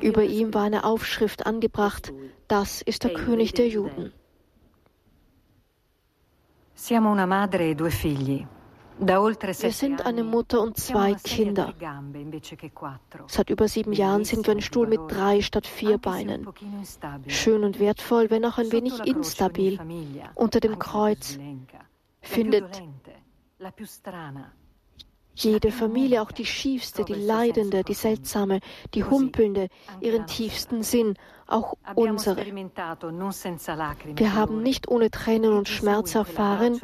Über 0.00 0.24
ihm 0.24 0.54
war 0.54 0.62
eine 0.64 0.84
Aufschrift 0.84 1.46
angebracht, 1.46 2.12
das 2.46 2.82
ist 2.82 3.04
der 3.04 3.12
König 3.12 3.52
der 3.52 3.68
Juden. 3.68 4.12
E 6.90 6.94
wir 9.00 9.72
sind 9.72 10.06
eine 10.06 10.24
Mutter 10.24 10.60
und 10.60 10.76
zwei 10.76 11.14
Kinder. 11.14 11.72
Seit 13.26 13.50
über 13.50 13.68
sieben 13.68 13.92
Jahren 13.92 14.24
sind 14.24 14.46
wir 14.46 14.54
ein 14.54 14.60
Stuhl 14.60 14.86
mit 14.86 15.00
drei 15.08 15.40
statt 15.40 15.66
vier 15.66 15.98
Beinen. 15.98 16.48
Schön 17.28 17.62
und 17.64 17.78
wertvoll, 17.78 18.30
wenn 18.30 18.44
auch 18.44 18.58
ein 18.58 18.72
wenig 18.72 18.98
instabil. 19.00 19.78
Unter 20.34 20.60
dem 20.60 20.78
Kreuz 20.78 21.38
findet 22.22 22.82
jede 25.44 25.70
Familie, 25.72 26.22
auch 26.22 26.32
die 26.32 26.44
schiefste, 26.44 27.04
die 27.04 27.14
leidende, 27.14 27.84
die 27.84 27.94
seltsame, 27.94 28.60
die 28.94 29.04
humpelnde, 29.04 29.68
ihren 30.00 30.26
tiefsten 30.26 30.82
Sinn, 30.82 31.14
auch 31.46 31.74
unsere. 31.94 32.44
Wir 32.44 34.34
haben 34.34 34.62
nicht 34.62 34.88
ohne 34.88 35.10
Tränen 35.10 35.52
und 35.52 35.68
Schmerz 35.68 36.14
erfahren, 36.14 36.80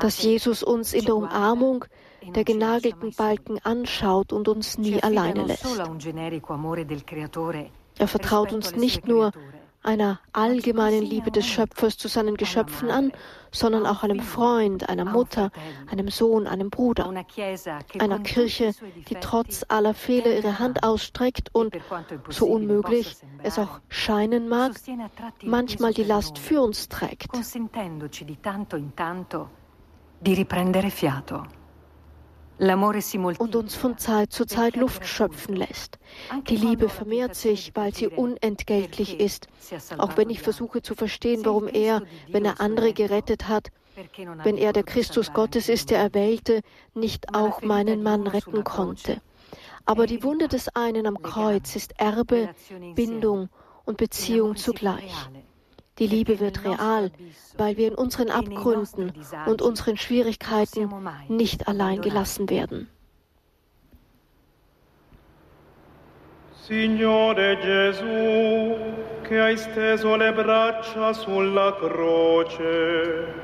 dass 0.00 0.22
Jesus 0.22 0.62
uns 0.62 0.92
in 0.92 1.04
der 1.04 1.16
Umarmung 1.16 1.84
der 2.34 2.44
genagelten 2.44 3.12
Balken 3.12 3.58
anschaut 3.64 4.32
und 4.32 4.48
uns 4.48 4.78
nie 4.78 5.02
alleine 5.02 5.46
lässt. 5.46 5.66
Er 7.98 8.08
vertraut 8.08 8.52
uns 8.52 8.74
nicht 8.74 9.06
nur 9.06 9.32
einer 9.82 10.20
allgemeinen 10.32 11.02
Liebe 11.02 11.30
des 11.30 11.46
Schöpfers 11.46 11.96
zu 11.96 12.08
seinen 12.08 12.36
Geschöpfen 12.36 12.90
an, 12.90 13.12
sondern 13.50 13.86
auch 13.86 14.02
einem 14.02 14.20
Freund, 14.20 14.88
einer 14.88 15.04
Mutter, 15.04 15.50
einem 15.90 16.08
Sohn, 16.08 16.46
einem 16.46 16.70
Bruder, 16.70 17.08
einer 17.08 18.18
Kirche, 18.20 18.72
die 19.08 19.16
trotz 19.20 19.64
aller 19.68 19.94
Fehler 19.94 20.36
ihre 20.36 20.58
Hand 20.58 20.82
ausstreckt 20.84 21.50
und, 21.52 21.76
so 22.28 22.46
unmöglich 22.46 23.16
es 23.42 23.58
auch 23.58 23.80
scheinen 23.88 24.48
mag, 24.48 24.72
manchmal 25.42 25.92
die 25.92 26.04
Last 26.04 26.38
für 26.38 26.62
uns 26.62 26.88
trägt. 26.88 27.30
di 30.22 30.34
riprendere 30.34 30.88
fiato 30.88 31.61
und 32.58 33.56
uns 33.56 33.74
von 33.74 33.98
Zeit 33.98 34.32
zu 34.32 34.46
Zeit 34.46 34.76
Luft 34.76 35.06
schöpfen 35.06 35.56
lässt. 35.56 35.98
Die 36.48 36.56
Liebe 36.56 36.88
vermehrt 36.88 37.34
sich, 37.34 37.72
weil 37.74 37.94
sie 37.94 38.08
unentgeltlich 38.08 39.18
ist, 39.18 39.48
auch 39.98 40.16
wenn 40.16 40.30
ich 40.30 40.40
versuche 40.40 40.82
zu 40.82 40.94
verstehen, 40.94 41.44
warum 41.44 41.68
er, 41.68 42.02
wenn 42.28 42.44
er 42.44 42.60
andere 42.60 42.92
gerettet 42.92 43.48
hat, 43.48 43.68
wenn 44.42 44.56
er 44.56 44.72
der 44.72 44.84
Christus 44.84 45.32
Gottes 45.32 45.68
ist, 45.68 45.90
der 45.90 45.98
Erwählte, 45.98 46.62
nicht 46.94 47.34
auch 47.34 47.62
meinen 47.62 48.02
Mann 48.02 48.26
retten 48.26 48.64
konnte. 48.64 49.20
Aber 49.84 50.06
die 50.06 50.22
Wunde 50.22 50.48
des 50.48 50.68
einen 50.74 51.06
am 51.06 51.20
Kreuz 51.22 51.76
ist 51.76 51.98
Erbe, 51.98 52.50
Bindung 52.94 53.48
und 53.84 53.96
Beziehung 53.96 54.56
zugleich. 54.56 55.12
Die 55.98 56.06
Liebe 56.06 56.40
wird 56.40 56.64
real, 56.64 57.10
weil 57.58 57.76
wir 57.76 57.88
in 57.88 57.94
unseren 57.94 58.30
Abgründen 58.30 59.12
und 59.46 59.60
unseren 59.60 59.96
Schwierigkeiten 59.96 60.88
nicht 61.28 61.68
allein 61.68 62.00
gelassen 62.00 62.48
werden. 62.48 62.88
Signore 66.54 67.56
Gesù, 67.56 68.76
che 69.24 69.40
hai 69.40 69.56
steso 69.56 70.14
le 70.14 70.32
braccia 70.32 71.12
sulla 71.12 71.74
croce, 71.74 73.34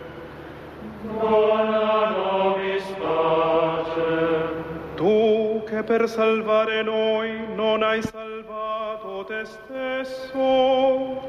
dona 1.03 2.11
nobis 2.11 2.85
pace. 3.03 4.49
Tu 4.95 5.63
che 5.67 5.83
per 5.83 6.09
salvare 6.09 6.85
noi 6.85 7.41
non 7.57 7.83
hai 7.83 8.01
salvato 8.03 9.25
te 9.25 9.45
stesso, 9.45 11.21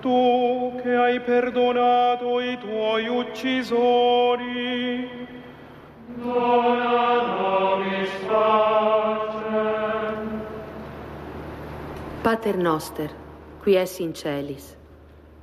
Tu 0.00 0.80
che 0.82 0.96
hai 0.96 1.20
perdonato 1.20 2.40
i 2.40 2.58
tuoi 2.58 3.06
uccisori, 3.06 5.08
dona 6.16 7.36
nobis 7.36 8.10
pace. 8.26 10.16
Pater 12.22 12.56
noster, 12.56 13.10
qui 13.62 13.76
es 13.76 13.98
in 13.98 14.14
celis, 14.14 14.74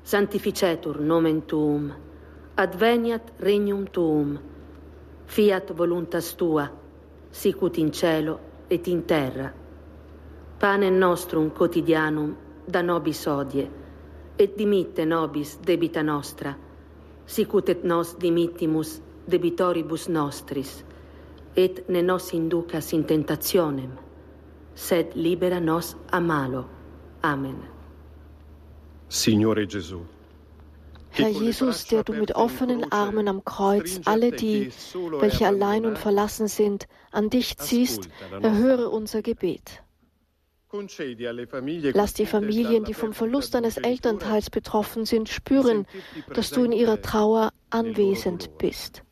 sanctificetur 0.02 1.00
nomen 1.00 1.46
tuum, 1.46 1.94
adveniat 2.56 3.34
regnum 3.40 3.86
tuum, 3.92 4.40
fiat 5.26 5.72
voluntas 5.74 6.36
tua, 6.36 6.68
sicut 7.30 7.78
in 7.78 7.92
cielo 7.92 8.40
et 8.68 8.88
in 8.88 9.06
terra. 9.06 9.67
Pane 10.60 10.90
nostrum 10.90 11.52
quotidianum 11.52 12.36
da 12.68 12.82
nobis 12.82 13.28
odie, 13.28 13.68
et 14.40 14.58
dimitte 14.58 15.06
nobis 15.06 15.58
debita 15.66 16.02
nostra, 16.04 16.56
sicut 17.26 17.70
et 17.70 17.84
nos 17.84 18.16
dimittimus 18.20 19.02
debitoribus 19.30 20.08
nostris, 20.10 20.84
et 21.56 21.90
ne 21.90 22.02
nos 22.02 22.34
inducas 22.34 22.94
in 22.94 23.04
tentationem, 23.04 23.92
sed 24.76 25.16
libera 25.16 25.60
nos 25.60 25.96
a 26.12 26.20
malo. 26.20 26.66
Amen. 27.22 27.58
Signore 29.10 29.66
Gesù, 29.66 30.00
Herr 31.10 31.30
Jesus, 31.30 31.86
der 31.86 32.04
du 32.04 32.14
mit 32.14 32.36
offenen 32.36 32.92
Armen 32.92 33.28
am 33.28 33.44
Kreuz 33.44 34.02
alle 34.06 34.32
die, 34.32 34.72
welche 35.20 35.48
allein 35.48 35.86
und 35.86 35.98
verlassen 35.98 36.48
sind, 36.48 36.88
an 37.12 37.30
dich 37.30 37.58
ziehst, 37.58 38.10
erhöre 38.42 38.90
unser 38.90 39.22
Gebet. 39.22 39.82
Lass 41.94 42.14
die 42.14 42.26
Familien, 42.26 42.84
die 42.84 42.94
vom 42.94 43.14
Verlust 43.14 43.56
eines 43.56 43.78
Elternteils 43.78 44.50
betroffen 44.50 45.06
sind, 45.06 45.30
spüren, 45.30 45.86
dass 46.34 46.52
du 46.52 46.64
in 46.64 46.72
ihrer 46.72 47.02
Trauer 47.02 47.52
anwesend 47.70 48.58
bist. 48.58 49.04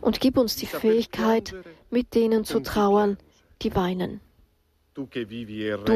Und 0.00 0.20
gib 0.20 0.38
uns 0.38 0.56
die 0.56 0.66
Fähigkeit, 0.66 1.54
mit 1.90 2.14
denen 2.14 2.44
zu 2.44 2.60
trauern, 2.60 3.18
die 3.62 3.74
weinen. 3.74 4.20
Du, 4.94 5.06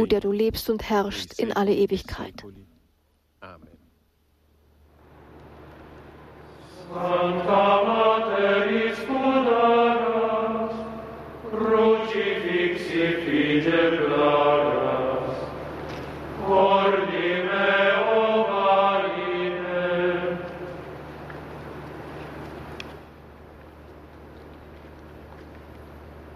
der 0.07 0.21
du 0.21 0.33
lebst 0.33 0.71
und 0.71 0.89
herrschst 0.89 1.41
in 1.41 1.53
alle 1.53 1.75
Ewigkeit. 1.75 2.45
Amen. 3.41 3.69
Santa 6.93 7.83
Materis 7.85 8.99
Pudaras, 9.09 10.75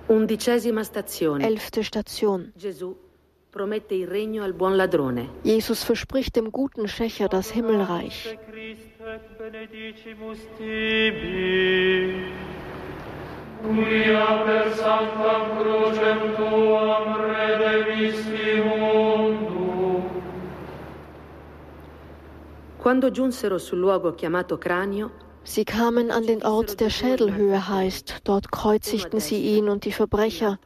Undicesima 0.07 0.83
stazione. 0.83 1.47
Elfte 1.47 1.83
Station. 1.83 2.53
Gesù 2.57 2.97
promette 3.51 3.95
il 3.95 4.07
regno 4.07 4.43
al 4.43 4.55
buon 4.55 4.77
ladrone. 4.77 5.29
Jesus 5.43 5.85
verspricht 5.85 6.35
dem 6.35 6.51
guten 6.51 6.89
Schächer 6.89 7.29
das 7.29 7.51
Himmelreich. 7.51 8.37
Sie 25.45 25.65
kamen 25.65 26.11
an 26.11 26.27
den 26.27 26.43
Ort, 26.45 26.81
der 26.81 26.91
Schädelhöhe 26.91 27.69
heißt. 27.69 28.21
Dort 28.25 28.53
kreuzigten 28.53 29.21
sie 29.21 29.41
ihn 29.43 29.69
und 29.69 29.85
die 29.85 29.93
Verbrecher, 29.93 30.59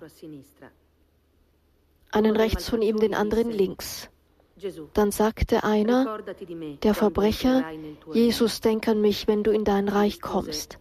einen 2.11 2.37
rechts 2.37 2.69
von 2.69 2.83
ihm, 2.83 2.99
den 2.99 3.15
anderen 3.15 3.51
links. 3.51 4.11
Dann 4.93 5.11
sagte 5.11 5.65
einer, 5.65 6.19
der 6.83 6.95
Verbrecher, 6.95 7.65
Jesus, 8.13 8.61
denk 8.61 8.89
an 8.89 9.01
mich, 9.01 9.27
wenn 9.29 9.43
du 9.43 9.53
in 9.53 9.65
dein 9.65 9.89
Reich 9.89 10.21
kommst. 10.21 10.80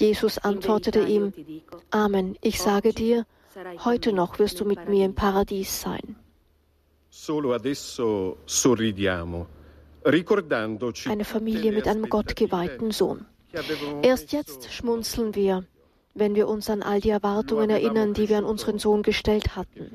Jesus 0.00 0.38
antwortete 0.38 1.02
ihm, 1.02 1.34
Amen, 1.90 2.36
ich 2.40 2.58
sage 2.58 2.94
dir, 2.94 3.26
heute 3.84 4.14
noch 4.14 4.38
wirst 4.38 4.58
du 4.58 4.64
mit 4.64 4.88
mir 4.88 5.04
im 5.04 5.14
Paradies 5.14 5.82
sein. 5.82 6.16
Eine 11.06 11.24
Familie 11.24 11.72
mit 11.72 11.86
einem 11.86 12.08
gottgeweihten 12.08 12.90
Sohn. 12.92 13.26
Erst 14.00 14.32
jetzt 14.32 14.72
schmunzeln 14.72 15.34
wir, 15.34 15.66
wenn 16.14 16.34
wir 16.34 16.48
uns 16.48 16.70
an 16.70 16.82
all 16.82 17.00
die 17.02 17.10
Erwartungen 17.10 17.68
erinnern, 17.68 18.14
die 18.14 18.30
wir 18.30 18.38
an 18.38 18.44
unseren 18.44 18.78
Sohn 18.78 19.02
gestellt 19.02 19.54
hatten. 19.54 19.90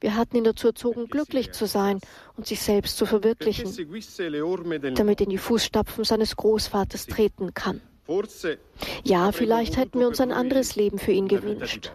Wir 0.00 0.14
hatten 0.14 0.36
ihn 0.36 0.44
dazu 0.44 0.66
erzogen, 0.66 1.06
glücklich 1.06 1.52
zu 1.52 1.66
sein 1.66 2.00
und 2.36 2.46
sich 2.46 2.60
selbst 2.60 2.98
zu 2.98 3.06
verwirklichen, 3.06 3.72
damit 4.94 5.20
er 5.20 5.24
in 5.24 5.30
die 5.30 5.38
Fußstapfen 5.38 6.04
seines 6.04 6.36
Großvaters 6.36 7.06
treten 7.06 7.54
kann. 7.54 7.80
Ja, 9.04 9.32
vielleicht 9.32 9.76
hätten 9.76 9.98
wir 9.98 10.08
uns 10.08 10.20
ein 10.20 10.32
anderes 10.32 10.76
Leben 10.76 10.98
für 10.98 11.12
ihn 11.12 11.28
gewünscht. 11.28 11.90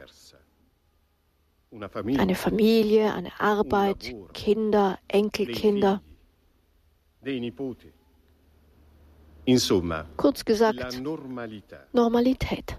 Eine 2.18 2.36
Familie, 2.36 3.14
eine 3.14 3.40
Arbeit, 3.40 4.14
Kinder, 4.34 5.00
Enkelkinder. 5.08 6.02
Kurz 10.18 10.46
gesagt, 10.46 11.02
Normalität. 11.94 12.78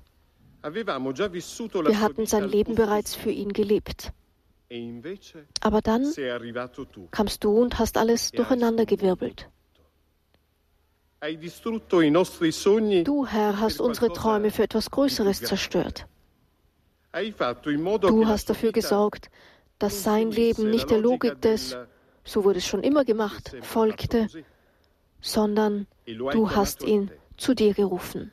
Wir 0.62 2.00
hatten 2.00 2.26
sein 2.26 2.48
Leben 2.48 2.74
bereits 2.74 3.14
für 3.14 3.30
ihn 3.30 3.52
gelebt. 3.52 4.12
Aber 5.60 5.80
dann 5.82 6.12
kamst 7.10 7.44
du 7.44 7.50
und 7.60 7.78
hast 7.78 7.96
alles 7.98 8.32
e 8.32 8.36
durcheinandergewirbelt. 8.36 9.50
Du, 13.04 13.26
Herr, 13.26 13.60
hast 13.60 13.80
unsere 13.80 14.12
Träume 14.12 14.50
für 14.50 14.64
etwas 14.64 14.90
Größeres 14.90 15.40
zerstört. 15.40 16.06
Du 17.12 18.26
hast 18.26 18.50
dafür 18.50 18.72
gesorgt, 18.72 19.30
dass 19.78 20.02
sein 20.02 20.32
Leben 20.32 20.70
nicht 20.70 20.90
der 20.90 20.98
Logik 20.98 21.40
des, 21.40 21.76
so 22.24 22.42
wurde 22.42 22.58
es 22.58 22.66
schon 22.66 22.82
immer 22.82 23.04
gemacht, 23.04 23.54
folgte, 23.62 24.26
sondern 25.20 25.86
e 26.06 26.14
du 26.16 26.50
hast 26.50 26.82
ihn 26.82 27.12
zu 27.36 27.54
dir 27.54 27.74
gerufen. 27.74 28.32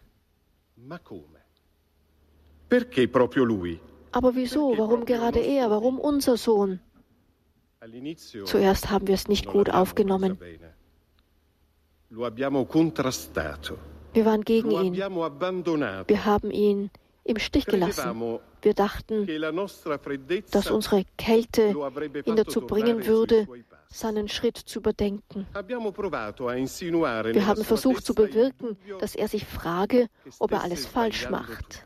Aber 4.11 4.35
wieso? 4.35 4.77
Warum 4.79 5.05
gerade 5.05 5.39
er? 5.39 5.69
Warum 5.69 5.99
unser 5.99 6.37
Sohn? 6.37 6.79
Zuerst 8.45 8.89
haben 8.89 9.07
wir 9.07 9.13
es 9.13 9.27
nicht 9.27 9.45
gut 9.45 9.69
aufgenommen. 9.69 10.39
Wir 12.11 12.21
waren 14.25 14.41
gegen 14.41 14.71
ihn. 14.71 14.95
Wir 14.95 16.25
haben 16.25 16.51
ihn 16.51 16.89
im 17.23 17.37
Stich 17.37 17.65
gelassen. 17.65 18.39
Wir 18.61 18.73
dachten, 18.73 19.27
dass 20.51 20.71
unsere 20.71 21.05
Kälte 21.17 21.75
ihn 22.25 22.35
dazu 22.35 22.61
bringen 22.61 23.05
würde, 23.05 23.47
seinen 23.87 24.27
Schritt 24.27 24.57
zu 24.57 24.79
überdenken. 24.79 25.47
Wir 25.53 27.47
haben 27.47 27.63
versucht 27.63 28.05
zu 28.05 28.13
bewirken, 28.13 28.77
dass 28.99 29.15
er 29.15 29.27
sich 29.27 29.45
frage, 29.45 30.07
ob 30.39 30.51
er 30.51 30.63
alles 30.63 30.85
falsch 30.87 31.29
macht. 31.29 31.85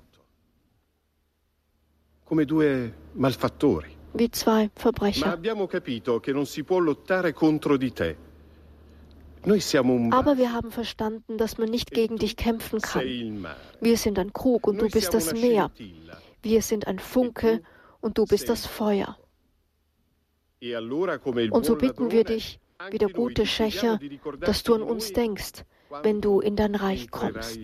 Wie 4.15 4.31
zwei 4.31 4.69
Verbrecher. 4.75 5.37
Aber 9.45 10.37
wir 10.37 10.53
haben 10.53 10.71
verstanden, 10.71 11.37
dass 11.37 11.57
man 11.57 11.69
nicht 11.69 11.91
gegen 11.91 12.17
dich 12.17 12.37
kämpfen 12.37 12.79
kann. 12.79 13.45
Wir 13.81 13.97
sind 13.97 14.17
ein 14.19 14.31
Krug 14.31 14.67
und 14.67 14.81
du 14.81 14.89
bist 14.89 15.13
das 15.13 15.33
Meer. 15.33 15.71
Wir 16.41 16.61
sind 16.61 16.87
ein 16.87 16.99
Funke 16.99 17.61
und 17.99 18.17
du 18.17 18.25
bist 18.25 18.49
das 18.49 18.65
Feuer. 18.65 19.17
E 20.61 20.75
und 20.77 21.65
so 21.65 21.75
bitten 21.75 22.11
wir 22.11 22.23
dich, 22.23 22.59
wie 22.89 22.97
der 22.97 23.09
gute 23.09 23.45
Schächer, 23.45 23.99
dass 24.39 24.63
du 24.63 24.75
an 24.75 24.81
uns 24.81 25.11
denkst, 25.11 25.65
wenn 26.03 26.21
du 26.21 26.39
in 26.39 26.55
dein 26.55 26.75
Reich 26.75 27.11
kommst. 27.11 27.59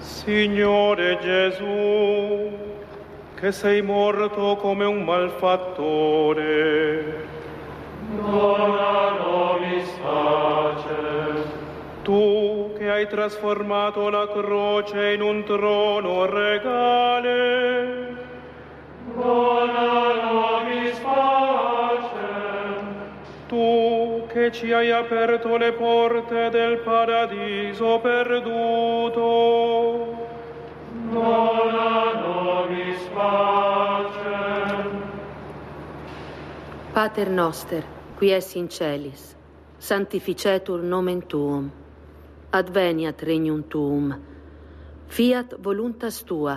Signore 0.00 1.18
Gesù, 1.22 2.50
che 3.38 3.52
sei 3.52 3.82
morto 3.82 4.56
come 4.56 4.84
un 4.84 5.04
malfattore, 5.04 6.44
dona 8.20 9.10
nobis 9.10 9.88
pace. 10.02 10.96
Tu 12.02 12.72
che 12.76 12.90
hai 12.90 13.06
trasformato 13.06 14.08
la 14.08 14.26
croce 14.26 15.12
in 15.12 15.22
un 15.22 15.44
trono 15.44 16.26
regale, 16.26 18.16
dona 19.14 20.14
nobis 20.20 20.98
pace. 20.98 22.16
Tu 23.46 24.26
che 24.32 24.50
ci 24.50 24.72
hai 24.72 24.90
aperto 24.90 25.56
le 25.56 25.70
porte 25.72 26.50
del 26.50 26.78
paradiso 26.78 28.00
perduto, 28.00 29.26
Pater 36.98 37.30
noster, 37.30 37.84
qui 38.18 38.32
es 38.32 38.56
in 38.56 38.68
celis, 38.68 39.36
sanctificetur 39.78 40.82
nomen 40.82 41.22
tuum, 41.22 41.70
adveniat 42.52 43.22
regnum 43.22 43.62
tuum, 43.70 44.12
fiat 45.06 45.54
voluntas 45.64 46.24
tua, 46.24 46.56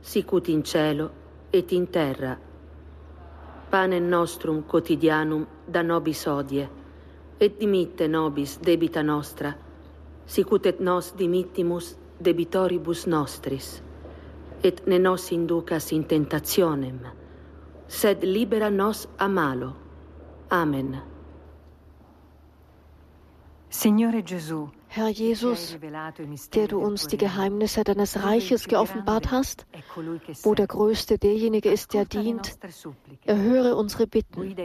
sicut 0.00 0.48
in 0.48 0.62
cielo 0.62 1.10
et 1.52 1.72
in 1.72 1.86
terra. 1.86 2.36
Panem 3.70 4.08
nostrum 4.08 4.62
quotidianum 4.62 5.46
da 5.66 5.82
nobis 5.82 6.26
odie, 6.26 6.68
et 7.38 7.60
dimitte 7.60 8.08
nobis 8.08 8.58
debita 8.64 9.02
nostra, 9.02 9.52
sicut 10.26 10.66
et 10.66 10.80
nos 10.80 11.12
dimittimus 11.12 11.94
debitoribus 12.20 13.06
nostris, 13.06 13.82
et 14.62 14.86
ne 14.86 14.98
nos 14.98 15.30
inducas 15.32 15.92
in 15.92 16.04
tentationem, 16.04 16.98
sed 17.88 18.24
libera 18.24 18.70
nos 18.70 19.08
a 19.18 19.28
malo. 19.28 19.72
Amen. 20.50 20.96
Signore 23.70 24.22
Gesù, 24.22 24.68
Herr 24.88 25.08
Jesus, 25.10 25.76
der 26.54 26.68
du 26.68 26.78
uns 26.78 27.06
die 27.06 27.18
Geheimnisse 27.18 27.84
deines 27.84 28.22
Reiches 28.24 28.66
geoffenbart 28.66 29.30
hast, 29.30 29.66
wo 30.42 30.54
der 30.54 30.66
Größte 30.66 31.18
derjenige 31.18 31.70
ist, 31.70 31.92
der 31.92 32.06
dient, 32.06 32.58
erhöre 33.26 33.76
unsere 33.76 34.06
Bitten. 34.06 34.56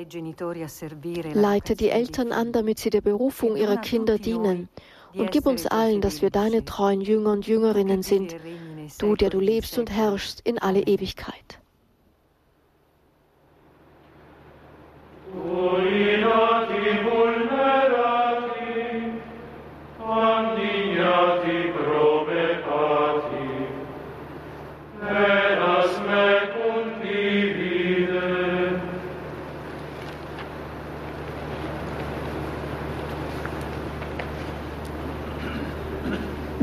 Leite 1.34 1.76
die 1.76 1.90
Eltern 1.90 2.32
an, 2.32 2.54
damit 2.54 2.80
sie 2.80 2.90
der 2.90 3.02
Berufung 3.02 3.58
ihrer 3.58 3.78
Kinder 3.78 4.18
dienen. 4.18 4.70
Und 5.16 5.32
gib 5.32 5.46
uns 5.46 5.68
allen, 5.68 6.02
dass 6.02 6.22
wir 6.22 6.30
deine 6.30 6.66
treuen 6.66 7.02
Jünger 7.02 7.32
und 7.32 7.48
Jüngerinnen 7.48 8.02
sind, 8.02 8.36
du, 9.00 9.16
der 9.16 9.30
du 9.30 9.40
lebst 9.40 9.78
und 9.78 9.92
herrschst 9.92 10.42
in 10.42 10.58
alle 10.58 10.82
Ewigkeit. 10.82 11.60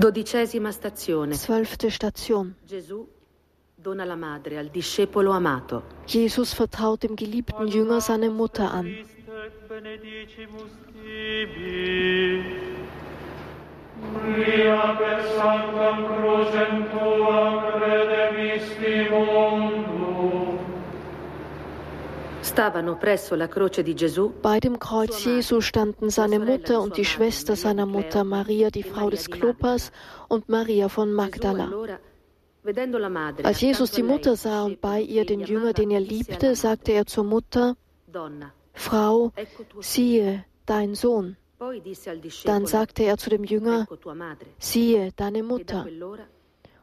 Dodicesima 0.01 0.72
stazione. 0.72 1.34
Zwölfte 1.34 1.90
Station. 1.90 2.55
Gesù 2.64 3.07
dona 3.74 4.05
la 4.05 4.16
madre 4.16 4.57
al 4.57 4.68
discepolo 4.68 5.30
amato. 5.30 5.82
Jesus 6.07 6.55
vertraut 6.55 7.01
dem 7.03 7.14
geliebten 7.14 7.66
Jünger 7.66 8.01
seine 8.01 8.30
Mutter 8.30 8.72
an. 8.72 8.86
Mia 14.24 14.96
per 14.96 15.22
sanctam 15.36 16.07
crucem 16.07 16.88
tua 16.88 17.70
credevisti 17.70 19.07
mundo. 19.11 19.20
Stavano 19.20 19.48
presso 19.48 19.48
la 19.51 19.59
croce 19.59 19.59
di 19.61 19.98
Gesù 22.11 22.30
Bei 24.43 24.61
dem 24.61 24.78
Kreuz 24.78 25.24
Jesu 25.24 25.61
standen 25.61 26.11
seine 26.11 26.38
Mutter 26.38 26.80
und 26.80 26.97
die 26.97 27.05
Schwester 27.05 27.55
seiner 27.55 27.86
Mutter, 27.86 28.24
Maria, 28.24 28.70
die 28.70 28.82
Frau 28.82 29.11
des 29.11 29.30
Klopas, 29.30 29.93
und 30.28 30.49
Maria 30.49 30.88
von 30.88 31.12
Magdala. 31.12 31.70
Als 33.43 33.61
Jesus 33.61 33.91
die 33.91 34.03
Mutter 34.03 34.36
sah 34.36 34.64
und 34.64 34.80
bei 34.80 35.01
ihr 35.01 35.24
den 35.24 35.41
Jünger, 35.41 35.72
den 35.72 35.91
er 35.91 36.01
liebte, 36.01 36.55
sagte 36.57 36.93
er 36.93 37.07
zur 37.07 37.24
Mutter, 37.24 37.76
Frau, 38.72 39.32
siehe, 39.80 40.45
dein 40.66 40.95
Sohn. 40.95 41.36
Dann 42.45 42.66
sagte 42.66 43.03
er 43.05 43.18
zu 43.18 43.30
dem 43.30 43.45
Jünger, 43.45 43.86
siehe, 44.59 45.12
deine 45.16 45.43
Mutter. 45.43 45.86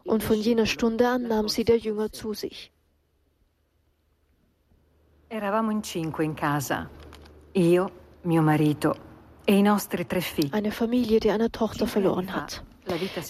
Und 0.03 0.23
von 0.23 0.35
jener 0.35 0.65
Stunde 0.65 1.07
an 1.07 1.23
nahm 1.23 1.49
sie 1.49 1.63
der 1.63 1.77
Jünger 1.77 2.11
zu 2.11 2.33
sich. 2.33 2.71
Eravamo 5.29 5.71
in 5.71 5.83
cinque 5.83 6.23
in 6.23 6.33
casa. 6.33 6.89
Io, 7.51 7.91
mio 8.21 8.41
marito 8.41 8.95
e 9.43 9.57
i 9.57 9.61
nostri 9.61 10.05
tre 10.05 10.21
figli. 10.21 10.53
Eine 10.53 10.71
Familie, 10.71 11.19
die 11.19 11.29
eine 11.29 11.49
Tochter 11.49 11.85
verloren 11.85 12.33
hat. 12.33 12.63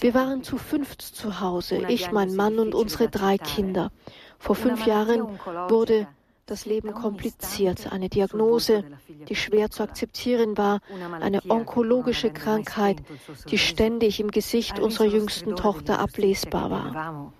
Wir 0.01 0.13
waren 0.13 0.43
zu 0.43 0.59
fünft 0.59 1.01
zu 1.01 1.39
Hause, 1.39 1.87
ich, 1.87 2.11
mein 2.11 2.35
Mann 2.35 2.59
und 2.59 2.75
unsere 2.75 3.09
drei 3.09 3.39
Kinder. 3.39 3.91
Vor 4.37 4.53
fünf 4.53 4.85
Jahren 4.85 5.39
wurde 5.69 6.07
das 6.45 6.67
Leben 6.67 6.93
kompliziert. 6.93 7.91
Eine 7.91 8.09
Diagnose, 8.09 8.83
die 9.27 9.35
schwer 9.35 9.71
zu 9.71 9.81
akzeptieren 9.81 10.55
war, 10.55 10.81
eine 11.19 11.41
onkologische 11.49 12.29
Krankheit, 12.31 13.01
die 13.49 13.57
ständig 13.57 14.19
im 14.19 14.29
Gesicht 14.29 14.79
unserer 14.79 15.07
jüngsten 15.07 15.55
Tochter 15.55 15.97
ablesbar 15.97 16.69
war. 16.69 17.33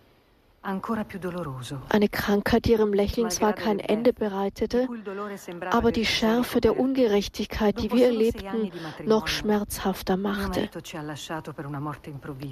Eine 1.89 2.09
Krankheit, 2.09 2.65
die 2.65 2.73
ihrem 2.73 2.91
Lächeln 2.91 3.31
zwar 3.31 3.53
kein 3.53 3.79
Ende 3.79 4.11
bereitete, 4.11 4.89
aber 5.71 5.93
die 5.93 6.05
Schärfe 6.05 6.59
der 6.59 6.77
Ungerechtigkeit, 6.77 7.81
die 7.81 7.89
wir 7.93 8.07
erlebten, 8.07 8.71
noch 9.05 9.29
schmerzhafter 9.29 10.17
machte. 10.17 10.69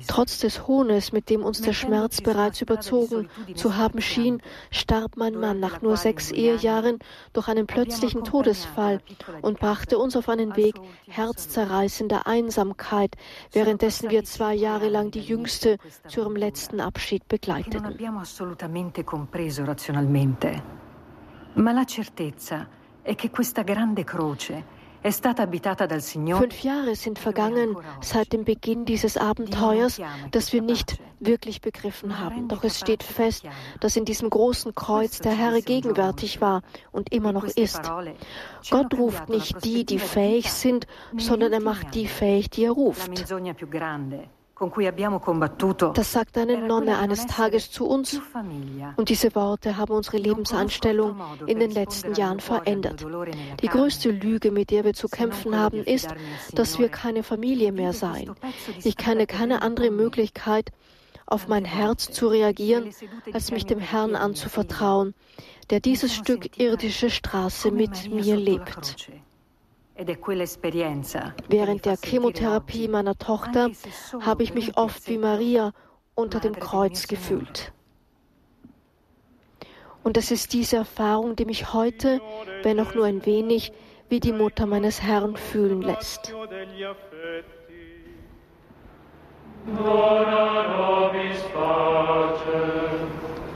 Trotz 0.08 0.40
des 0.40 0.66
Hohnes, 0.66 1.12
mit 1.12 1.30
dem 1.30 1.44
uns 1.44 1.60
der 1.60 1.74
Schmerz 1.74 2.22
bereits 2.22 2.62
überzogen 2.62 3.28
zu 3.54 3.76
haben 3.76 4.00
schien, 4.00 4.42
starb 4.72 5.18
mein 5.18 5.36
Mann 5.36 5.60
nach 5.60 5.82
nur 5.82 5.98
sechs 5.98 6.32
Ehejahren 6.32 7.00
durch 7.34 7.50
einen 7.50 7.68
plötzlichen 7.68 8.24
Todesfall 8.24 9.02
und 9.42 9.60
brachte 9.60 9.98
uns 9.98 10.16
auf 10.16 10.30
einen 10.30 10.56
Weg 10.56 10.76
herzzerreißender 11.08 12.28
Einsamkeit, 12.28 13.16
währenddessen 13.52 14.10
wir 14.10 14.24
zwei 14.24 14.54
Jahre 14.54 14.88
lang 14.88 15.12
die 15.12 15.20
Jüngste 15.20 15.80
zu 16.08 16.22
ihrem 16.22 16.38
letzten 16.38 16.80
Abschied 16.80 17.28
begleiteten 17.28 18.05
abbiamo 18.06 18.20
assolutamente 18.20 19.04
compreso 19.04 19.66
razionalmente. 19.66 20.64
Ma 21.54 21.72
la 21.72 21.86
certezza 21.86 22.68
è 23.02 23.16
che 23.16 23.32
questa 23.32 23.64
grande 23.64 24.04
croce 24.04 24.64
è 25.02 25.10
stata 25.10 25.42
abitata 25.42 25.88
dal 25.88 26.04
Signore. 26.04 26.48
Fünf 26.48 26.64
Jahre 26.64 26.94
sind 26.94 27.18
vergangen 27.18 27.76
seit 28.02 28.28
dem 28.30 28.44
Beginn 28.44 28.86
dieses 28.86 29.18
Abenteuers, 29.18 30.00
das 30.30 30.54
wir 30.54 30.62
nicht 30.62 31.00
wirklich 31.20 31.62
begriffen 31.62 32.20
haben. 32.20 32.48
Doch 32.48 32.64
es 32.64 32.78
steht 32.78 33.02
fest, 33.02 33.44
dass 33.80 33.96
in 33.96 34.06
diesem 34.06 34.30
großen 34.30 34.76
Kreuz 34.76 35.20
der 35.20 35.36
Herr 35.36 35.60
gegenwärtig 35.62 36.42
war 36.42 36.62
und 36.92 37.12
immer 37.12 37.32
noch 37.32 37.46
ist. 37.46 37.82
Gott 38.70 38.94
ruft 38.94 39.30
nicht 39.30 39.64
die, 39.64 39.84
die 39.84 39.98
fähig 39.98 40.52
sind, 40.52 40.86
sondern 41.18 41.54
er 41.54 41.62
macht 41.62 41.96
die 41.96 42.08
fähig, 42.08 42.52
die 42.52 42.66
er 42.66 42.72
ruft. 42.72 43.10
Das 45.94 46.12
sagt 46.12 46.38
eine 46.38 46.58
Nonne 46.58 46.98
eines 46.98 47.26
Tages 47.26 47.72
zu 47.72 47.86
uns. 47.86 48.22
Und 48.96 49.10
diese 49.10 49.36
Worte 49.36 49.78
haben 49.78 49.94
unsere 49.94 50.18
Lebenseinstellung 50.18 51.20
in 51.46 51.60
den 51.60 51.72
letzten 51.72 52.14
Jahren 52.16 52.40
verändert. 52.40 53.06
Die 53.62 53.68
größte 53.68 54.12
Lüge, 54.12 54.52
mit 54.52 54.72
der 54.72 54.86
wir 54.86 54.94
zu 54.94 55.08
kämpfen 55.10 55.58
haben, 55.58 55.84
ist, 55.84 56.08
dass 56.54 56.80
wir 56.80 56.90
keine 56.90 57.24
Familie 57.24 57.72
mehr 57.72 57.94
seien. 57.94 58.34
Ich 58.84 58.96
kenne 58.96 59.28
keine 59.28 59.62
andere 59.62 59.92
Möglichkeit, 59.92 60.72
auf 61.26 61.48
mein 61.48 61.66
Herz 61.66 62.12
zu 62.12 62.28
reagieren, 62.28 62.92
als 63.34 63.52
mich 63.52 63.66
dem 63.66 63.80
Herrn 63.80 64.16
anzuvertrauen, 64.16 65.14
der 65.70 65.80
dieses 65.80 66.14
Stück 66.14 66.60
irdische 66.60 67.10
Straße 67.10 67.72
mit 67.72 68.12
mir 68.12 68.36
lebt. 68.36 69.10
Während 69.98 71.86
der 71.86 71.98
Chemotherapie 71.98 72.88
meiner 72.90 73.18
Tochter 73.18 73.70
habe 74.20 74.44
ich 74.44 74.54
mich 74.54 74.78
oft 74.78 75.08
wie 75.08 75.18
Maria 75.18 75.72
unter 76.16 76.40
dem 76.40 76.54
Kreuz 76.54 77.08
gefühlt. 77.08 77.72
Und 80.04 80.18
es 80.18 80.32
ist 80.32 80.54
diese 80.54 80.76
Erfahrung, 80.78 81.36
die 81.36 81.46
mich 81.46 81.74
heute, 81.74 82.22
wenn 82.64 82.80
auch 82.80 82.94
nur 82.94 83.06
ein 83.06 83.26
wenig, 83.26 83.72
wie 84.10 84.20
die 84.20 84.34
Mutter 84.34 84.66
meines 84.66 85.02
Herrn 85.02 85.36
fühlen 85.36 85.82
lässt. 85.82 86.34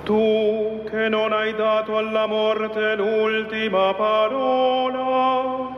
Tu 0.05 0.83
che 0.89 1.07
non 1.07 1.31
hai 1.31 1.53
dato 1.53 1.97
alla 1.97 2.25
morte 2.25 2.95
l'ultima 2.95 3.93
parola, 3.93 5.68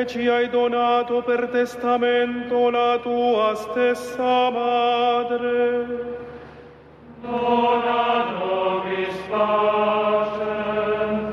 che 0.00 0.06
ci 0.06 0.28
hai 0.28 0.48
donato 0.48 1.22
per 1.22 1.48
testamento 1.48 2.70
la 2.70 2.98
tua 3.02 3.54
stessa 3.54 4.50
madre. 4.50 5.86
Dona 7.20 8.30
nobis 8.30 9.14
pacem. 9.28 11.32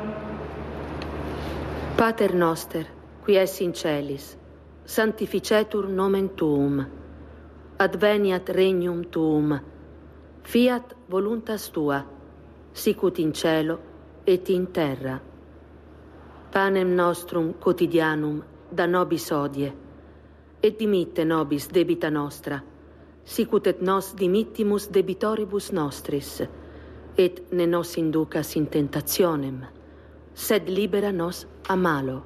Pater 1.95 2.33
noster, 2.33 2.85
qui 3.23 3.37
es 3.37 3.59
in 3.59 3.73
celis, 3.73 4.37
sanctificetur 4.83 5.87
nomen 5.87 6.35
tuum. 6.35 6.85
Adveniat 7.77 8.49
regnum 8.49 9.09
tuum. 9.09 9.61
Fiat 10.43 10.95
voluntas 11.07 11.71
tua 11.71 12.16
sicut 12.77 13.19
in 13.19 13.33
cielo 13.33 13.79
et 14.23 14.49
in 14.49 14.67
terra. 14.71 15.19
Panem 16.51 16.95
nostrum 16.95 17.53
quotidianum 17.53 18.43
da 18.69 18.85
nobis 18.85 19.31
odie, 19.31 19.73
et 20.61 20.77
dimitte 20.79 21.25
nobis 21.25 21.67
debita 21.67 22.09
nostra, 22.09 22.61
sicut 23.23 23.67
et 23.67 23.81
nos 23.81 24.13
dimittimus 24.13 24.89
debitoribus 24.93 25.71
nostris, 25.71 26.41
et 27.17 27.51
ne 27.51 27.65
nos 27.65 27.97
inducas 27.97 28.55
in 28.55 28.67
tentationem, 28.67 29.65
sed 30.33 30.69
libera 30.69 31.11
nos 31.11 31.45
a 31.67 31.75
malo. 31.75 32.23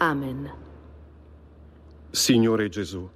Amen. 0.00 0.50
Signore 2.10 2.68
Gesù, 2.68 3.08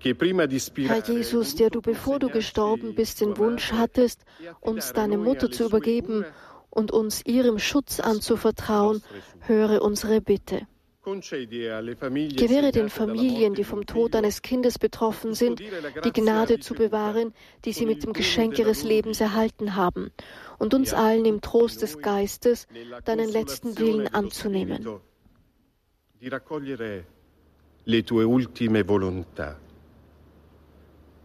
Herr 0.00 1.02
Jesus, 1.04 1.54
der 1.56 1.70
du, 1.70 1.80
bevor 1.80 2.18
du 2.18 2.28
gestorben 2.28 2.94
bist, 2.94 3.20
den 3.20 3.36
Wunsch 3.36 3.72
hattest, 3.72 4.24
uns 4.60 4.92
deine 4.92 5.18
Mutter 5.18 5.50
zu 5.50 5.64
übergeben 5.64 6.24
und 6.70 6.92
uns 6.92 7.24
ihrem 7.26 7.58
Schutz 7.58 8.00
anzuvertrauen, 8.00 9.02
höre 9.40 9.82
unsere 9.82 10.20
Bitte. 10.20 10.66
Gewähre 11.04 12.70
den 12.70 12.90
Familien, 12.90 13.54
die 13.54 13.64
vom 13.64 13.86
Tod 13.86 14.14
eines 14.14 14.42
Kindes 14.42 14.78
betroffen 14.78 15.32
sind, 15.32 15.60
die 15.60 16.12
Gnade 16.12 16.60
zu 16.60 16.74
bewahren, 16.74 17.32
die 17.64 17.72
sie 17.72 17.86
mit 17.86 18.02
dem 18.02 18.12
Geschenk 18.12 18.58
ihres 18.58 18.84
Lebens 18.84 19.20
erhalten 19.20 19.74
haben, 19.74 20.10
und 20.58 20.74
uns 20.74 20.92
allen 20.92 21.24
im 21.24 21.40
Trost 21.40 21.80
des 21.80 21.98
Geistes 21.98 22.66
deinen 23.04 23.30
letzten 23.30 23.78
Willen 23.78 24.08
anzunehmen. 24.08 24.86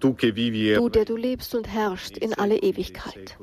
Du, 0.03 0.89
der 0.89 1.05
du 1.05 1.15
lebst 1.15 1.55
und 1.55 1.67
herrschst 1.67 2.17
in 2.17 2.33
alle 2.33 2.57
Ewigkeit. 2.57 3.37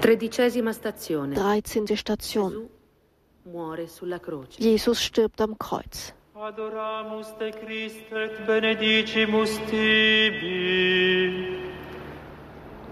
Tredicesima 0.00 0.72
stazione. 3.46 4.18
13. 4.18 4.52
Station. 4.52 4.70
Jesus 4.70 5.04
stirbt 5.04 5.40
am 5.40 5.56
Kreuz. 5.56 6.14
Adoramus 6.34 7.32
te 7.38 7.50
Christ 7.50 8.12
et 8.12 8.44
benedicimus 8.46 9.58
tibi. 9.70 11.64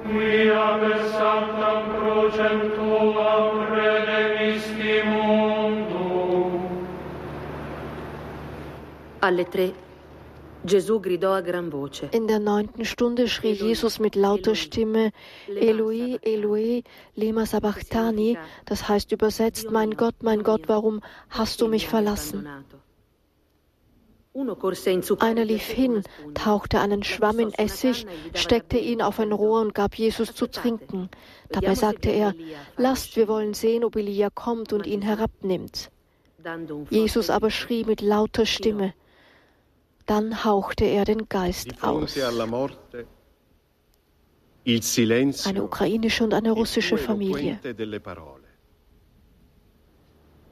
Quia 0.02 0.78
per 0.80 1.00
sanctam 1.10 1.82
crucem 1.92 2.70
tuam 2.74 3.74
redemisti 3.74 5.02
mundum. 5.04 6.52
Alle 9.20 9.44
tre 9.44 9.74
In 10.66 12.26
der 12.26 12.38
neunten 12.38 12.84
Stunde 12.86 13.28
schrie 13.28 13.52
Jesus 13.52 13.98
mit 13.98 14.14
lauter 14.14 14.54
Stimme, 14.54 15.12
Eloi, 15.46 16.18
Eloi, 16.22 16.82
lema 17.14 17.44
sabachthani, 17.44 18.38
das 18.64 18.88
heißt 18.88 19.12
übersetzt, 19.12 19.70
mein 19.70 19.90
Gott, 19.94 20.22
mein 20.22 20.42
Gott, 20.42 20.62
warum 20.66 21.02
hast 21.28 21.60
du 21.60 21.68
mich 21.68 21.86
verlassen? 21.86 22.48
Einer 25.18 25.44
lief 25.44 25.66
hin, 25.66 26.02
tauchte 26.32 26.80
einen 26.80 27.02
Schwamm 27.02 27.40
in 27.40 27.52
Essig, 27.52 28.06
steckte 28.32 28.78
ihn 28.78 29.02
auf 29.02 29.20
ein 29.20 29.32
Rohr 29.32 29.60
und 29.60 29.74
gab 29.74 29.94
Jesus 29.96 30.34
zu 30.34 30.46
trinken. 30.46 31.10
Dabei 31.50 31.74
sagte 31.74 32.08
er, 32.08 32.34
lasst, 32.78 33.16
wir 33.16 33.28
wollen 33.28 33.52
sehen, 33.52 33.84
ob 33.84 33.96
Elia 33.96 34.30
kommt 34.30 34.72
und 34.72 34.86
ihn 34.86 35.02
herabnimmt. 35.02 35.90
Jesus 36.90 37.30
aber 37.30 37.50
schrie 37.50 37.84
mit 37.84 38.00
lauter 38.00 38.46
Stimme. 38.46 38.94
Dann 40.06 40.44
hauchte 40.44 40.84
er 40.84 41.04
den 41.04 41.28
Geist 41.28 41.82
aus. 41.82 42.18
Eine 45.46 45.62
ukrainische 45.62 46.24
und 46.24 46.34
eine 46.34 46.52
russische 46.52 46.98
Familie. 46.98 47.58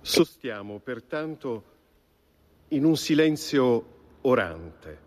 Sostiamo 0.04 0.80
pertanto 0.80 1.62
in 2.68 2.84
un 2.84 2.96
silenzio 2.96 3.84
orante. 4.22 4.98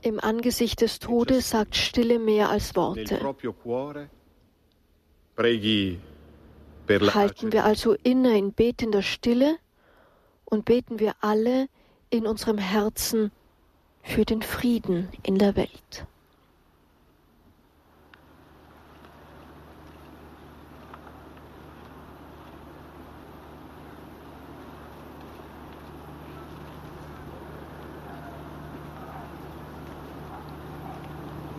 Im 0.00 0.18
Angesicht 0.20 0.80
des 0.80 0.98
Todes 0.98 1.50
sagt 1.50 1.76
Stille 1.76 2.18
mehr 2.18 2.48
als 2.48 2.74
Worte. 2.74 3.20
Halten 7.14 7.52
wir 7.52 7.64
also 7.64 7.96
inne 8.02 8.38
in 8.38 8.52
betender 8.52 9.02
Stille 9.02 9.58
und 10.44 10.64
beten 10.64 10.98
wir 10.98 11.14
alle 11.20 11.68
in 12.10 12.26
unserem 12.26 12.58
Herzen 12.58 13.30
für 14.04 14.24
den 14.24 14.42
Frieden 14.42 15.08
in 15.24 15.38
der 15.38 15.56
Welt. 15.56 16.06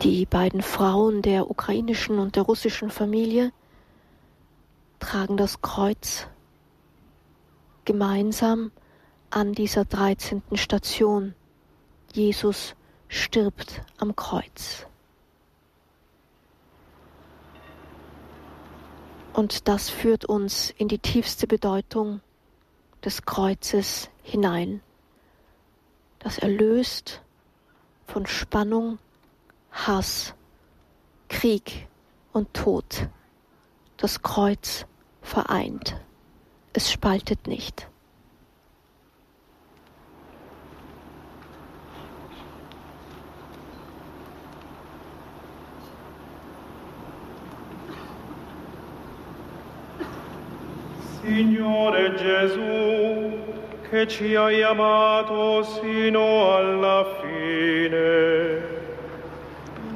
Die 0.04 0.28
beiden 0.28 0.62
Frauen 0.62 1.24
der 1.24 1.50
ukrainischen 1.50 2.20
und 2.20 2.36
der 2.36 2.44
russischen 2.44 2.92
Familie 2.92 3.52
tragen 5.00 5.36
das 5.36 5.62
Kreuz 5.62 6.28
gemeinsam 7.86 8.72
an 9.32 9.54
dieser 9.54 9.84
13. 9.84 10.44
Station. 10.54 11.34
Jesus 12.16 12.76
stirbt 13.10 13.82
am 13.98 14.16
Kreuz. 14.16 14.88
Und 19.34 19.68
das 19.68 19.90
führt 19.90 20.24
uns 20.24 20.70
in 20.78 20.88
die 20.88 21.00
tiefste 21.00 21.46
Bedeutung 21.46 22.22
des 23.04 23.24
Kreuzes 23.24 24.10
hinein. 24.24 24.80
Das 26.20 26.38
erlöst 26.38 27.22
von 28.08 28.26
Spannung, 28.26 28.98
Hass, 29.74 30.34
Krieg 31.28 31.90
und 32.32 32.54
Tod. 32.54 33.10
Das 33.98 34.22
Kreuz 34.22 34.86
vereint. 35.22 36.00
Es 36.72 36.90
spaltet 36.90 37.46
nicht. 37.46 37.90
Signore 51.26 52.14
Gesù, 52.14 53.32
che 53.90 54.08
ci 54.08 54.36
hai 54.36 54.62
amato 54.62 55.64
sino 55.64 56.56
alla 56.56 57.04
fine, 57.20 58.62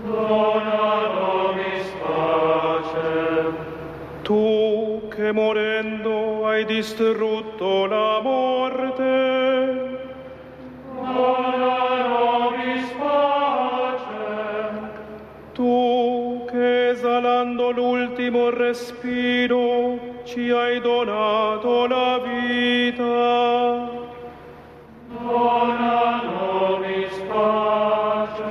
dona 0.06 1.08
nobis 1.14 1.88
pace. 2.02 3.54
Tu 4.24 5.08
che 5.08 5.32
morendo 5.32 6.48
hai 6.48 6.66
distrutto 6.66 7.86
la 7.86 8.20
morte, 8.24 10.00
dona 10.96 11.89
con 17.70 17.76
l'ultimo 17.76 18.50
respiro 18.50 20.00
ci 20.24 20.50
hai 20.50 20.82
donato 20.82 21.86
la 21.86 22.18
vita. 22.18 23.90
Dona 25.08 26.22
nobis 26.24 27.14
pace. 27.28 28.44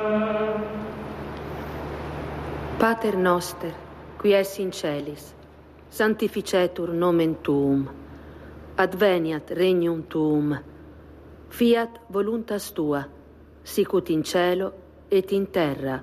Pater 2.78 3.16
noster, 3.16 3.74
qui 4.20 4.34
es 4.34 4.58
in 4.58 4.70
celis, 4.70 5.34
sanctificetur 5.88 6.92
nomen 6.92 7.40
tuum, 7.42 7.88
adveniat 8.76 9.50
regnum 9.50 10.06
tuum, 10.06 10.56
fiat 11.48 12.00
voluntas 12.08 12.72
tua, 12.72 13.02
sicut 13.64 14.10
in 14.10 14.22
cielo 14.22 14.72
et 15.08 15.32
in 15.32 15.50
terra, 15.50 16.02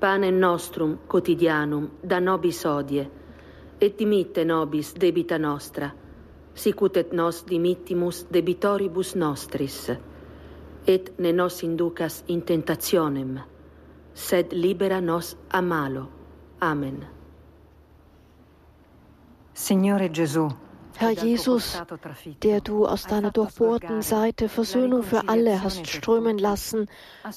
Panem 0.00 0.38
nostrum 0.38 0.98
quotidianum 1.08 1.90
da 2.02 2.20
nobis 2.20 2.64
odie, 2.64 3.10
et 3.80 3.98
dimitte 3.98 4.44
nobis 4.44 4.94
debita 4.94 5.38
nostra, 5.38 5.90
sicut 6.54 6.96
et 6.96 7.12
nos 7.12 7.44
dimittimus 7.44 8.24
debitoribus 8.32 9.14
nostris, 9.14 9.90
et 10.86 11.12
ne 11.18 11.32
nos 11.32 11.62
inducas 11.62 12.24
in 12.28 12.42
tentationem, 12.42 13.38
sed 14.14 14.52
libera 14.52 15.00
nos 15.00 15.36
a 15.50 15.60
malo. 15.60 16.08
Amen. 16.60 17.04
Signore 19.54 20.08
Gesù, 20.08 20.48
Herr 20.96 21.12
Jesus, 21.12 21.80
der 22.42 22.60
du 22.60 22.86
aus 22.86 23.04
deiner 23.04 23.30
durchbohrten 23.30 24.02
Seite 24.02 24.48
Versöhnung 24.48 25.02
für 25.02 25.28
alle 25.28 25.62
hast 25.62 25.86
strömen 25.86 26.38
lassen, 26.38 26.88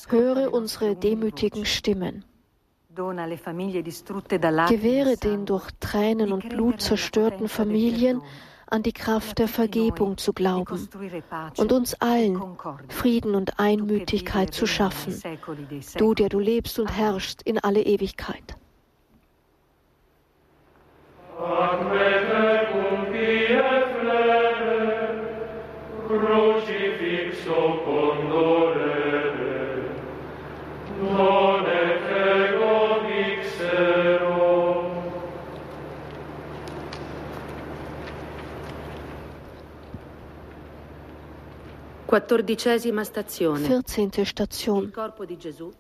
höre 0.09 0.53
unsere 0.53 0.95
demütigen 0.95 1.65
Stimmen. 1.65 2.23
Gewähre 2.95 3.27
den 5.17 5.45
durch 5.45 5.69
Tränen 5.79 6.31
und 6.31 6.49
Blut 6.49 6.81
zerstörten 6.81 7.49
Familien 7.49 8.21
an 8.67 8.83
die 8.83 8.93
Kraft 8.93 9.39
der 9.39 9.47
Vergebung 9.47 10.17
zu 10.17 10.33
glauben 10.33 10.87
und 11.57 11.71
uns 11.71 11.95
allen 11.95 12.39
Frieden 12.89 13.35
und 13.35 13.59
Einmütigkeit 13.59 14.53
zu 14.53 14.67
schaffen, 14.67 15.19
du, 15.97 16.13
der 16.13 16.29
du 16.29 16.39
lebst 16.39 16.79
und 16.79 16.87
herrschst 16.87 17.41
in 17.41 17.59
alle 17.59 17.81
Ewigkeit. 17.81 18.55
Crucifixo 21.35 22.62
Quattordicesima 42.13 43.03
stazione. 43.03 43.65
14. 43.65 44.23
Station. 44.23 44.83
Il 44.83 44.91
corpo 44.91 45.25
di 45.25 45.35
Gesù 45.35 45.73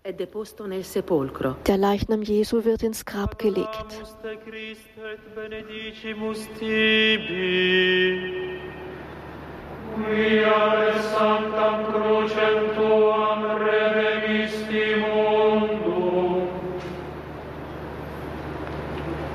è 0.00 0.12
deposto 0.12 0.66
nel 0.66 0.84
sepolcro. 0.84 1.56
Der 1.64 1.78
Leichnam 1.78 2.22
Jesu 2.22 2.60
wird 2.62 2.82
ins 2.82 3.02
Grab 3.02 3.34
gelegt. 3.36 4.00
Quia 9.96 11.00
sanctam 11.10 11.84
crucem 11.90 12.74
tuam 12.76 13.44
redemisti 13.58 14.23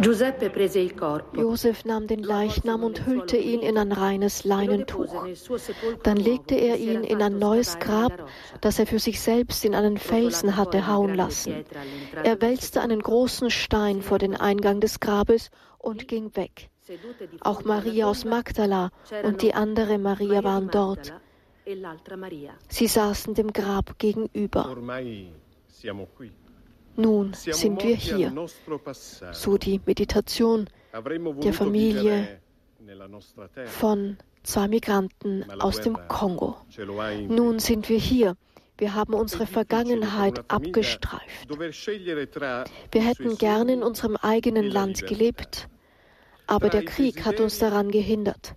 Josef 0.01 1.85
nahm 1.85 2.07
den 2.07 2.23
Leichnam 2.23 2.83
und 2.83 3.05
hüllte 3.05 3.37
ihn 3.37 3.61
in 3.61 3.77
ein 3.77 3.91
reines 3.91 4.45
Leinentuch. 4.45 5.25
Dann 6.03 6.17
legte 6.17 6.55
er 6.55 6.77
ihn 6.77 7.03
in 7.03 7.21
ein 7.21 7.37
neues 7.37 7.79
Grab, 7.79 8.29
das 8.61 8.79
er 8.79 8.87
für 8.87 8.99
sich 8.99 9.19
selbst 9.19 9.65
in 9.65 9.75
einen 9.75 9.97
Felsen 9.97 10.55
hatte 10.55 10.87
hauen 10.87 11.15
lassen. 11.15 11.65
Er 12.23 12.41
wälzte 12.41 12.81
einen 12.81 13.01
großen 13.01 13.51
Stein 13.51 14.01
vor 14.01 14.19
den 14.19 14.35
Eingang 14.35 14.79
des 14.79 14.99
Grabes 14.99 15.51
und 15.77 16.07
ging 16.07 16.35
weg. 16.35 16.69
Auch 17.41 17.63
Maria 17.65 18.07
aus 18.07 18.25
Magdala 18.25 18.91
und 19.23 19.41
die 19.41 19.53
andere 19.53 19.97
Maria 19.97 20.43
waren 20.43 20.69
dort. 20.69 21.13
Sie 22.67 22.87
saßen 22.87 23.33
dem 23.33 23.53
Grab 23.53 23.99
gegenüber. 23.99 24.75
Nun 26.95 27.33
sind 27.33 27.83
wir 27.83 27.95
hier. 27.95 28.33
So 29.31 29.57
die 29.57 29.81
Meditation 29.85 30.69
der 31.43 31.53
Familie 31.53 32.39
von 33.65 34.17
zwei 34.43 34.67
Migranten 34.67 35.45
aus 35.59 35.81
dem 35.81 35.97
Kongo. 36.07 36.57
Nun 37.27 37.59
sind 37.59 37.89
wir 37.89 37.99
hier. 37.99 38.35
Wir 38.77 38.95
haben 38.95 39.13
unsere 39.13 39.45
Vergangenheit 39.45 40.41
abgestreift. 40.47 41.49
Wir 41.49 43.01
hätten 43.01 43.37
gerne 43.37 43.73
in 43.73 43.83
unserem 43.83 44.15
eigenen 44.15 44.69
Land 44.69 45.05
gelebt, 45.05 45.67
aber 46.47 46.69
der 46.69 46.85
Krieg 46.85 47.25
hat 47.25 47.41
uns 47.41 47.59
daran 47.59 47.91
gehindert. 47.91 48.55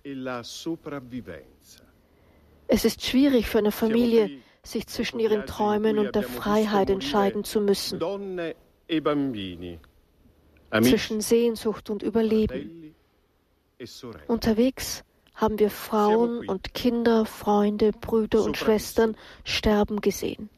Es 2.67 2.85
ist 2.85 3.05
schwierig 3.05 3.47
für 3.47 3.57
eine 3.57 3.71
Familie, 3.71 4.31
sich 4.63 4.87
zwischen 4.87 5.19
ihren 5.19 5.45
Träumen 5.45 5.99
und 5.99 6.15
der 6.15 6.23
Freiheit 6.23 6.89
entscheiden 6.89 7.43
zu 7.43 7.59
müssen, 7.59 7.99
zwischen 10.81 11.21
Sehnsucht 11.21 11.89
und 11.89 12.01
Überleben. 12.01 12.95
Unterwegs 14.27 15.03
haben 15.35 15.59
wir 15.59 15.69
Frauen 15.69 16.47
und 16.47 16.73
Kinder, 16.73 17.25
Freunde, 17.25 17.91
Brüder 17.91 18.43
und 18.43 18.55
Schwestern 18.57 19.17
sterben 19.43 19.99
gesehen. 19.99 20.49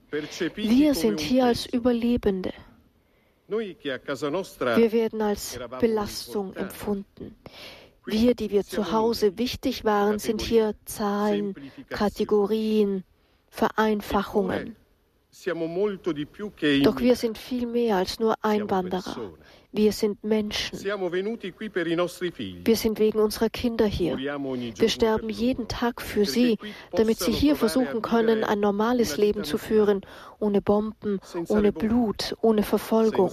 Wir 0.56 0.94
sind 0.94 1.20
hier 1.20 1.46
als 1.46 1.66
Überlebende. 1.66 2.54
Wir 3.48 4.92
werden 4.92 5.22
als 5.22 5.60
Belastung 5.80 6.56
empfunden. 6.56 7.36
Wir, 8.06 8.36
die 8.36 8.52
wir 8.52 8.64
zu 8.64 8.92
Hause 8.92 9.38
wichtig 9.40 9.84
waren, 9.84 10.20
sind 10.20 10.42
hier 10.42 10.76
Zahlen, 10.86 11.56
Kategorien, 11.90 13.04
Vereinfachungen. 13.56 14.76
Doch 16.84 17.00
wir 17.00 17.16
sind 17.16 17.38
viel 17.38 17.68
mehr 17.68 17.96
als 17.98 18.20
nur 18.20 18.36
Einwanderer. 18.42 19.34
Wir 19.72 19.92
sind 19.92 20.24
Menschen. 20.24 20.80
Wir 20.82 22.76
sind 22.76 23.00
wegen 23.00 23.20
unserer 23.20 23.50
Kinder 23.50 23.86
hier. 23.86 24.18
Wir 24.18 24.90
sterben 24.90 25.30
jeden 25.30 25.68
Tag 25.68 26.02
für 26.02 26.26
sie, 26.26 26.58
damit 26.92 27.20
sie 27.20 27.32
hier 27.32 27.56
versuchen 27.56 28.02
können, 28.02 28.44
ein 28.46 28.60
normales 28.62 29.18
Leben 29.18 29.44
zu 29.44 29.58
führen, 29.58 30.02
ohne 30.40 30.62
Bomben, 30.62 31.20
ohne 31.50 31.74
Blut, 31.74 32.36
ohne 32.42 32.64
Verfolgung. 32.64 33.32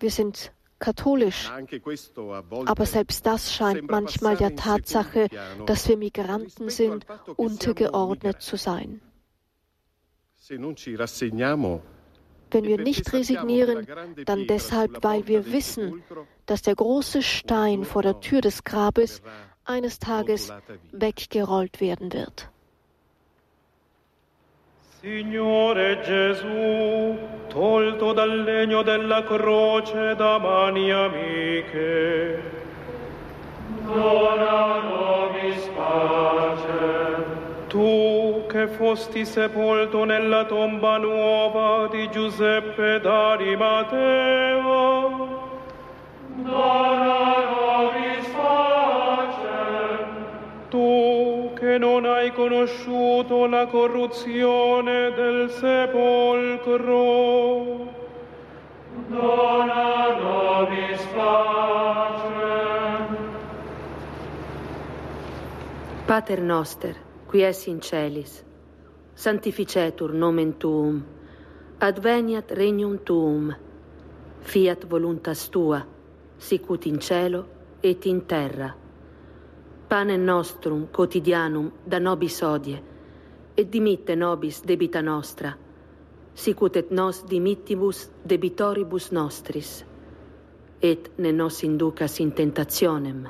Wir 0.00 0.10
sind 0.10 0.52
katholisch. 0.78 1.50
Aber 2.66 2.86
selbst 2.86 3.26
das 3.26 3.52
scheint 3.52 3.90
manchmal 3.90 4.36
der 4.36 4.56
Tatsache, 4.56 5.28
dass 5.66 5.88
wir 5.88 5.96
Migranten 5.96 6.70
sind, 6.70 7.06
untergeordnet 7.36 8.42
zu 8.42 8.56
sein. 8.56 9.00
Wenn 12.50 12.64
wir 12.64 12.78
nicht 12.78 13.12
resignieren, 13.12 13.86
dann 14.24 14.46
deshalb, 14.46 15.02
weil 15.02 15.26
wir 15.26 15.52
wissen, 15.52 16.02
dass 16.46 16.62
der 16.62 16.76
große 16.76 17.22
Stein 17.22 17.84
vor 17.84 18.02
der 18.02 18.20
Tür 18.20 18.40
des 18.40 18.62
Grabes 18.62 19.20
eines 19.64 19.98
Tages 19.98 20.52
weggerollt 20.92 21.80
werden 21.80 22.12
wird. 22.12 22.48
Signore 25.06 26.00
Gesù, 26.00 27.16
tolto 27.46 28.12
dal 28.12 28.42
legno 28.42 28.82
della 28.82 29.22
croce 29.22 30.16
da 30.16 30.36
mani 30.36 30.90
amiche, 30.90 32.42
dona 33.84 34.80
nobis 34.80 35.70
pace. 35.76 37.24
Tu 37.68 38.46
che 38.48 38.66
fosti 38.66 39.24
sepolto 39.24 40.02
nella 40.02 40.44
tomba 40.44 40.96
nuova 40.96 41.86
di 41.86 42.10
Giuseppe 42.10 42.98
d'Arimatea, 42.98 44.60
dona 46.34 47.06
nobis 47.54 48.26
pace. 48.34 48.75
Non 51.78 52.04
hai 52.04 52.32
conosciuto 52.32 53.46
la 53.46 53.66
corruzione 53.66 55.12
del 55.12 55.50
sepolcro. 55.50 56.94
Dona 59.08 60.18
nobis 60.18 61.02
pace. 61.14 62.26
Pater 66.06 66.40
noster, 66.40 66.96
qui 67.26 67.42
es 67.42 67.66
in 67.66 67.80
celis, 67.80 68.44
sanctificetur 69.14 70.14
nomen 70.14 70.54
tuum, 70.58 71.04
adveniat 71.80 72.50
regnum 72.52 72.98
tuum, 73.02 73.54
fiat 74.40 74.86
voluntas 74.86 75.50
tua, 75.50 75.84
sicut 76.38 76.86
in 76.86 77.00
cielo 77.00 77.46
et 77.82 78.06
in 78.06 78.26
terra. 78.26 78.85
Pane 79.88 80.16
nostrum 80.16 80.88
quotidianum 80.88 81.70
da 81.86 81.98
nobis 81.98 82.42
odie, 82.42 82.82
et 83.56 83.72
dimitte 83.72 84.16
nobis 84.16 84.62
debita 84.66 85.02
nostra, 85.02 85.52
sicut 86.34 86.76
et 86.76 86.90
nos 86.90 87.22
dimittibus 87.30 88.10
debitoribus 88.28 89.12
nostris, 89.12 89.84
et 90.82 91.12
ne 91.18 91.32
nos 91.32 91.62
inducas 91.64 92.20
in 92.20 92.32
tentationem, 92.32 93.22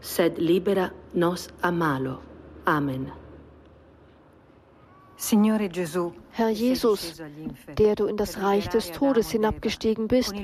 sed 0.00 0.38
libera 0.38 0.90
nos 1.14 1.48
a 1.62 1.70
malo. 1.70 2.20
Amen. 2.66 3.21
Herr 6.32 6.50
Jesus, 6.50 7.22
der 7.78 7.94
du 7.94 8.06
in 8.06 8.16
das 8.16 8.42
Reich 8.42 8.68
des 8.68 8.90
Todes 8.90 9.30
hinabgestiegen 9.30 10.08
bist, 10.08 10.34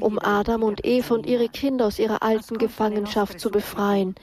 um 0.00 0.18
Adam 0.18 0.62
und 0.62 0.84
Eva 0.84 1.14
und 1.14 1.26
ihre 1.26 1.48
Kinder 1.48 1.86
aus 1.86 1.98
ihrer 1.98 2.22
alten 2.22 2.58
Gefangenschaft 2.58 3.40
zu 3.40 3.50
befreien. 3.50 4.14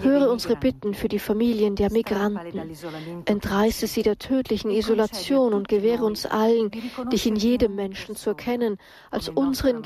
Höre 0.00 0.30
unsere 0.30 0.56
Bitten 0.56 0.94
für 0.94 1.08
die 1.08 1.20
Familien 1.20 1.76
der 1.76 1.92
Migranten. 1.92 2.76
Entreiße 3.24 3.86
sie 3.86 4.02
der 4.02 4.18
tödlichen 4.18 4.72
Isolation 4.72 5.54
und 5.54 5.68
gewähre 5.68 6.04
uns 6.04 6.26
allen, 6.26 6.72
dich 7.12 7.26
in 7.26 7.36
jedem 7.36 7.76
Menschen 7.76 8.16
zu 8.16 8.30
erkennen, 8.30 8.78
als 9.12 9.28
unseren 9.28 9.82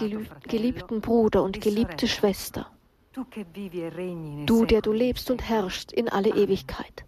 geliebten 0.48 1.02
Bruder 1.02 1.42
und 1.42 1.60
geliebte 1.60 2.08
Schwester. 2.08 2.70
Du, 4.46 4.64
der 4.64 4.80
du 4.80 4.92
lebst 4.92 5.30
und 5.30 5.42
herrschst 5.42 5.92
in 5.92 6.08
alle 6.08 6.30
Ewigkeit. 6.30 7.04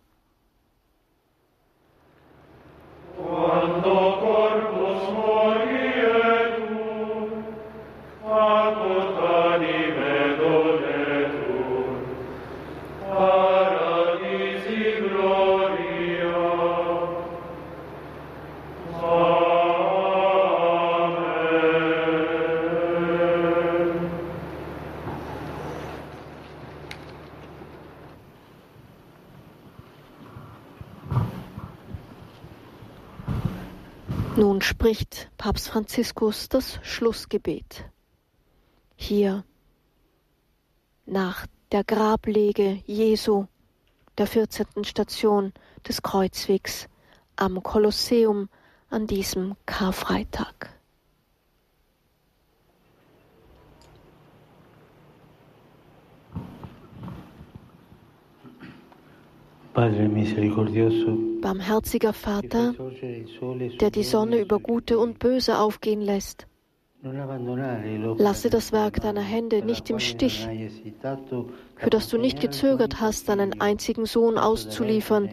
quando 3.16 4.20
corpus 4.20 4.85
Nun 34.36 34.60
spricht 34.60 35.30
Papst 35.38 35.68
Franziskus 35.68 36.50
das 36.50 36.78
Schlussgebet. 36.82 37.86
Hier 38.94 39.44
nach 41.06 41.46
der 41.72 41.84
Grablege 41.84 42.82
Jesu, 42.84 43.46
der 44.18 44.26
14. 44.26 44.84
Station 44.84 45.54
des 45.88 46.02
Kreuzwegs 46.02 46.86
am 47.36 47.62
Kolosseum 47.62 48.50
an 48.90 49.06
diesem 49.06 49.56
Karfreitag. 49.64 50.75
Barmherziger 61.42 62.12
Vater, 62.14 62.74
der 63.78 63.90
die 63.90 64.04
Sonne 64.04 64.40
über 64.40 64.58
Gute 64.58 64.98
und 64.98 65.18
Böse 65.18 65.58
aufgehen 65.58 66.00
lässt, 66.00 66.46
Lasse 67.02 68.48
das 68.50 68.72
Werk 68.72 69.02
deiner 69.02 69.20
Hände 69.20 69.64
nicht 69.64 69.90
im 69.90 70.00
Stich, 70.00 70.48
für 71.76 71.90
das 71.90 72.08
du 72.08 72.18
nicht 72.18 72.40
gezögert 72.40 73.00
hast, 73.00 73.28
deinen 73.28 73.60
einzigen 73.60 74.06
Sohn 74.06 74.38
auszuliefern, 74.38 75.28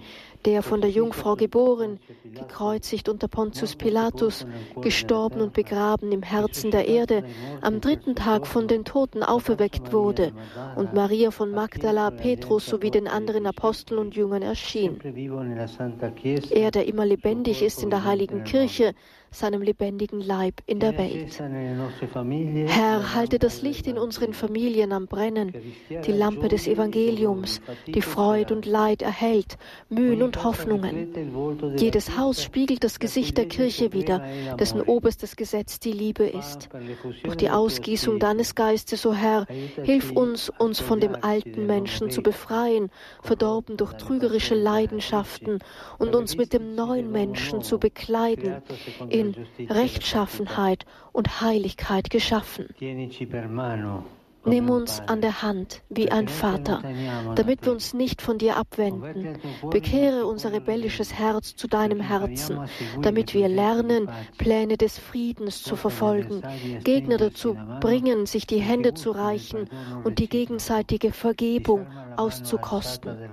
der 0.46 0.64
von 0.64 0.82
der 0.82 0.90
Jungfrau 0.90 1.36
geboren, 1.36 2.00
gekreuzigt 2.24 3.10
unter 3.10 3.28
Pontius 3.28 3.76
Pilatus, 3.76 4.46
gestorben 4.82 5.42
und 5.42 5.54
begraben 5.54 6.12
im 6.12 6.24
Herzen 6.24 6.72
der 6.72 6.88
Erde, 6.88 7.24
am 7.62 7.82
dritten 7.82 8.16
Tag 8.16 8.46
von 8.48 8.68
den 8.68 8.86
Toten 8.86 9.24
auferweckt 9.24 9.94
wurde 9.94 10.34
und 10.76 10.94
Maria 10.94 11.32
von 11.32 11.52
Magdala, 11.52 12.12
Petrus 12.12 12.66
sowie 12.66 12.92
den 12.92 13.08
anderen 13.08 13.46
Aposteln 13.48 14.00
und 14.00 14.16
Jüngern 14.16 14.42
erschien. 14.42 15.00
Er, 16.52 16.72
der 16.72 16.88
immer 16.88 17.06
lebendig 17.06 17.62
ist 17.62 17.84
in 17.84 17.90
der 17.90 18.04
heiligen 18.04 18.44
Kirche, 18.44 18.94
seinem 19.34 19.62
lebendigen 19.62 20.22
Leib 20.22 20.62
in 20.66 20.80
der 20.80 20.98
Welt. 20.98 21.40
Herr, 22.68 23.16
halte 23.16 23.40
das 23.40 23.62
Licht 23.62 23.88
in 23.88 23.98
unseren 23.98 24.34
Familien 24.34 24.92
am 24.92 25.08
Brennen, 25.08 25.54
die 25.90 26.12
Lampe 26.12 26.48
des 26.48 26.68
Evangeliums, 26.68 27.62
die 27.88 28.02
Freude 28.02 28.56
und 28.56 28.66
Leid 28.66 29.02
erhält, 29.02 29.58
Mühen 29.90 30.22
und 30.22 30.44
Hoffnungen. 30.44 31.14
Jedes 31.78 32.18
Haus 32.18 32.44
spiegelt 32.44 32.84
das 32.84 33.00
Gesicht 33.00 33.38
der 33.38 33.48
Kirche 33.48 33.94
wider, 33.94 34.24
dessen 34.60 34.82
oberstes 34.82 35.36
Gesetz 35.36 35.80
die 35.80 35.92
Liebe 35.92 36.26
ist. 36.26 36.70
Durch 37.24 37.38
die 37.38 37.50
Ausgießung 37.50 38.20
deines 38.20 38.56
Geistes, 38.56 39.06
o 39.06 39.10
oh 39.10 39.14
Herr, 39.14 39.46
hilf 39.84 40.12
uns, 40.12 40.50
uns 40.50 40.80
von 40.80 41.00
dem 41.00 41.16
alten 41.22 41.66
Menschen 41.66 42.10
zu 42.10 42.22
befreien, 42.22 42.90
verdorben 43.22 43.78
durch 43.78 43.94
trügerische 43.94 44.56
Leidenschaften, 44.56 45.60
und 45.98 46.16
uns 46.16 46.38
mit 46.38 46.54
dem 46.54 46.76
neuen 46.76 47.12
Menschen 47.12 47.62
zu 47.62 47.80
bekleiden, 47.80 48.62
in 49.10 49.23
in 49.24 49.68
Rechtschaffenheit 49.68 50.86
und 51.12 51.42
Heiligkeit 51.42 52.10
geschaffen. 52.10 52.68
Nimm 54.46 54.70
uns 54.70 55.00
an 55.00 55.22
der 55.22 55.42
Hand 55.42 55.82
wie 55.90 56.12
ein 56.12 56.28
Vater, 56.28 56.82
damit 57.36 57.66
wir 57.66 57.72
uns 57.72 57.94
nicht 57.94 58.22
von 58.22 58.38
dir 58.38 58.58
abwenden. 58.58 59.40
Bekehre 59.70 60.26
unser 60.26 60.52
rebellisches 60.52 61.14
Herz 61.14 61.56
zu 61.56 61.68
deinem 61.68 62.02
Herzen, 62.02 62.60
damit 63.02 63.34
wir 63.34 63.48
lernen, 63.48 64.10
Pläne 64.38 64.76
des 64.76 65.00
Friedens 65.00 65.64
zu 65.64 65.78
verfolgen, 65.78 66.42
Gegner 66.84 67.18
dazu 67.18 67.58
bringen, 67.80 68.26
sich 68.26 68.46
die 68.46 68.60
Hände 68.60 68.94
zu 68.94 69.12
reichen 69.12 69.70
und 70.04 70.20
die 70.20 70.28
gegenseitige 70.28 71.14
Vergebung 71.14 71.88
auszukosten. 72.18 73.30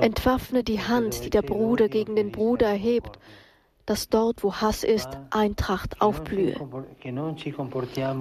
Entwaffne 0.00 0.64
die 0.64 0.80
Hand, 0.80 1.24
die 1.24 1.30
der 1.30 1.42
Bruder 1.42 1.90
gegen 1.90 2.16
den 2.16 2.32
Bruder 2.32 2.68
erhebt, 2.68 3.18
dass 3.86 4.08
dort, 4.08 4.44
wo 4.44 4.54
Hass 4.54 4.84
ist, 4.84 5.08
Eintracht 5.30 6.00
aufblühe. 6.00 6.54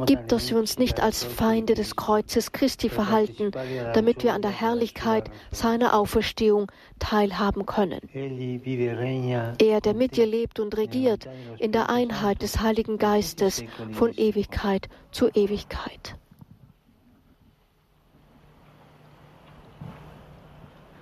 Gib, 0.05 0.27
dass 0.27 0.49
wir 0.49 0.57
uns 0.57 0.79
nicht 0.79 1.01
als 1.01 1.23
Feinde 1.23 1.75
des 1.75 1.95
Kreuzes 1.95 2.51
Christi 2.51 2.89
verhalten, 2.89 3.51
damit 3.93 4.23
wir 4.23 4.33
an 4.33 4.41
der 4.41 4.51
Herrlichkeit 4.51 5.29
seiner 5.51 5.95
Auferstehung 5.95 6.71
teilhaben 6.99 7.65
können. 7.65 8.01
Er, 9.59 9.81
der 9.81 9.93
mit 9.93 10.17
dir 10.17 10.25
lebt 10.25 10.59
und 10.59 10.75
regiert, 10.77 11.27
in 11.59 11.71
der 11.71 11.89
Einheit 11.89 12.41
des 12.41 12.59
Heiligen 12.61 12.97
Geistes 12.97 13.63
von 13.91 14.13
Ewigkeit 14.13 14.89
zu 15.11 15.29
Ewigkeit. 15.29 16.15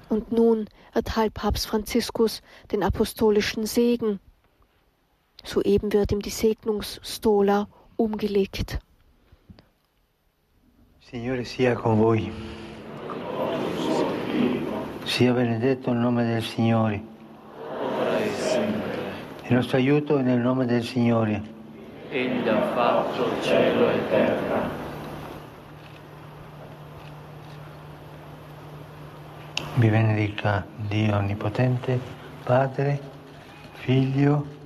Und 0.10 0.32
nun 0.32 0.68
erteilt 0.94 1.36
Papst 1.36 1.68
Franziskus 1.68 2.42
den 2.72 2.82
apostolischen 2.82 3.68
Segen 3.68 4.20
Soeben 5.44 5.92
wird 5.94 6.12
ihm 6.12 6.22
die 6.22 6.30
Segnungsstola 6.30 7.68
umgelegt. 7.96 8.80
Signore 11.00 11.44
sia 11.44 11.74
con 11.74 11.98
voi. 11.98 12.32
Sia 15.06 15.34
benedetto 15.34 15.92
il 15.92 15.98
nome 15.98 16.26
del 16.26 16.44
Signore. 16.44 17.02
Il 19.48 19.56
nostro 19.56 19.78
aiuto 19.78 20.18
è 20.18 20.22
nel 20.22 20.40
nome 20.40 20.66
del 20.66 20.84
Signore. 20.84 21.42
Egli 22.12 22.48
ha 22.48 22.62
fatto 22.74 23.42
cielo 23.42 23.90
e 23.90 24.10
terra. 24.10 24.70
Vi 29.76 29.88
benedica 29.88 30.66
Dio 30.76 31.16
Onnipotente, 31.16 32.00
Padre, 32.44 33.00
Figlio 33.74 34.58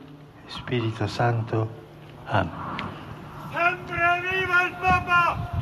Spirito 0.47 1.07
Santo. 1.07 1.67
Amen. 2.25 2.51
Sempre 3.51 4.21
viva 4.21 4.61
il 4.63 4.75
Papa! 4.79 5.52